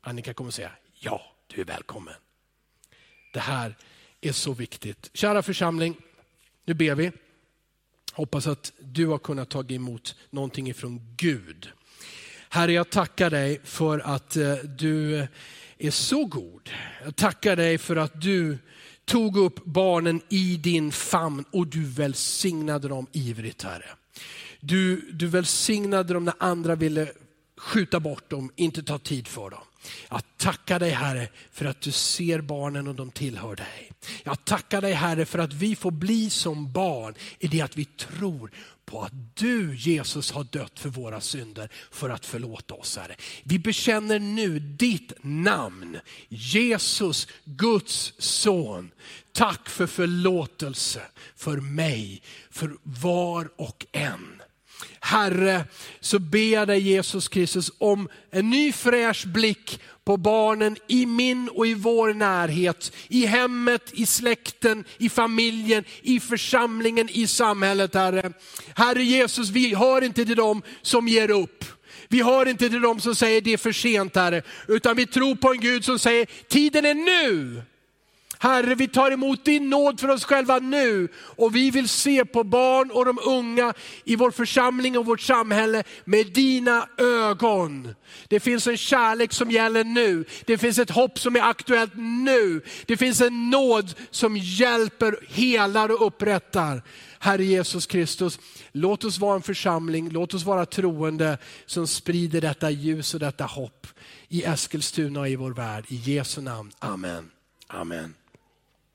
Annika 0.00 0.34
kommer 0.34 0.50
säga, 0.50 0.70
ja, 0.94 1.22
du 1.46 1.60
är 1.60 1.64
välkommen. 1.64 2.14
Det 3.32 3.40
här 3.40 3.76
är 4.20 4.32
så 4.32 4.52
viktigt. 4.52 5.10
Kära 5.12 5.42
församling, 5.42 5.96
nu 6.64 6.74
ber 6.74 6.94
vi. 6.94 7.12
Hoppas 8.12 8.46
att 8.46 8.72
du 8.78 9.06
har 9.06 9.18
kunnat 9.18 9.48
ta 9.48 9.64
emot 9.68 10.16
någonting 10.30 10.68
ifrån 10.68 11.14
Gud. 11.16 11.72
Herre, 12.48 12.72
jag 12.72 12.90
tackar 12.90 13.30
dig 13.30 13.60
för 13.64 13.98
att 13.98 14.36
eh, 14.36 14.54
du 14.54 15.26
är 15.78 15.90
så 15.90 16.24
god. 16.24 16.70
Jag 17.04 17.16
tackar 17.16 17.56
dig 17.56 17.78
för 17.78 17.96
att 17.96 18.20
du 18.20 18.58
tog 19.04 19.36
upp 19.36 19.64
barnen 19.64 20.20
i 20.28 20.56
din 20.56 20.92
famn 20.92 21.44
och 21.50 21.66
du 21.66 21.84
välsignade 21.84 22.88
dem 22.88 23.06
ivrigt 23.12 23.62
Herre. 23.62 23.88
Du, 24.60 25.10
du 25.12 25.26
välsignade 25.26 26.14
dem 26.14 26.24
när 26.24 26.34
andra 26.38 26.74
ville 26.74 27.08
skjuta 27.66 28.00
bort 28.00 28.30
dem, 28.30 28.50
inte 28.56 28.82
ta 28.82 28.98
tid 28.98 29.28
för 29.28 29.50
dem. 29.50 29.64
Jag 30.08 30.22
tackar 30.36 30.80
dig 30.80 30.90
Herre 30.90 31.28
för 31.52 31.64
att 31.64 31.80
du 31.80 31.92
ser 31.92 32.40
barnen 32.40 32.88
och 32.88 32.94
de 32.94 33.10
tillhör 33.10 33.56
dig. 33.56 33.92
Jag 34.24 34.44
tackar 34.44 34.80
dig 34.80 34.92
Herre 34.92 35.26
för 35.26 35.38
att 35.38 35.52
vi 35.52 35.76
får 35.76 35.90
bli 35.90 36.30
som 36.30 36.72
barn 36.72 37.14
i 37.38 37.46
det 37.46 37.60
att 37.60 37.76
vi 37.76 37.84
tror 37.84 38.50
på 38.84 39.02
att 39.02 39.36
du 39.36 39.74
Jesus 39.76 40.30
har 40.30 40.44
dött 40.44 40.78
för 40.78 40.88
våra 40.88 41.20
synder 41.20 41.68
för 41.90 42.10
att 42.10 42.26
förlåta 42.26 42.74
oss 42.74 42.96
Herre. 42.96 43.16
Vi 43.42 43.58
bekänner 43.58 44.18
nu 44.18 44.58
ditt 44.58 45.12
namn, 45.22 45.98
Jesus, 46.28 47.28
Guds 47.44 48.12
son. 48.18 48.90
Tack 49.32 49.68
för 49.68 49.86
förlåtelse 49.86 51.02
för 51.36 51.56
mig, 51.56 52.22
för 52.50 52.76
var 52.82 53.50
och 53.56 53.86
en. 53.92 54.35
Herre, 55.00 55.64
så 56.00 56.18
ber 56.18 56.52
jag 56.52 56.68
dig 56.68 56.80
Jesus 56.80 57.28
Kristus 57.28 57.70
om 57.78 58.08
en 58.30 58.50
ny 58.50 58.72
fräsch 58.72 59.26
blick 59.26 59.80
på 60.04 60.16
barnen 60.16 60.76
i 60.86 61.06
min 61.06 61.48
och 61.48 61.66
i 61.66 61.74
vår 61.74 62.14
närhet, 62.14 62.92
i 63.08 63.26
hemmet, 63.26 63.90
i 63.92 64.06
släkten, 64.06 64.84
i 64.98 65.08
familjen, 65.08 65.84
i 66.02 66.20
församlingen, 66.20 67.08
i 67.10 67.26
samhället 67.26 67.94
Herre. 67.94 68.32
Herre 68.74 69.02
Jesus, 69.04 69.50
vi 69.50 69.74
hör 69.74 70.04
inte 70.04 70.24
till 70.24 70.36
dem 70.36 70.62
som 70.82 71.08
ger 71.08 71.30
upp. 71.30 71.64
Vi 72.08 72.22
hör 72.22 72.48
inte 72.48 72.70
till 72.70 72.80
dem 72.80 73.00
som 73.00 73.14
säger 73.14 73.40
det 73.40 73.52
är 73.52 73.56
för 73.56 73.72
sent 73.72 74.16
Herre, 74.16 74.42
utan 74.68 74.96
vi 74.96 75.06
tror 75.06 75.34
på 75.34 75.52
en 75.52 75.60
Gud 75.60 75.84
som 75.84 75.98
säger 75.98 76.26
tiden 76.48 76.84
är 76.84 76.94
nu. 76.94 77.62
Herre, 78.38 78.74
vi 78.74 78.88
tar 78.88 79.10
emot 79.10 79.44
din 79.44 79.70
nåd 79.70 80.00
för 80.00 80.08
oss 80.08 80.24
själva 80.24 80.58
nu 80.58 81.08
och 81.16 81.56
vi 81.56 81.70
vill 81.70 81.88
se 81.88 82.24
på 82.24 82.44
barn 82.44 82.90
och 82.90 83.04
de 83.04 83.18
unga 83.24 83.74
i 84.04 84.16
vår 84.16 84.30
församling 84.30 84.98
och 84.98 85.06
vårt 85.06 85.20
samhälle 85.20 85.84
med 86.04 86.26
dina 86.26 86.88
ögon. 86.98 87.94
Det 88.28 88.40
finns 88.40 88.66
en 88.66 88.76
kärlek 88.76 89.32
som 89.32 89.50
gäller 89.50 89.84
nu. 89.84 90.24
Det 90.46 90.58
finns 90.58 90.78
ett 90.78 90.90
hopp 90.90 91.18
som 91.18 91.36
är 91.36 91.40
aktuellt 91.40 91.92
nu. 91.96 92.60
Det 92.86 92.96
finns 92.96 93.20
en 93.20 93.50
nåd 93.50 93.94
som 94.10 94.36
hjälper, 94.36 95.16
helar 95.28 95.88
och 95.88 96.06
upprättar. 96.06 96.82
Herre 97.18 97.44
Jesus 97.44 97.86
Kristus, 97.86 98.38
låt 98.72 99.04
oss 99.04 99.18
vara 99.18 99.36
en 99.36 99.42
församling, 99.42 100.10
låt 100.10 100.34
oss 100.34 100.44
vara 100.44 100.66
troende 100.66 101.38
som 101.66 101.86
sprider 101.86 102.40
detta 102.40 102.70
ljus 102.70 103.14
och 103.14 103.20
detta 103.20 103.44
hopp 103.44 103.86
i 104.28 104.42
Eskilstuna 104.44 105.20
och 105.20 105.28
i 105.28 105.36
vår 105.36 105.52
värld. 105.52 105.84
I 105.88 105.96
Jesu 105.96 106.40
namn, 106.40 106.72
Amen. 106.78 107.30
Amen. 107.68 108.14